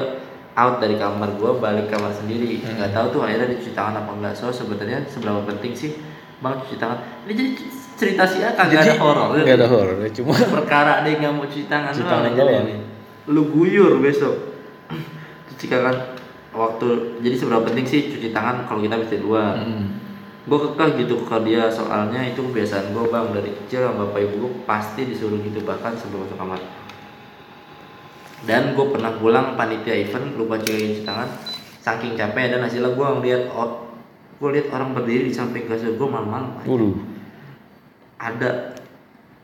out 0.57 0.79
dari 0.81 0.95
kamar 0.97 1.35
gue 1.35 1.51
balik 1.59 1.91
kamar 1.91 2.15
sendiri. 2.15 2.63
Nggak 2.63 2.95
tahu 2.95 3.07
tuh 3.19 3.21
akhirnya 3.27 3.51
dia 3.51 3.59
cuci 3.59 3.73
tangan 3.75 4.07
apa 4.07 4.11
enggak 4.15 4.35
so 4.39 4.49
sebenarnya 4.55 5.03
seberapa 5.11 5.43
penting 5.45 5.75
sih 5.75 5.99
bang 6.39 6.55
cuci 6.63 6.77
tangan? 6.79 6.99
Ini 7.27 7.33
jadi 7.35 7.51
cerita 7.97 8.23
si 8.31 8.39
A 8.47 8.55
kagak 8.55 8.87
ada 8.87 8.95
horor. 9.03 9.37
Gak 9.43 9.57
ada 9.59 9.69
horor, 9.69 9.97
cuma 10.15 10.37
perkara 10.37 11.03
dia 11.03 11.19
nggak 11.19 11.33
mau 11.35 11.45
cuci 11.49 11.67
tangan 11.67 11.93
Cuci 11.93 12.05
tangan 12.07 12.33
aja 12.33 12.43
nih. 12.63 12.79
lu 13.27 13.43
guyur 13.51 13.99
besok. 13.99 14.55
Cuci 15.51 15.67
tangan 15.67 16.15
waktu 16.57 17.21
jadi 17.21 17.37
seberapa 17.37 17.69
penting 17.69 17.85
sih 17.85 18.01
cuci 18.09 18.33
tangan 18.33 18.65
kalau 18.65 18.81
kita 18.81 18.97
bisa 18.97 19.21
di 19.21 19.25
luar? 19.25 19.61
Mm. 19.61 20.06
Gue 20.47 20.59
kekeh 20.63 21.03
gitu 21.03 21.27
ke 21.27 21.37
dia 21.43 21.67
soalnya 21.67 22.23
itu 22.23 22.39
kebiasaan 22.39 22.95
gue 22.95 23.05
bang. 23.11 23.27
Dari 23.35 23.51
kecil 23.51 23.91
sama 23.91 24.07
bapak 24.07 24.21
ibu 24.31 24.35
gue 24.47 24.53
pasti 24.63 25.03
disuruh 25.11 25.43
gitu 25.43 25.61
bahkan 25.67 25.93
sebelum 25.99 26.25
masuk 26.25 26.39
kamar. 26.39 26.61
Dan 28.47 28.79
gue 28.79 28.87
pernah 28.95 29.13
pulang 29.19 29.59
panitia 29.59 30.07
event 30.07 30.39
lupa 30.39 30.57
cuci 30.63 31.03
tangan. 31.03 31.27
Saking 31.83 32.19
capek 32.19 32.55
dan 32.55 32.67
hasilnya 32.67 32.95
gue 32.95 33.07
ngeliat 33.07 33.43
oh, 33.55 33.87
gue 34.37 34.49
lihat 34.53 34.69
orang 34.75 34.93
berdiri 34.93 35.31
di 35.31 35.35
samping 35.35 35.65
kasur 35.65 35.97
gue 35.97 36.09
malam-malam 36.09 36.61
ada 38.21 38.75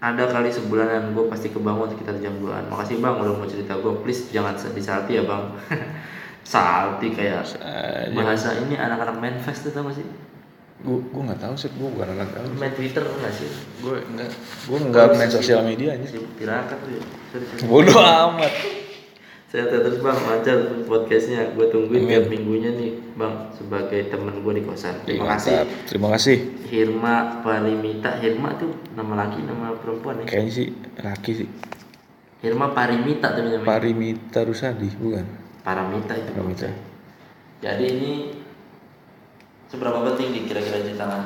ada 0.03 0.25
kali 0.27 0.51
sebulanan 0.51 1.15
gue 1.15 1.25
pasti 1.31 1.49
kebangun 1.55 1.87
sekitar 1.87 2.19
jam 2.19 2.35
2an 2.43 2.67
makasih 2.67 2.99
bang 2.99 3.15
udah 3.15 3.39
mau 3.39 3.47
cerita 3.47 3.79
gue 3.79 3.93
please 4.03 4.29
jangan 4.35 4.59
sedih 4.59 4.85
salty 4.85 5.13
ya 5.21 5.25
bang. 5.25 5.45
Salty 6.43 7.15
kayak 7.15 7.47
bahasa 8.19 8.59
ini 8.59 8.75
anak-anak 8.75 9.15
manifest 9.23 9.63
tuh 9.63 9.71
tau 9.71 9.87
gak 9.87 10.03
sih 10.03 10.07
Gue 10.81 10.99
gue 11.05 11.23
nggak 11.23 11.39
tahu 11.39 11.55
sih, 11.55 11.69
gue 11.69 11.85
bukan 11.87 12.09
anak 12.11 12.33
tahu. 12.33 12.47
main 12.57 12.73
twitter 12.73 13.05
gak 13.05 13.31
sih 13.31 13.47
Gue 13.79 14.01
enggak, 14.03 14.31
gue 14.67 14.79
nggak 14.83 15.07
main 15.15 15.31
sosial 15.31 15.61
media 15.63 15.95
aja. 15.95 16.09
tirakat 16.35 16.79
tuh 16.81 16.91
ya. 16.91 17.03
Bodoh 17.65 17.99
amat. 17.99 18.53
saya 19.47 19.69
terus 19.69 20.01
bang 20.01 20.17
lancar 20.17 20.57
podcastnya 20.83 21.53
gue 21.53 21.67
tungguin 21.69 22.03
Amin. 22.03 22.11
tiap 22.11 22.25
minggunya 22.27 22.73
nih 22.73 22.91
bang 23.13 23.53
sebagai 23.53 24.09
temen 24.09 24.41
gue 24.41 24.53
di 24.57 24.65
kosan 24.65 24.97
terima 25.05 25.37
kasih 25.37 25.53
Mantap. 25.55 25.69
Terima 25.85 26.09
kasih. 26.09 26.37
Hirma 26.67 27.15
Parimita 27.41 28.11
Hirma 28.17 28.57
tuh 28.57 28.73
nama 28.97 29.13
laki 29.15 29.45
nama 29.45 29.77
perempuan 29.77 30.19
ya 30.19 30.25
Kayaknya 30.25 30.53
sih 30.57 30.67
laki 30.99 31.33
sih. 31.37 31.49
Hirma 32.41 32.73
Parimita 32.73 33.29
tapi 33.29 33.45
namanya 33.47 33.69
Parimita 33.69 34.41
Rusadi, 34.41 34.89
bukan? 34.97 35.25
Paramita 35.61 36.13
itu 36.17 36.31
Paramita. 36.33 36.69
Jadi 37.61 37.85
ini 37.87 38.13
seberapa 39.73 40.05
penting 40.05 40.27
nih 40.31 40.43
kira-kira 40.45 40.77
cuci 40.79 40.95
tangan? 40.95 41.23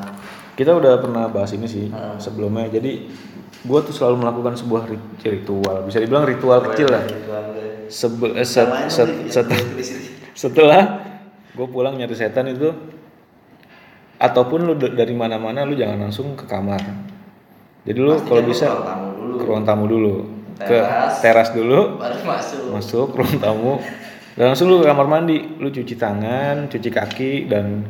Kita 0.55 0.71
udah 0.73 0.97
pernah 0.97 1.27
bahas 1.27 1.51
ini 1.51 1.67
sih 1.67 1.91
Hmm. 1.91 2.17
sebelumnya. 2.17 2.71
Jadi 2.71 3.11
gue 3.61 3.79
tuh 3.83 3.91
selalu 3.91 4.23
melakukan 4.23 4.55
sebuah 4.55 4.87
rit- 4.87 5.19
ritual, 5.21 5.83
bisa 5.83 5.99
dibilang 5.99 6.23
ritual 6.23 6.63
kecil 6.65 6.87
lah. 6.87 7.03
Sebe- 7.87 8.33
eh, 8.33 8.43
set- 8.43 8.87
set- 8.89 9.27
set- 9.29 9.51
setelah 10.37 10.83
gue 11.51 11.67
pulang 11.67 11.95
nyari 11.95 12.13
setan 12.13 12.47
itu 12.47 12.69
ataupun 14.17 14.59
lu 14.63 14.75
dari 14.77 15.13
mana-mana 15.13 15.63
lu 15.63 15.73
jangan 15.73 16.03
langsung 16.03 16.35
ke 16.35 16.45
kamar 16.45 16.81
jadi 17.83 17.97
lu 17.97 18.17
kalau 18.21 18.43
bisa 18.43 18.69
ke 19.37 19.45
ruang 19.45 19.63
tamu 19.63 19.85
dulu 19.87 20.15
ke 20.57 20.73
Teras. 20.73 21.21
teras 21.21 21.49
dulu 21.53 21.97
baru 21.97 22.17
masuk. 22.23 22.61
masuk 22.71 23.09
ruang 23.13 23.37
tamu 23.39 23.73
dan 24.35 24.51
langsung 24.51 24.67
lu 24.67 24.81
ke 24.81 24.87
kamar 24.87 25.07
mandi 25.07 25.37
lu 25.55 25.69
cuci 25.69 25.95
tangan 25.95 26.67
cuci 26.67 26.89
kaki 26.91 27.33
dan 27.47 27.85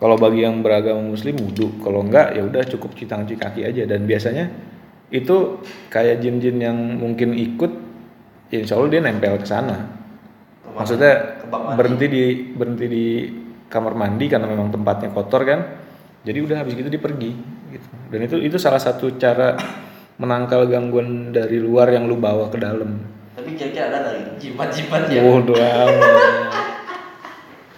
kalau 0.00 0.16
bagi 0.16 0.48
yang 0.48 0.64
beragama 0.64 1.04
muslim 1.04 1.36
wudhu 1.36 1.76
kalau 1.84 2.00
enggak 2.00 2.32
ya 2.32 2.40
udah 2.40 2.64
cukup 2.64 2.96
cuci 2.96 3.04
tangan 3.04 3.28
cuci 3.28 3.36
kaki 3.36 3.60
aja. 3.68 3.84
Dan 3.84 4.08
biasanya 4.08 4.48
itu 5.12 5.60
kayak 5.92 6.24
jin-jin 6.24 6.56
yang 6.56 6.78
mungkin 6.96 7.36
ikut 7.36 7.68
ya 8.48 8.64
insya 8.64 8.80
Allah 8.80 8.88
dia 8.88 9.04
nempel 9.04 9.36
ke 9.36 9.44
sana. 9.44 9.76
Maksudnya 10.72 11.44
berhenti 11.76 12.06
di 12.08 12.22
berhenti 12.56 12.86
di 12.88 13.04
kamar 13.68 13.92
mandi 13.92 14.24
karena 14.32 14.48
memang 14.48 14.72
tempatnya 14.72 15.12
kotor 15.12 15.44
kan? 15.44 15.60
Jadi 16.24 16.38
udah 16.48 16.56
habis 16.64 16.72
gitu 16.80 16.88
dia 16.88 17.02
pergi 17.02 17.36
gitu. 17.68 17.88
Dan 18.08 18.24
itu 18.24 18.36
itu 18.40 18.56
salah 18.56 18.80
satu 18.80 19.20
cara 19.20 19.60
menangkal 20.16 20.64
gangguan 20.64 21.28
dari 21.28 21.60
luar 21.60 21.92
yang 21.92 22.08
lu 22.08 22.16
bawa 22.16 22.48
ke 22.48 22.56
dalam. 22.56 23.04
Tapi 23.36 23.52
kira-kira 23.52 23.92
ada 23.92 23.98
nggak? 24.00 24.40
Jimat-jimat 24.40 25.02
ya? 25.12 25.20
Waduh. 25.28 25.60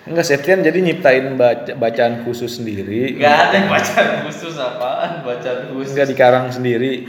Enggak 0.02 0.26
Septian 0.26 0.60
jadi 0.60 0.74
nyiptain 0.76 1.38
baca- 1.38 1.78
bacaan 1.78 2.26
khusus 2.26 2.58
sendiri. 2.58 3.14
Gak 3.14 3.54
ada 3.54 3.70
bacaan 3.70 4.26
khusus 4.26 4.58
apaan 4.58 5.22
bacaan 5.22 5.70
khusus. 5.70 5.94
Enggak 5.94 6.08
dikarang 6.10 6.46
sendiri. 6.48 7.06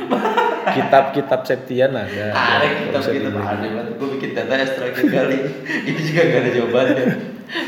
Kitab-kitab 0.63 1.41
Septian 1.41 1.91
ada. 1.91 2.27
Ada 2.29 2.65
kita 2.69 2.97
dibeli. 3.09 3.33
ada 3.33 3.57
banget. 3.65 3.85
Gue 3.97 4.07
bikin 4.13 4.29
data 4.31 4.53
extract 4.55 4.95
kali. 5.01 5.37
Itu 5.83 5.99
juga 6.03 6.21
gak 6.23 6.39
ada 6.39 6.51
jawabannya. 6.51 7.05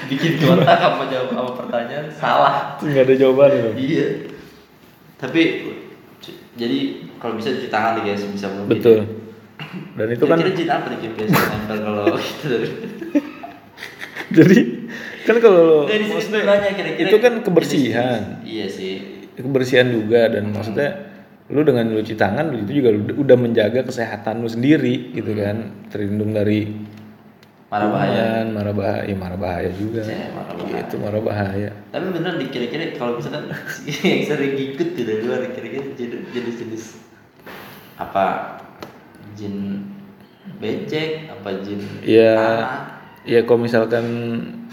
Bikin 0.06 0.32
kotak 0.40 0.80
apa 0.80 1.04
jawab 1.10 1.30
apa 1.34 1.52
pertanyaan 1.58 2.06
salah. 2.12 2.78
Enggak 2.80 3.04
ada 3.10 3.16
jawaban 3.16 3.50
itu. 3.52 3.70
Iya. 3.76 4.08
Tapi 5.16 5.42
jadi 6.54 6.78
kalau 7.18 7.34
bisa 7.36 7.50
cuci 7.50 7.68
tangan 7.68 7.98
nih 7.98 8.14
guys 8.14 8.24
bisa 8.24 8.48
mungkin. 8.48 8.72
Betul. 8.72 9.00
Dan 9.96 10.08
itu 10.08 10.24
kan 10.24 10.38
Kira-kira 10.38 10.54
jin 10.54 10.70
apa 10.70 10.86
nih 10.88 10.98
Kim, 11.00 11.12
biasa 11.16 11.36
nempel 11.50 11.78
kalau 11.80 12.06
gitu 12.20 12.46
dari 12.48 12.68
jadi 14.38 14.58
kan 15.26 15.38
kalau 15.42 15.90
Dari 15.90 16.06
maksudnya 16.06 16.46
kira-kira 16.46 17.10
itu 17.10 17.18
kan 17.18 17.34
kebersihan. 17.42 18.22
Iya 18.46 18.66
sih. 18.70 18.94
kebersihan 19.36 19.92
juga 19.92 20.32
dan 20.32 20.56
maksudnya 20.56 21.12
lu 21.52 21.60
dengan 21.68 21.92
cuci 21.92 22.16
tangan 22.16 22.56
itu 22.56 22.80
juga 22.80 22.96
udah 23.20 23.36
menjaga 23.36 23.84
kesehatan 23.84 24.40
lu 24.40 24.48
sendiri 24.48 25.12
gitu 25.12 25.36
kan. 25.36 25.90
Terlindung 25.92 26.32
dari 26.32 26.72
marah 27.68 27.90
bahaya. 27.92 28.48
marah 28.48 28.72
bahaya 28.72 29.14
marah 29.18 29.40
bahaya 29.42 29.70
juga. 29.76 30.06
Cek, 30.06 30.32
marah 30.32 30.56
bahaya. 30.56 30.80
itu 30.88 30.96
marah 31.02 31.22
bahaya. 31.26 31.70
Tapi 31.92 32.06
beneran 32.16 32.38
di 32.40 32.48
kira-kira 32.48 32.84
kalau 32.96 33.20
misalkan 33.20 33.52
yang 34.08 34.24
sering 34.24 34.54
ngikut 34.56 34.90
di 34.96 35.02
dari 35.04 35.22
luar 35.26 35.42
kira-kira 35.52 35.84
jenis 36.32 36.56
jenis 36.62 36.84
apa? 38.00 38.56
Jin 39.36 39.84
becek 40.62 41.28
apa 41.34 41.50
jin 41.66 41.82
ya 42.06 42.38
tanah 42.38 42.95
ya 43.26 43.42
kalau 43.42 43.60
misalkan 43.60 44.06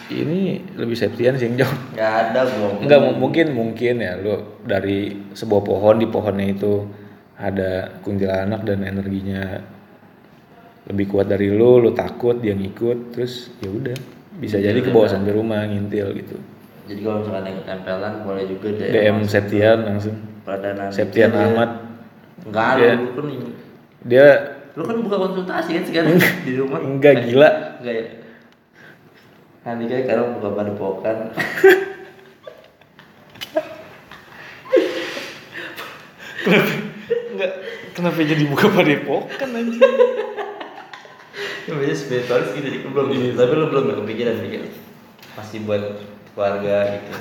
ini 0.08 0.40
lebih 0.74 0.92
septian 0.92 1.34
sih 1.34 1.48
yang 1.48 1.64
jauh 1.64 1.76
nggak 1.92 2.12
ada 2.30 2.40
Enggak 2.78 3.00
mu- 3.00 3.18
mungkin 3.18 3.46
mungkin 3.50 3.94
ya 3.98 4.14
lu 4.14 4.36
dari 4.62 5.32
sebuah 5.32 5.62
pohon 5.62 5.96
di 5.96 6.06
pohonnya 6.06 6.46
itu 6.48 6.84
ada 7.34 7.88
kuntilanak 8.00 8.62
dan 8.62 8.84
energinya 8.84 9.58
lebih 10.84 11.08
kuat 11.08 11.26
dari 11.26 11.48
lu, 11.48 11.78
lu 11.78 11.90
takut 11.92 12.36
dia 12.36 12.52
ngikut 12.52 13.14
terus 13.14 13.50
ya 13.58 13.70
udah 13.70 13.96
bisa 14.34 14.58
jadi 14.58 14.78
ke 14.78 14.90
bawah 14.90 15.06
sampai 15.06 15.30
rumah 15.30 15.62
ngintil 15.62 16.12
gitu. 16.14 16.36
jadi 16.84 17.00
kalau 17.00 17.16
misalkan 17.20 17.44
yang 17.46 17.56
ketempelan 17.62 18.12
boleh 18.22 18.44
juga 18.46 18.68
DM, 18.70 18.90
DM 18.90 19.16
Septian 19.24 19.78
langsung. 19.82 20.16
perdana 20.42 20.90
Septian. 20.90 21.30
Ahmad 21.30 21.70
enggak 22.42 22.66
ada 22.68 22.82
Dia- 22.82 22.98
lu 22.98 23.10
kan 23.14 23.26
dia 24.02 24.26
lu 24.72 24.82
kan 24.82 24.96
buka 24.98 25.16
konsultasi 25.20 25.70
kan 25.72 25.84
sekarang 25.86 26.16
di 26.42 26.52
rumah 26.54 26.80
enggak 26.80 27.14
gila. 27.22 27.50
enggak 27.78 27.94
ya 27.94 28.04
nanti 29.62 29.84
kan 29.86 29.98
sekarang 30.02 30.26
buka 30.38 30.48
padepokan. 30.52 31.16
Enggak 37.32 37.52
kenapa 37.94 38.18
jadi 38.20 38.44
buka 38.50 38.66
padepokan 38.72 39.48
anjing? 39.54 39.82
Ya 41.62 41.72
biasanya 41.78 41.94
spiritualis 41.94 42.50
gitu 42.58 42.68
sih, 42.68 42.80
belum 42.82 43.06
tapi 43.38 43.52
lu 43.54 43.66
belum 43.70 43.84
kepikiran 44.02 44.42
mikir 44.42 44.66
masih 45.38 45.62
buat 45.62 45.82
keluarga 46.34 46.98
gitu. 46.98 47.12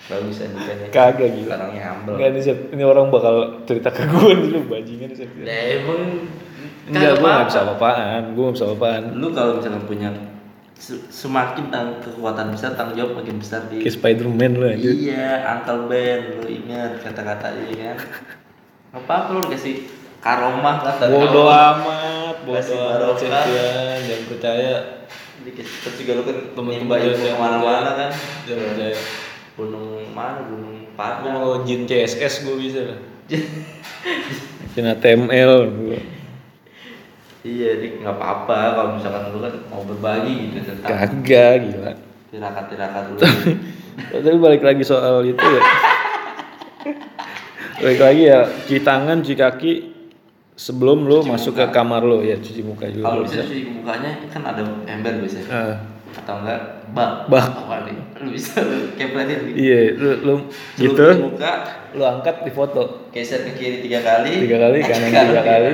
Bagus 0.00 0.40
andikanya 0.40 0.86
Kagak 0.92 1.28
gila. 1.36 1.54
orangnya 1.60 1.82
humble. 1.92 2.16
Enggak 2.16 2.30
ini, 2.32 2.40
ini 2.76 2.82
orang 2.84 3.06
bakal 3.12 3.34
cerita 3.64 3.88
ke 3.92 4.04
gue 4.08 4.32
dulu 4.32 4.58
bajingan 4.68 5.12
Septian. 5.12 5.44
ya 5.44 5.80
emang 5.80 6.28
Enggak, 6.90 7.22
gue 7.22 7.28
gak 7.30 7.46
bisa 7.52 7.60
apa-apaan, 7.62 8.22
gue 8.34 8.42
gak 8.42 8.54
bisa 8.58 8.64
apa-apaan. 8.66 9.02
lu 9.14 9.28
kalau 9.30 9.52
misalkan 9.60 9.84
punya 9.86 10.08
semakin 10.80 11.68
tang 11.68 12.00
kekuatan 12.00 12.50
besar 12.50 12.72
tanggung 12.72 12.96
jawab 12.96 13.20
makin 13.20 13.36
besar 13.36 13.68
di 13.68 13.78
Kayak 13.78 13.94
Spiderman 13.94 14.52
lu 14.54 14.64
anjir. 14.66 14.90
iya 14.90 15.44
Uncle 15.46 15.86
Ben 15.86 16.20
lu 16.36 16.48
ingat 16.48 16.98
kata-katanya 16.98 17.94
kan 17.94 17.98
apa 18.90 19.12
apa 19.14 19.30
lu 19.30 19.44
kasih 19.46 19.86
karomah 20.18 20.80
kata 20.80 21.04
Bodoh 21.06 21.46
amat, 21.46 22.36
bodoh 22.42 22.58
amat. 22.58 23.16
Septian, 23.16 23.96
jangan 24.02 24.24
percaya. 24.26 24.74
dikit 25.40 25.64
terus 25.64 25.96
juga 25.96 26.12
lu 26.14 26.22
kan 26.22 26.36
Temen-temen 26.52 26.96
jangan 26.98 27.16
ke 27.18 27.32
mana-mana 27.34 27.90
kan 27.94 28.10
Jangan 28.44 28.64
percaya. 28.66 28.98
gunung 29.54 29.86
mana 30.10 30.40
gunung 30.42 30.76
Padang 30.92 31.32
mau 31.34 31.62
jin 31.62 31.84
CSS 31.84 32.44
gue 32.44 32.56
bisa 32.56 32.80
lah. 32.84 32.98
Jin 34.70 34.84
ATML 34.86 35.52
gue. 35.72 35.98
Iya 37.42 37.70
dik 37.74 38.00
nggak 38.00 38.14
apa-apa 38.14 38.58
kalau 38.74 38.90
misalkan 38.94 39.22
lu 39.30 39.40
kan 39.40 39.54
mau 39.66 39.82
berbagi 39.82 40.32
gitu 40.50 40.58
tentang 40.66 40.90
Kagak 40.92 41.52
gila. 41.62 41.92
tirakat-tirakat 42.28 43.04
lu 43.08 43.18
Tapi 44.00 44.38
balik 44.38 44.62
lagi 44.62 44.82
soal 44.82 45.20
itu 45.22 45.40
ya. 45.40 45.62
balik 47.76 47.96
lagi 47.98 48.22
ya, 48.24 48.40
cuci 48.44 48.80
tangan, 48.80 49.18
cuci 49.18 49.34
kaki 49.34 49.72
sebelum 50.54 51.04
lu 51.04 51.20
masuk 51.22 51.52
ke 51.54 51.64
kamar 51.70 52.00
lu 52.00 52.20
ya 52.20 52.36
cuci 52.36 52.60
muka 52.60 52.84
juga. 52.86 53.08
kalau 53.08 53.18
lu 53.18 53.24
bisa 53.24 53.40
cuci 53.40 53.64
mukanya 53.70 54.10
kan 54.28 54.42
ada 54.46 54.60
ember 54.84 55.16
biasanya 55.16 55.48
Ah, 55.48 55.76
atau 56.12 56.34
enggak 56.38 56.60
bak 56.90 57.10
Bak. 57.26 57.44
apa 57.56 57.76
nih 57.88 57.96
lu 58.20 58.28
bisa 58.30 58.60
lu 58.60 58.92
kepletin 58.94 59.38
iya, 59.54 59.94
lu, 59.94 60.10
lu 60.20 60.34
Lu 60.36 60.36
gitu, 60.76 61.00
cuci 61.02 61.24
muka 61.24 61.52
lu 61.90 62.04
angkat 62.04 62.36
di 62.44 62.52
foto. 62.52 63.08
geser 63.08 63.40
ke 63.42 63.52
kiri 63.54 63.76
tiga 63.80 64.00
kali 64.00 64.44
Tiga 64.44 64.56
kali, 64.60 64.78
kanan 64.82 65.08
tiga 65.08 65.42
kali. 65.42 65.72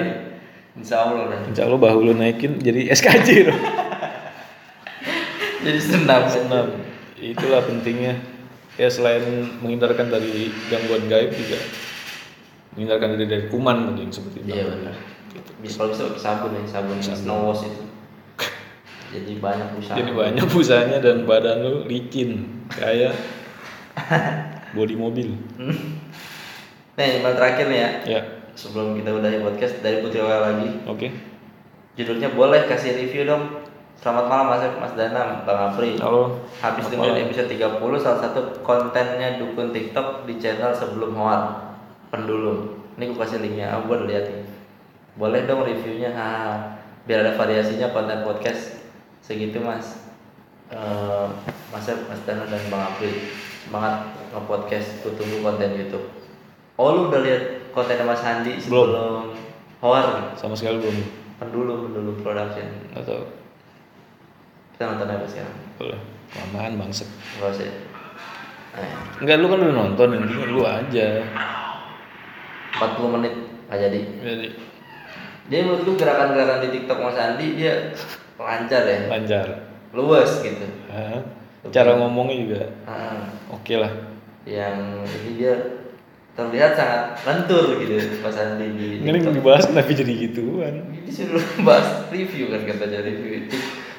Insya 0.77 0.97
Allah 1.09 1.33
dah 1.33 1.41
Insya 1.49 1.63
Allah 1.67 1.81
bahu 1.81 1.99
lu 2.07 2.13
naikin 2.15 2.61
jadi 2.61 2.89
SKJ 2.97 3.29
loh. 3.49 3.59
jadi 5.67 5.81
senam. 5.81 6.23
Senam. 6.29 6.67
Itulah 7.17 7.65
pentingnya. 7.65 8.21
Ya 8.77 8.93
selain 8.93 9.25
menghindarkan 9.65 10.13
dari 10.13 10.53
gangguan 10.69 11.09
gaib 11.09 11.33
juga. 11.33 11.59
Menghindarkan 12.77 13.17
diri 13.17 13.27
dari 13.27 13.45
kuman 13.49 13.93
mungkin 13.93 14.13
seperti 14.13 14.45
itu. 14.45 14.53
iya 14.53 14.65
benar. 14.69 14.95
Bisa 15.65 15.81
kalau 15.81 15.91
bisa 15.97 16.03
pakai 16.13 16.21
sabun 16.21 16.51
ya 16.53 16.63
sabun 16.69 16.99
snow 17.01 17.41
wash 17.49 17.65
itu. 17.65 17.83
Jadi 19.17 19.33
banyak 19.41 19.69
usaha. 19.81 19.97
Jadi 19.97 20.13
banyak 20.13 20.47
busanya 20.53 20.99
dan 21.01 21.25
badan 21.25 21.65
lu 21.65 21.89
licin 21.89 22.61
kayak 22.69 23.17
bodi 24.77 24.93
mobil. 24.93 25.33
nah 26.97 27.05
yang 27.05 27.25
terakhir 27.25 27.65
nih 27.69 27.79
ya. 27.81 27.91
Ya, 28.05 28.21
sebelum 28.57 28.97
kita 28.97 29.13
udahi 29.13 29.45
podcast 29.45 29.85
dari 29.85 30.01
Putri 30.01 30.25
Wala 30.25 30.57
lagi 30.57 30.81
oke. 30.89 31.07
judulnya 31.95 32.33
boleh 32.33 32.65
kasih 32.65 32.97
review 32.97 33.29
dong 33.29 33.63
Selamat 33.97 34.29
malam 34.29 34.47
Mas 34.53 34.61
Mas 34.77 34.93
Danam, 34.93 35.49
Bang 35.49 35.73
Apri. 35.73 35.97
Halo. 35.97 36.37
Habis 36.61 36.93
dengerin 36.93 37.27
episode 37.27 37.49
30 37.49 37.81
salah 37.97 38.21
satu 38.29 38.61
kontennya 38.61 39.41
dukun 39.41 39.73
TikTok 39.73 40.29
di 40.29 40.37
channel 40.37 40.69
sebelum 40.77 41.17
hoar 41.17 41.73
pendulum. 42.13 42.77
Ini 43.01 43.09
gue 43.09 43.17
kasih 43.17 43.41
linknya, 43.41 43.73
gue 43.73 43.97
udah 43.97 44.05
lihat 44.05 44.29
nih. 44.29 44.45
Boleh 45.17 45.49
dong 45.49 45.65
reviewnya, 45.65 46.13
ha, 46.13 46.29
biar 47.09 47.25
ada 47.25 47.41
variasinya 47.41 47.89
konten 47.89 48.21
podcast 48.21 48.85
segitu 49.25 49.65
mas. 49.65 49.97
Eh, 50.69 51.27
mas 51.73 51.89
Mas 51.89 52.21
Dana 52.29 52.45
dan 52.45 52.63
Bang 52.69 52.93
Apri 52.93 53.33
semangat 53.65 54.13
nge-podcast, 54.31 55.03
tunggu 55.03 55.41
konten 55.41 55.73
YouTube. 55.73 56.05
Oh 56.77 56.93
lu 56.93 57.09
udah 57.09 57.25
lihat 57.25 57.66
kontennya 57.77 58.03
Mas 58.03 58.25
Handi 58.25 58.57
sebelum 58.57 59.37
hoar? 59.79 60.33
Sama 60.33 60.57
sekali 60.57 60.81
belum. 60.81 60.97
Pendulum, 61.37 61.93
pendulum 61.93 62.17
production. 62.19 62.65
Atau 62.91 63.29
Kita 64.73 64.89
nonton 64.89 65.09
apa 65.11 65.27
sekarang? 65.27 65.57
boleh. 65.77 66.01
Kelamaan 66.27 66.73
bangset. 66.77 67.09
Usah. 67.37 67.69
Eh, 68.77 68.93
Enggak 69.21 69.41
lu 69.41 69.49
kan 69.49 69.61
udah 69.61 69.73
nonton 69.75 70.09
intinya 70.11 70.47
lu 70.47 70.61
aja. 70.65 71.09
40 72.73 73.15
menit 73.17 73.33
nggak 73.69 73.79
jadi. 73.79 74.01
Jadi 74.21 74.49
Jadi 75.47 75.63
menurut 75.63 75.85
lu 75.85 75.93
gerakan-gerakan 75.95 76.59
di 76.59 76.75
TikTok 76.75 76.99
Mas 76.99 77.17
Andi 77.17 77.47
dia 77.55 77.95
lancar 78.37 78.83
ya, 78.83 78.99
lancar. 79.07 79.47
luas 79.95 80.43
gitu. 80.43 80.67
Hah? 80.91 81.23
Cara 81.67 81.97
ngomongnya 81.97 82.37
juga 82.37 82.61
Ah, 82.85 83.27
oke 83.49 83.75
lah. 83.75 83.91
yang 84.45 85.03
jadi 85.03 85.31
dia 85.33 85.55
terlihat 86.37 86.73
sangat 86.73 87.17
lentur 87.23 87.81
gitu 87.81 87.97
Mas 88.21 88.37
Andi 88.37 88.67
di 88.71 88.87
Ini 89.01 89.19
dibahas 89.33 89.65
kenapa 89.65 89.89
jadi 89.89 90.13
gituan? 90.15 90.75
Disuruh 91.03 91.41
bahas 91.67 92.07
review 92.09 92.49
kan 92.49 92.63
katanya 92.63 93.01
review 93.03 93.43
itu 93.43 93.57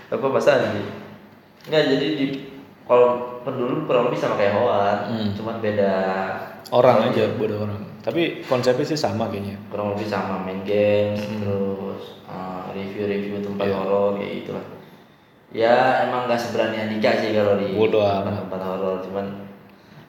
apa 0.08 0.22
Mas 0.24 0.46
Andi. 0.46 0.86
Enggak 1.66 1.84
jadi 1.90 2.08
di 2.14 2.26
kalau 2.86 3.10
pendulu 3.42 3.84
kurang 3.84 4.08
lebih 4.08 4.16
sama 4.16 4.38
kayak 4.38 4.54
Hoan, 4.54 4.98
Hmm. 5.08 5.30
cuman 5.34 5.60
beda 5.60 5.92
Orang 6.68 7.00
aja, 7.02 7.32
bodoh 7.34 7.64
orang. 7.64 7.80
Tapi 8.00 8.44
konsepnya 8.44 8.84
sih 8.86 8.96
sama 8.96 9.28
kayaknya. 9.28 9.56
kurang 9.68 9.92
lebih 9.92 10.06
sama 10.06 10.40
main 10.40 10.64
games 10.64 11.20
Hmm. 11.20 11.42
terus 11.42 12.04
uh, 12.24 12.70
review-review 12.72 13.42
tempat 13.42 13.66
Iya. 13.66 13.76
horor 13.78 14.16
kayak 14.16 14.34
gitu 14.38 14.52
lah 14.54 14.66
ya 15.48 15.76
emang 16.04 16.28
nggak 16.28 16.36
seberani 16.38 16.76
Andika 16.78 17.18
sih 17.18 17.32
kalau 17.32 17.56
di 17.56 17.72
Bodo 17.72 18.00
amat. 18.00 18.44
tempat 18.46 18.62
horor 18.62 19.00
cuman 19.02 19.47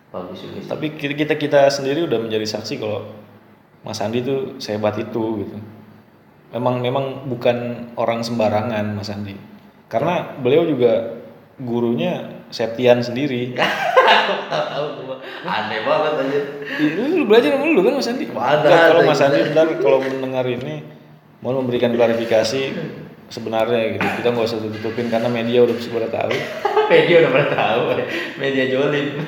bagus 0.09 0.39
juga 0.41 0.59
sih 0.65 0.71
Tapi 0.71 0.87
kita 0.97 1.15
kita, 1.15 1.35
kita 1.37 1.61
sendiri 1.69 2.05
udah 2.09 2.19
menjadi 2.21 2.47
saksi 2.49 2.81
kalau 2.81 3.09
Mas 3.85 4.01
Andi 4.03 4.25
tuh 4.25 4.59
sehebat 4.59 4.97
itu 4.99 5.45
gitu. 5.45 5.57
Memang 6.53 6.81
memang 6.81 7.29
bukan 7.29 7.91
orang 7.95 8.25
sembarangan 8.25 8.97
Mas 8.97 9.13
Andi. 9.13 9.37
Karena 9.89 10.37
beliau 10.41 10.65
juga 10.69 11.21
gurunya 11.61 12.41
Septian 12.49 13.05
sendiri. 13.05 13.53
aneh 15.39 15.81
banget 15.87 16.13
aja 16.19 16.41
Ih, 16.83 16.91
Lu, 16.97 17.25
belajar 17.29 17.55
sama 17.55 17.65
lu 17.71 17.81
kan 17.85 17.95
Mas 17.97 18.09
Andi? 18.11 18.25
Kalau 18.29 19.03
Mas 19.05 19.21
Andi 19.23 19.39
ntar 19.53 19.69
kalau 19.79 19.99
mendengar 20.03 20.45
ini 20.49 20.83
mau 21.45 21.55
memberikan 21.55 21.95
klarifikasi 21.95 22.61
sebenarnya 23.29 23.97
gitu. 23.97 24.07
Kita 24.21 24.29
nggak 24.35 24.47
usah 24.49 24.59
tutupin 24.59 25.07
karena 25.13 25.29
media 25.31 25.63
udah 25.63 25.77
pada 25.77 26.09
tahu. 26.11 26.35
Media 26.91 27.15
udah 27.25 27.31
pernah 27.31 27.51
tahu. 27.53 27.81
Media 28.43 28.65
jolim. 28.69 29.07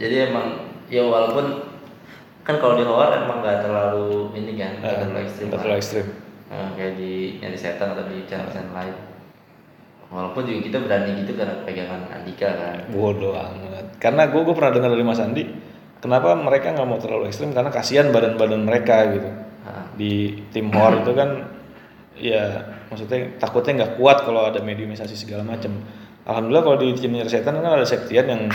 Jadi 0.00 0.14
emang 0.18 0.46
ya 0.90 1.02
walaupun 1.06 1.46
kan 2.42 2.58
kalau 2.58 2.74
di 2.74 2.82
horor 2.82 3.14
emang 3.14 3.38
nggak 3.38 3.62
terlalu 3.62 4.34
ini 4.34 4.58
kan 4.58 4.82
nggak 4.82 4.98
terlalu 4.98 5.18
ekstrim 5.22 5.46
Nggak 5.46 5.60
terlalu 5.62 5.78
ekstrim. 5.78 6.06
Nah, 6.52 6.68
kayak 6.76 6.94
di 6.98 7.12
nyari 7.40 7.58
setan 7.58 7.94
atau 7.94 8.04
di 8.10 8.26
channel 8.26 8.50
channel 8.50 8.74
lain. 8.74 8.96
Walaupun 10.12 10.42
juga 10.44 10.60
kita 10.68 10.78
berani 10.84 11.24
gitu 11.24 11.32
karena 11.38 11.54
pegangan 11.64 12.02
Andika 12.12 12.48
kan. 12.52 12.76
Bodoh 12.92 13.32
amat. 13.32 13.96
karena 13.96 14.28
gue 14.28 14.40
gue 14.44 14.54
pernah 14.58 14.72
dengar 14.74 14.90
dari 14.92 15.04
Mas 15.06 15.22
Andi 15.22 15.44
kenapa 16.02 16.34
mereka 16.34 16.74
nggak 16.74 16.88
mau 16.90 16.98
terlalu 16.98 17.30
ekstrim? 17.30 17.54
Karena 17.54 17.70
kasihan 17.70 18.10
badan-badan 18.10 18.66
mereka 18.66 19.06
gitu. 19.14 19.30
Nah, 19.62 19.86
di 19.94 20.42
tim 20.50 20.68
Hor 20.74 21.00
itu 21.00 21.12
kan 21.14 21.46
ya 22.18 22.74
maksudnya 22.92 23.18
takutnya 23.36 23.72
nggak 23.78 23.92
kuat 23.96 24.20
kalau 24.20 24.44
ada 24.44 24.60
mediumisasi 24.60 25.16
segala 25.16 25.42
macam 25.42 25.80
alhamdulillah 26.22 26.62
kalau 26.62 26.76
di 26.76 26.92
tim 26.94 27.16
Setan 27.24 27.56
kan 27.56 27.72
ada 27.72 27.82
Septian 27.82 28.26
yang 28.26 28.42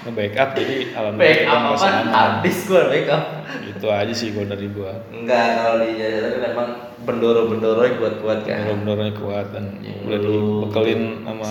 nge-backup 0.00 0.48
jadi 0.54 0.76
alhamdulillah 0.92 1.34
Back 1.36 1.46
up 1.46 1.60
apa? 1.68 1.86
Habis 2.08 2.56
gua 2.64 2.82
back 2.86 3.06
up. 3.08 3.22
itu 3.68 3.86
aja 3.86 4.10
sih 4.10 4.28
gue 4.30 4.42
dari 4.42 4.66
gue 4.68 4.92
Enggak, 5.12 5.46
kalau 5.56 5.76
di 5.80 5.90
jajaran 5.94 6.30
kan 6.32 6.42
emang 6.48 6.68
bendoro-bendoro 7.00 7.82
kuat-kuat 7.94 8.38
kan. 8.42 8.58
bener-benernya 8.64 9.12
kuat 9.14 9.46
dan 9.50 9.64
Ya, 9.78 9.94
udah 10.02 10.18
dibekelin 10.18 11.02
sama 11.22 11.50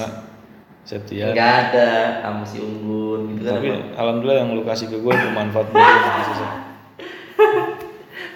Septian 0.83 1.31
Enggak 1.31 1.53
ada 1.65 1.89
sama 2.21 2.43
si 2.43 2.57
Unggun 2.59 3.35
gitu 3.35 3.41
kan. 3.45 3.53
tapi 3.57 3.67
emang. 3.69 3.83
alhamdulillah 3.95 4.37
yang 4.39 4.49
lu 4.51 4.63
kasih 4.63 4.87
ke 4.87 4.97
gue 4.97 5.13
bermanfaat 5.13 5.67
buat 5.67 5.87
gue 5.87 6.47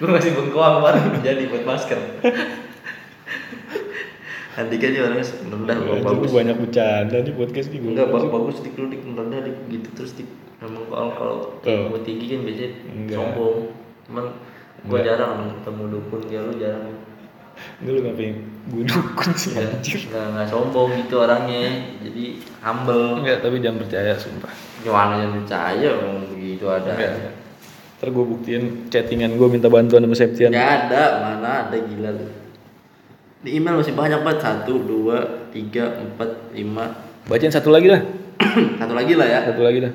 Gua 0.01 0.17
masih 0.17 0.33
bengkoang 0.33 0.81
kemarin 0.81 1.03
jadi 1.21 1.45
buat 1.45 1.61
masker. 1.61 1.99
Andika 4.51 4.85
aja 4.89 4.99
orangnya 5.07 5.25
rendah 5.47 5.75
Anjir, 5.79 6.03
bagus. 6.03 6.29
banyak 6.35 6.57
bercanda 6.59 7.17
nih 7.23 7.33
podcast 7.39 7.67
nih 7.71 7.79
gue 7.79 7.91
Enggak 7.95 8.07
bagus, 8.11 8.29
bagus 8.33 8.55
dik 8.65 8.75
lu 8.75 8.85
dik 8.91 9.01
rendah 9.07 9.39
dik 9.45 9.57
gitu 9.71 9.87
terus 9.95 10.11
dik. 10.17 10.27
Emang 10.59 10.83
kalau 10.91 11.11
kalau 11.15 11.37
gua 11.87 12.01
tinggi 12.03 12.25
kan 12.35 12.41
biasanya 12.43 12.69
Enggak. 12.91 13.17
sombong. 13.21 13.57
Cuman 14.09 14.25
gua 14.83 14.97
Enggak. 14.99 15.03
jarang 15.07 15.33
ketemu 15.61 15.83
dukun 15.87 16.21
ya 16.27 16.39
lu 16.43 16.53
jarang. 16.59 16.85
Enggak 17.79 17.93
lu 17.93 17.99
ngapain 18.03 18.35
gue 18.61 18.83
dukun 18.85 19.31
sih 19.33 19.49
Enggak, 19.53 19.69
anjir 19.71 19.99
enggak, 20.09 20.25
enggak 20.35 20.47
sombong 20.49 20.89
gitu 20.99 21.15
orangnya. 21.21 21.63
Jadi 22.03 22.23
humble. 22.59 23.05
Enggak 23.23 23.37
tapi 23.39 23.55
jangan 23.61 23.77
percaya 23.85 24.11
sumpah 24.17 24.51
Gimana 24.81 25.13
yang 25.21 25.31
percaya 25.39 25.89
begitu 26.27 26.65
ada. 26.67 26.91
Enggak 26.91 27.39
Ntar 28.01 28.17
gue 28.17 28.25
buktiin 28.33 28.89
chattingan 28.89 29.37
gue 29.37 29.45
minta 29.45 29.69
bantuan 29.69 30.01
sama 30.01 30.17
Septian 30.17 30.49
Enggak 30.49 30.89
ada, 30.89 31.21
mana 31.21 31.69
ada 31.69 31.77
gila 31.77 32.09
lu. 32.17 32.25
Di 33.45 33.61
email 33.61 33.77
masih 33.77 33.93
banyak 33.93 34.25
banget 34.25 34.41
satu, 34.41 34.73
dua, 34.81 35.45
tiga, 35.53 36.01
empat, 36.01 36.49
lima, 36.57 36.97
Bacain 37.29 37.53
satu 37.53 37.69
lagi 37.69 37.93
dah 37.93 38.01
satu 38.81 38.97
lagi 38.97 39.13
lah 39.13 39.27
ya. 39.29 39.39
Satu 39.45 39.61
lagi 39.61 39.85
dah 39.85 39.93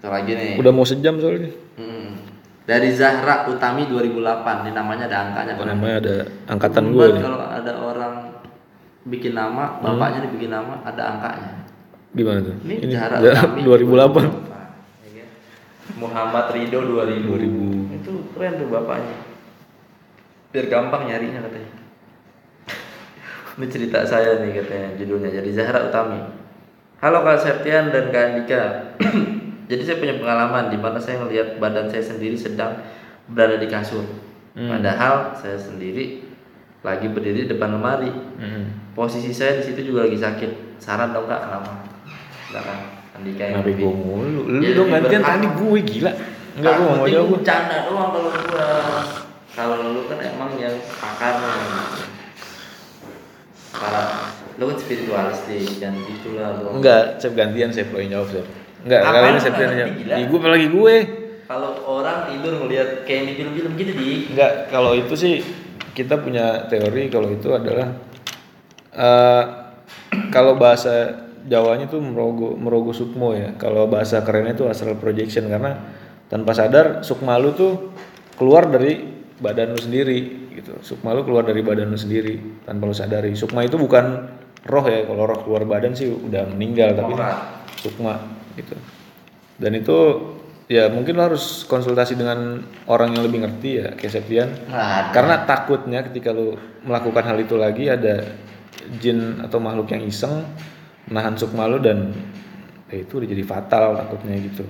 Satu 0.00 0.08
lagi 0.16 0.32
nih. 0.32 0.56
Udah 0.56 0.72
mau 0.72 0.88
sejam 0.88 1.20
soalnya 1.20 1.52
Hmm. 1.76 2.16
Dari 2.64 2.88
Zahra 2.96 3.44
Utami 3.44 3.92
2008. 3.92 4.64
Ini 4.64 4.72
namanya 4.72 5.04
ada 5.04 5.18
angkanya 5.28 5.52
kan. 5.60 5.66
namanya 5.68 5.96
ada 6.00 6.16
angkatan 6.48 6.96
gue 6.96 7.06
Kalau 7.20 7.44
ada 7.44 7.72
orang 7.76 8.14
bikin 9.04 9.36
nama, 9.36 9.84
bapaknya 9.84 10.32
dibikin 10.32 10.48
nama, 10.48 10.80
ada 10.80 11.12
angkanya. 11.12 11.68
Gimana 12.16 12.40
tuh? 12.40 12.56
Ini, 12.64 12.88
Ini 12.88 12.92
Zahra 12.96 13.20
Utami 13.20 13.60
2008 13.68 13.84
ya 13.84 14.08
kan? 14.32 14.53
Muhammad 16.00 16.56
Ridho 16.56 16.80
2000. 16.80 17.28
2000. 17.92 18.00
Itu 18.00 18.12
keren 18.32 18.56
tuh 18.56 18.68
bapaknya. 18.72 19.16
Biar 20.48 20.66
gampang 20.72 21.04
nyarinya 21.04 21.44
katanya. 21.44 21.72
Ini 23.60 23.66
cerita 23.68 23.98
saya 24.08 24.40
nih 24.40 24.64
katanya 24.64 24.88
judulnya. 24.96 25.30
Jadi 25.30 25.50
Zahra 25.52 25.84
Utami. 25.92 26.20
Halo 27.04 27.20
Kak 27.20 27.38
Septian 27.44 27.92
dan 27.92 28.08
Kak 28.08 28.24
Andika. 28.32 28.62
Jadi 29.70 29.82
saya 29.84 29.96
punya 30.00 30.16
pengalaman 30.16 30.72
di 30.72 30.78
mana 30.80 30.96
saya 30.96 31.20
melihat 31.20 31.60
badan 31.60 31.88
saya 31.92 32.00
sendiri 32.00 32.36
sedang 32.36 32.80
berada 33.28 33.60
di 33.60 33.68
kasur. 33.68 34.04
Hmm. 34.56 34.70
Padahal 34.72 35.36
saya 35.36 35.60
sendiri 35.60 36.24
lagi 36.80 37.12
berdiri 37.12 37.44
di 37.44 37.50
depan 37.52 37.76
lemari. 37.76 38.12
Hmm. 38.40 38.96
Posisi 38.96 39.36
saya 39.36 39.60
di 39.60 39.68
situ 39.68 39.92
juga 39.92 40.08
lagi 40.08 40.16
sakit. 40.16 40.80
Saran 40.80 41.12
dong 41.12 41.28
Kak 41.28 41.40
kenapa? 41.44 41.72
Silakan 42.48 43.03
Andika 43.14 43.42
yang 43.46 43.62
Kenapa 43.62 43.70
gue 43.78 43.92
mulu? 43.94 44.40
Lu 44.50 44.70
dong 44.74 44.88
gantian 44.90 45.22
tadi 45.22 45.46
gue 45.46 45.78
gila 45.86 46.12
Enggak 46.54 46.72
gue 46.78 46.86
mau 46.86 47.06
jawab 47.06 47.26
gue 47.26 47.38
bercanda 47.42 47.76
doang 47.90 48.10
kalau 48.14 48.30
gua. 48.30 48.68
Kalau 49.54 49.76
lu 49.90 50.02
kan 50.06 50.18
emang 50.22 50.50
yang 50.58 50.74
pakarnya. 50.98 51.54
Para 53.74 54.02
lu 54.54 54.64
kan 54.70 54.76
spiritualis 54.78 55.40
deh 55.50 55.66
dan 55.82 55.98
itulah 56.06 56.62
lu. 56.62 56.78
Enggak, 56.78 57.18
Sep 57.18 57.34
gantian 57.34 57.74
lo 57.74 57.98
yang 57.98 58.10
jawab 58.18 58.28
Sep 58.30 58.46
Enggak, 58.86 59.00
kali 59.02 59.26
ini 59.26 59.40
jawab 59.42 59.56
ngerti, 59.58 59.92
gila? 59.98 60.14
Ih, 60.14 60.24
gue 60.30 60.38
apalagi 60.38 60.66
gue 60.70 60.94
Kalau 61.44 61.70
orang 61.84 62.18
tidur 62.30 62.52
ngelihat 62.56 62.88
kayak 63.04 63.22
di 63.28 63.32
film-film 63.36 63.72
gitu 63.74 63.92
di. 63.98 64.10
Enggak, 64.30 64.52
kalau 64.70 64.94
itu 64.94 65.14
sih 65.18 65.34
kita 65.94 66.18
punya 66.22 66.66
teori 66.70 67.10
kalau 67.10 67.30
itu 67.30 67.50
adalah 67.50 67.94
eh 68.94 69.44
kalau 70.30 70.54
bahasa 70.54 71.23
Jawanya 71.44 71.86
tuh 71.86 72.00
merogo 72.00 72.56
merogo 72.56 72.96
sukmo 72.96 73.36
ya. 73.36 73.52
Kalau 73.60 73.84
bahasa 73.84 74.24
kerennya 74.24 74.56
itu 74.56 74.64
astral 74.64 74.96
projection 74.96 75.48
karena 75.48 75.76
tanpa 76.32 76.56
sadar 76.56 77.04
sukma 77.04 77.36
lu 77.36 77.52
tuh 77.52 77.92
keluar 78.40 78.66
dari 78.66 79.04
badan 79.36 79.76
lu 79.76 79.80
sendiri 79.80 80.50
gitu. 80.56 80.80
Sukma 80.80 81.12
lu 81.12 81.22
keluar 81.22 81.44
dari 81.44 81.60
badan 81.60 81.92
lu 81.92 81.98
sendiri 82.00 82.64
tanpa 82.64 82.88
lu 82.88 82.96
sadari. 82.96 83.36
Sukma 83.36 83.60
itu 83.60 83.76
bukan 83.76 84.04
roh 84.64 84.84
ya. 84.88 85.04
Kalau 85.04 85.24
roh 85.28 85.38
keluar 85.44 85.68
badan 85.68 85.92
sih 85.92 86.08
udah 86.08 86.48
meninggal 86.48 86.96
tapi 86.96 87.12
sukma 87.76 88.16
gitu. 88.56 88.76
Dan 89.60 89.76
itu 89.76 89.98
ya 90.64 90.88
mungkin 90.88 91.20
lo 91.20 91.28
harus 91.28 91.68
konsultasi 91.68 92.16
dengan 92.16 92.64
orang 92.88 93.12
yang 93.12 93.22
lebih 93.28 93.44
ngerti 93.44 93.70
ya 93.84 93.88
kayak 93.92 94.12
Septian. 94.12 94.48
Nah, 94.72 95.12
Karena 95.12 95.44
takutnya 95.44 96.00
ketika 96.08 96.32
lu 96.32 96.56
melakukan 96.88 97.24
hal 97.24 97.36
itu 97.36 97.56
lagi 97.60 97.92
ada 97.92 98.24
jin 99.00 99.40
atau 99.44 99.60
makhluk 99.60 99.92
yang 99.92 100.04
iseng 100.04 100.44
menahan 101.06 101.34
sukma 101.34 101.66
lu 101.66 101.78
dan 101.78 102.12
ya 102.86 103.00
itu 103.00 103.12
udah 103.14 103.26
jadi 103.26 103.42
fatal 103.42 103.94
takutnya 103.94 104.36
gitu. 104.40 104.64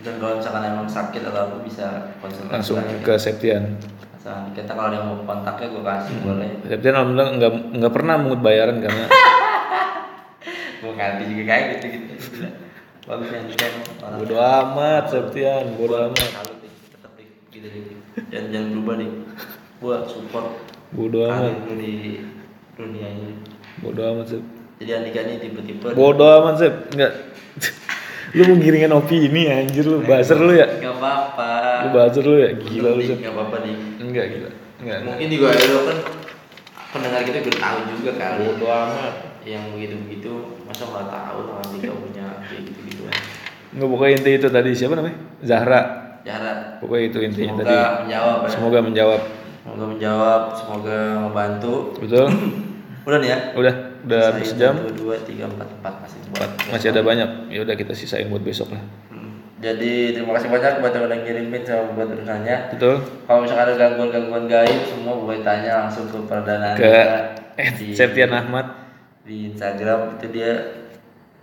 dan 0.00 0.18
kalau 0.18 0.36
misalkan 0.36 0.62
emang 0.66 0.84
sakit 0.84 1.22
atau 1.24 1.40
apa 1.44 1.56
bisa 1.60 1.86
konsultasi 2.18 2.52
Langsung 2.52 2.76
lagi. 2.78 3.00
ke 3.00 3.14
Septian. 3.14 3.64
Kita 4.24 4.72
kalau 4.72 4.88
ada 4.88 4.96
yang 4.96 5.06
mau 5.06 5.20
kontaknya 5.22 5.66
gue 5.68 5.82
kasih 5.82 6.16
boleh. 6.20 6.50
Septian 6.64 6.94
alhamdulillah 6.94 7.28
nggak 7.34 7.52
nggak 7.76 7.92
pernah 7.92 8.14
mengut 8.16 8.40
bayaran 8.40 8.80
karena 8.80 9.04
Gue 10.80 10.92
ganti 10.94 11.22
juga 11.26 11.42
kayak 11.46 11.64
gitu 11.76 11.86
gitu. 11.92 12.12
Bagus 13.04 13.28
yang 13.30 13.44
orang. 13.44 14.12
bodo 14.18 14.36
amat 14.40 15.04
Septian, 15.08 15.64
bodo 15.76 15.94
amat. 16.02 16.24
Salut 16.32 16.56
deh, 16.58 16.72
tetap 16.90 17.12
deh, 17.14 17.28
gitu 17.50 17.66
deh. 17.68 17.82
Jangan 18.28 18.48
jangan 18.50 18.68
berubah 18.72 18.94
deh. 18.96 19.10
Gua 19.78 19.96
support 20.04 20.46
Bodo 20.88 21.20
amat, 21.26 21.68
di 21.70 22.22
dunia 22.72 23.08
ini. 23.10 23.32
bodo 23.78 24.00
amat 24.10 24.26
Sep. 24.30 24.42
Jadi 24.82 24.90
Andika 24.90 25.20
ini 25.22 25.34
tipe-tipe 25.38 25.86
Bodo 25.94 26.26
amat 26.42 26.54
Sep, 26.58 26.74
enggak. 26.94 27.12
lu 28.34 28.42
mau 28.50 28.56
giringan 28.58 28.92
opini 28.98 29.46
anjir 29.46 29.86
lu, 29.86 30.02
buzzer 30.02 30.34
lu 30.34 30.50
ya. 30.58 30.66
Gak 30.82 30.94
apa-apa. 30.98 31.50
Lu 31.86 31.88
buzzer 31.94 32.24
lu 32.26 32.36
ya, 32.42 32.50
gila 32.58 32.90
lu 32.98 33.02
Sep. 33.06 33.18
Gak 33.22 33.32
apa-apa 33.34 33.56
nih. 33.62 33.74
Enggak 34.02 34.24
gila. 34.34 34.50
Enggak. 34.50 34.52
enggak. 34.82 34.98
Mungkin 35.06 35.26
juga 35.30 35.46
lo 35.54 35.80
kan 35.86 35.98
pendengar 36.90 37.20
kita 37.22 37.38
udah 37.46 37.56
tahu 37.62 37.78
juga 37.94 38.10
kali. 38.18 38.42
Bodo 38.50 38.66
amat. 38.66 39.14
Yang 39.44 39.64
begitu-begitu 39.76 40.32
masa 40.64 40.82
nggak 40.88 41.06
tahu 41.12 41.38
kalau 41.46 41.60
Andika 41.62 41.92
punya 41.94 42.26
kayak 42.48 42.62
gitu-gitu. 42.66 43.02
Enggak 43.74 43.88
pokoknya 43.94 44.12
inti 44.18 44.30
itu 44.34 44.48
tadi 44.50 44.70
siapa 44.74 44.94
namanya? 44.98 45.18
Zahra. 45.46 45.80
Jarak. 46.24 46.80
Pokoknya 46.80 47.04
itu 47.12 47.18
intinya 47.20 47.52
Semoga 47.52 47.68
tadi. 47.68 47.76
menjawab. 48.08 48.36
ya. 48.40 48.48
Semoga 48.48 48.78
menjawab. 48.80 49.20
Semoga 49.60 49.84
menjawab. 49.92 50.42
Semoga 50.56 50.98
membantu. 51.28 51.74
Betul? 52.00 52.26
Udah 53.06 53.18
nih 53.20 53.28
ya. 53.28 53.38
Udah, 53.52 53.74
udah 54.04 54.20
habis. 54.32 54.52
Satu, 54.52 54.92
dua, 54.94 55.16
tiga, 55.24 55.44
empat, 55.48 55.68
empat 55.80 55.94
masih. 56.04 56.18
Empat. 56.32 56.50
Masih 56.70 56.88
ada 56.92 57.02
banyak. 57.02 57.30
Ya 57.50 57.58
udah 57.64 57.74
kita 57.74 57.92
sisain 57.96 58.28
buat 58.28 58.44
besok 58.44 58.76
lah. 58.76 58.82
Hmm. 59.10 59.40
Jadi 59.64 60.12
terima 60.12 60.36
kasih 60.36 60.52
banyak 60.52 60.84
buat 60.84 60.92
yang 60.92 61.04
udah 61.08 61.18
ngirimin 61.24 61.62
sama 61.64 61.96
buat 61.96 62.08
urusannya. 62.12 62.56
Betul? 62.76 62.94
Kalau 63.24 63.38
misalkan 63.40 63.64
ada 63.64 63.74
gangguan-gangguan 63.80 64.44
gaib, 64.44 64.80
semua 64.84 65.14
boleh 65.16 65.40
tanya 65.40 65.88
langsung 65.88 66.04
ke 66.12 66.18
perdana 66.28 66.76
Ke 66.76 66.96
di, 67.80 67.96
Septian 67.96 68.34
Ahmad. 68.34 68.84
di 69.24 69.48
Instagram 69.48 70.20
itu 70.20 70.36
dia 70.36 70.52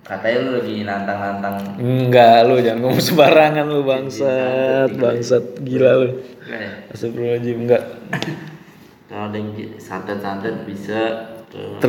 katanya 0.05 0.38
lu 0.45 0.49
lagi 0.62 0.86
nantang-nantang 0.86 1.55
Enggak 1.82 2.45
lu 2.45 2.62
jangan 2.62 2.80
ngomong 2.86 3.01
sembarangan 3.01 3.66
lu 3.66 3.82
bangsat, 3.82 4.89
bangsat 5.01 5.43
gila 5.66 5.91
lu. 6.05 6.09
Ya? 6.45 6.86
Astagfirullahaladzim 6.93 7.57
enggak. 7.66 7.84
kalau 9.09 9.28
ada 9.28 9.38
yang 9.38 9.49
santet-santet 9.82 10.64
bisa 10.70 11.31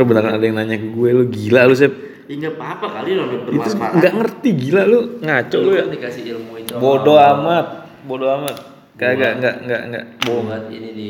beneran 0.07 0.33
ada 0.35 0.45
yang 0.45 0.57
nanya 0.59 0.77
ke 0.79 0.89
gue 0.91 1.09
lu 1.15 1.25
gila 1.31 1.71
lu 1.71 1.75
Sep. 1.79 1.93
Ya 2.31 2.49
apa-apa 2.49 2.87
kali 3.03 3.13
lo 3.19 3.29
Itu 3.29 3.45
bermanfaat. 3.45 3.93
enggak 3.99 4.13
ngerti 4.17 4.49
gila 4.57 4.83
lu 4.89 5.01
ngaco 5.21 5.59
lu 5.59 5.73
ya. 5.77 5.85
dikasih 5.91 6.23
ilmu 6.33 6.53
itu. 6.59 6.73
sama 6.73 6.81
Bodoh 6.81 7.19
amat, 7.19 7.67
bodoh 8.07 8.31
amat. 8.41 8.57
Kagak, 8.97 9.43
enggak, 9.43 9.55
enggak, 9.67 9.83
enggak. 9.91 10.05
Bohong. 10.23 10.49
Ini 10.71 10.91
di 10.95 11.09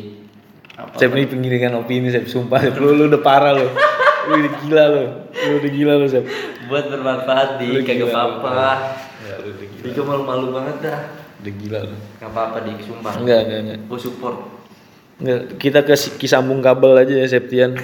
apa? 0.79 0.97
Sep 0.97 1.13
ini 1.13 1.29
penggiringan 1.29 1.73
opini 1.77 2.09
Sep, 2.09 2.25
sumpah 2.27 2.59
Sep. 2.65 2.75
Lu, 2.81 2.97
lu 2.97 3.13
udah 3.13 3.21
parah 3.21 3.53
lu. 3.53 3.69
Lu 4.29 4.33
udah 4.41 4.53
gila 4.65 4.85
lu. 4.89 5.05
Lu 5.31 5.53
udah 5.61 5.71
gila 5.71 5.93
lu 6.01 6.07
Sep. 6.09 6.25
Buat 6.67 6.89
bermanfaat 6.89 7.61
di 7.61 7.69
Lu 7.71 7.81
kagak 7.85 8.09
apa-apa. 8.09 8.57
Ya 9.29 9.35
lu 9.43 9.49
udah 9.53 9.67
gila. 9.69 9.85
Di 9.85 10.01
malu-malu 10.01 10.47
banget 10.55 10.77
dah. 10.81 11.01
Udah 11.43 11.53
gila 11.59 11.79
lu. 11.87 11.97
Gak 12.23 12.31
apa-apa 12.31 12.57
di 12.65 12.73
sumpah. 12.83 13.13
Enggak, 13.19 13.41
enggak, 13.47 13.61
enggak. 13.67 13.79
Gue 13.91 13.99
support. 14.01 14.37
Enggak, 15.21 15.41
kita 15.61 15.79
ke 15.85 15.95
kisambung 16.17 16.65
kabel 16.65 16.93
aja 16.97 17.15
ya 17.15 17.27
Septian. 17.29 17.77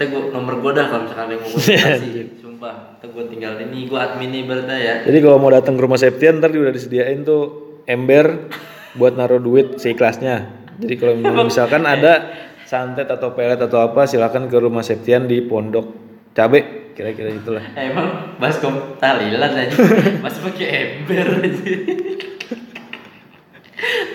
Kita 0.00 0.16
gua 0.16 0.32
nomor 0.32 0.64
gue 0.64 0.72
dah 0.80 0.88
kalau 0.88 1.04
misalkan 1.04 1.24
ada 1.28 1.32
yang 1.36 1.42
mau 1.44 1.50
konsultasi. 1.52 2.08
Sumpah. 2.16 2.40
sumpah 2.40 2.74
tuh 3.04 3.08
gue 3.12 3.24
tinggal 3.36 3.52
ini 3.60 3.84
gue 3.84 3.98
admin 4.00 4.32
nih 4.32 4.42
berarti 4.48 4.76
ya 4.80 4.94
Jadi 5.04 5.18
kalau 5.20 5.36
mau 5.36 5.52
datang 5.52 5.76
ke 5.76 5.82
rumah 5.84 6.00
Septian 6.00 6.40
ntar 6.40 6.56
udah 6.56 6.72
disediain 6.72 7.20
tuh 7.20 7.42
ember 7.84 8.48
buat 8.96 9.12
naruh 9.12 9.36
duit 9.36 9.76
seikhlasnya. 9.76 10.56
Jadi 10.80 10.94
kalau 10.96 11.20
misalkan 11.52 11.84
ada 11.84 12.32
santet 12.64 13.12
atau 13.12 13.36
pelet 13.36 13.60
atau 13.60 13.76
apa 13.76 14.08
silakan 14.08 14.48
ke 14.48 14.56
rumah 14.56 14.80
Septian 14.80 15.28
di 15.28 15.44
Pondok 15.44 15.92
Cabe 16.32 16.96
kira-kira 16.96 17.36
itulah. 17.36 17.64
Emang 17.76 18.40
baskom 18.40 18.96
talilan 18.96 19.52
aja 19.52 19.76
masih 20.24 20.40
pakai 20.48 20.68
ember 20.96 21.28
aja 21.44 21.72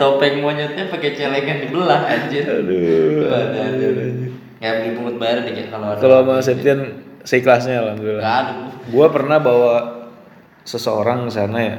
topeng 0.02 0.42
monyetnya 0.42 0.90
pakai 0.90 1.14
celengan 1.14 1.62
dibelah 1.62 2.10
anjir 2.10 2.42
Aduh. 2.42 3.30
Aduh, 3.30 3.62
aduh, 3.70 3.90
aduh. 4.02 4.25
Nggak 4.66 4.76
beli 4.76 4.92
pungut 4.94 5.16
bayar 5.16 5.46
dikit 5.46 5.70
kalau 5.70 5.94
ada 5.94 6.00
Kalau 6.02 6.18
sama 6.26 6.42
Septian 6.42 6.80
seikhlasnya 7.22 7.76
alhamdulillah. 7.80 8.22
nggak 8.22 8.38
ada 8.42 8.52
Gua 8.86 9.08
pernah 9.10 9.38
bawa 9.38 9.74
seseorang 10.62 11.26
ke 11.26 11.32
sana 11.32 11.58
ya. 11.58 11.78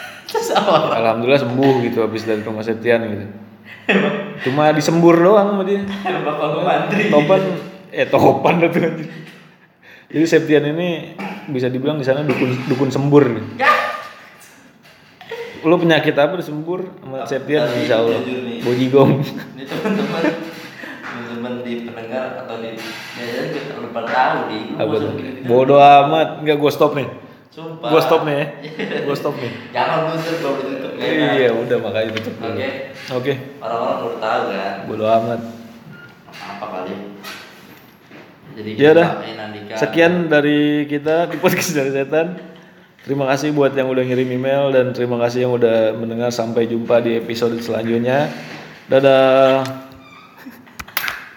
apa 0.60 0.92
Alhamdulillah 0.94 1.40
sembuh 1.40 1.74
gitu 1.82 2.04
habis 2.04 2.24
dari 2.24 2.40
rumah 2.40 2.60
Septian 2.60 3.00
gitu. 3.04 3.26
Cuma 4.44 4.68
disembur 4.70 5.16
doang 5.16 5.56
sama 5.56 5.64
dia. 5.64 5.80
bapak 6.28 6.46
gue 6.46 6.62
mantri 6.62 7.02
Topan 7.08 7.40
eh 7.88 8.04
topan 8.04 8.54
itu. 8.68 8.80
Jadi 10.08 10.24
Septian 10.24 10.64
ini 10.68 11.16
bisa 11.48 11.68
dibilang 11.68 11.96
di 11.96 12.04
sana 12.04 12.20
dukun 12.20 12.52
dukun 12.68 12.88
sembur 12.88 13.24
nih. 13.28 13.44
Lu 15.64 15.74
penyakit 15.74 16.12
apa 16.14 16.36
disembur 16.36 16.84
sama 17.00 17.24
Septian 17.24 17.64
Tapi 17.64 17.80
insya 17.82 17.96
Allah. 17.98 18.20
jujur 18.20 18.40
nih. 18.44 18.58
Bojigong. 18.62 19.10
ini 19.52 19.64
teman-teman 19.64 20.22
teman-teman 21.48 21.64
di 21.64 21.74
pendengar 21.88 22.24
atau 22.44 22.54
di 22.60 22.70
ya 23.16 23.42
kita 23.52 23.72
lupa 23.80 24.00
tahu 24.04 24.36
di 24.52 24.58
Apa 24.76 24.94
tuh? 25.00 25.10
Bodoh 25.48 25.80
amat. 25.80 26.28
Enggak 26.44 26.56
gua 26.60 26.72
stop 26.72 26.92
nih. 26.94 27.08
sumpah 27.48 27.88
Gua 27.90 28.00
stop 28.04 28.22
nih 28.28 28.34
ya. 28.36 28.46
Gua 29.08 29.16
stop 29.16 29.34
nih. 29.40 29.52
jangan 29.72 29.98
buzzer 30.12 30.34
kalau 30.44 30.60
ditutup 30.60 30.92
nggak 30.94 31.08
enak. 31.08 31.32
Iya, 31.40 31.48
udah 31.56 31.76
makanya 31.80 32.10
tutup 32.20 32.34
dulu. 32.36 32.52
oke 32.52 32.70
Oke. 33.16 33.32
orang-orang 33.64 33.98
udah 34.04 34.18
tahu 34.20 34.42
kan 34.52 34.74
Bodoh 34.84 35.08
amat. 35.08 35.40
apa 36.28 36.66
kali 36.70 36.94
jadi 38.58 38.70
Ya 38.74 38.90
Andika. 39.38 39.74
Sekian 39.78 40.26
dari 40.26 40.84
kita 40.90 41.30
di 41.30 41.36
podcast 41.38 41.72
dari 41.78 41.90
setan. 41.94 42.36
Terima 43.06 43.24
kasih 43.30 43.54
buat 43.54 43.72
yang 43.72 43.88
udah 43.88 44.04
ngirim 44.04 44.28
email 44.28 44.74
dan 44.74 44.90
terima 44.92 45.16
kasih 45.22 45.46
yang 45.48 45.54
udah 45.56 45.94
mendengar 45.96 46.28
sampai 46.34 46.66
jumpa 46.68 47.00
di 47.00 47.16
episode 47.16 47.56
selanjutnya. 47.62 48.28
Dadah. 48.90 49.87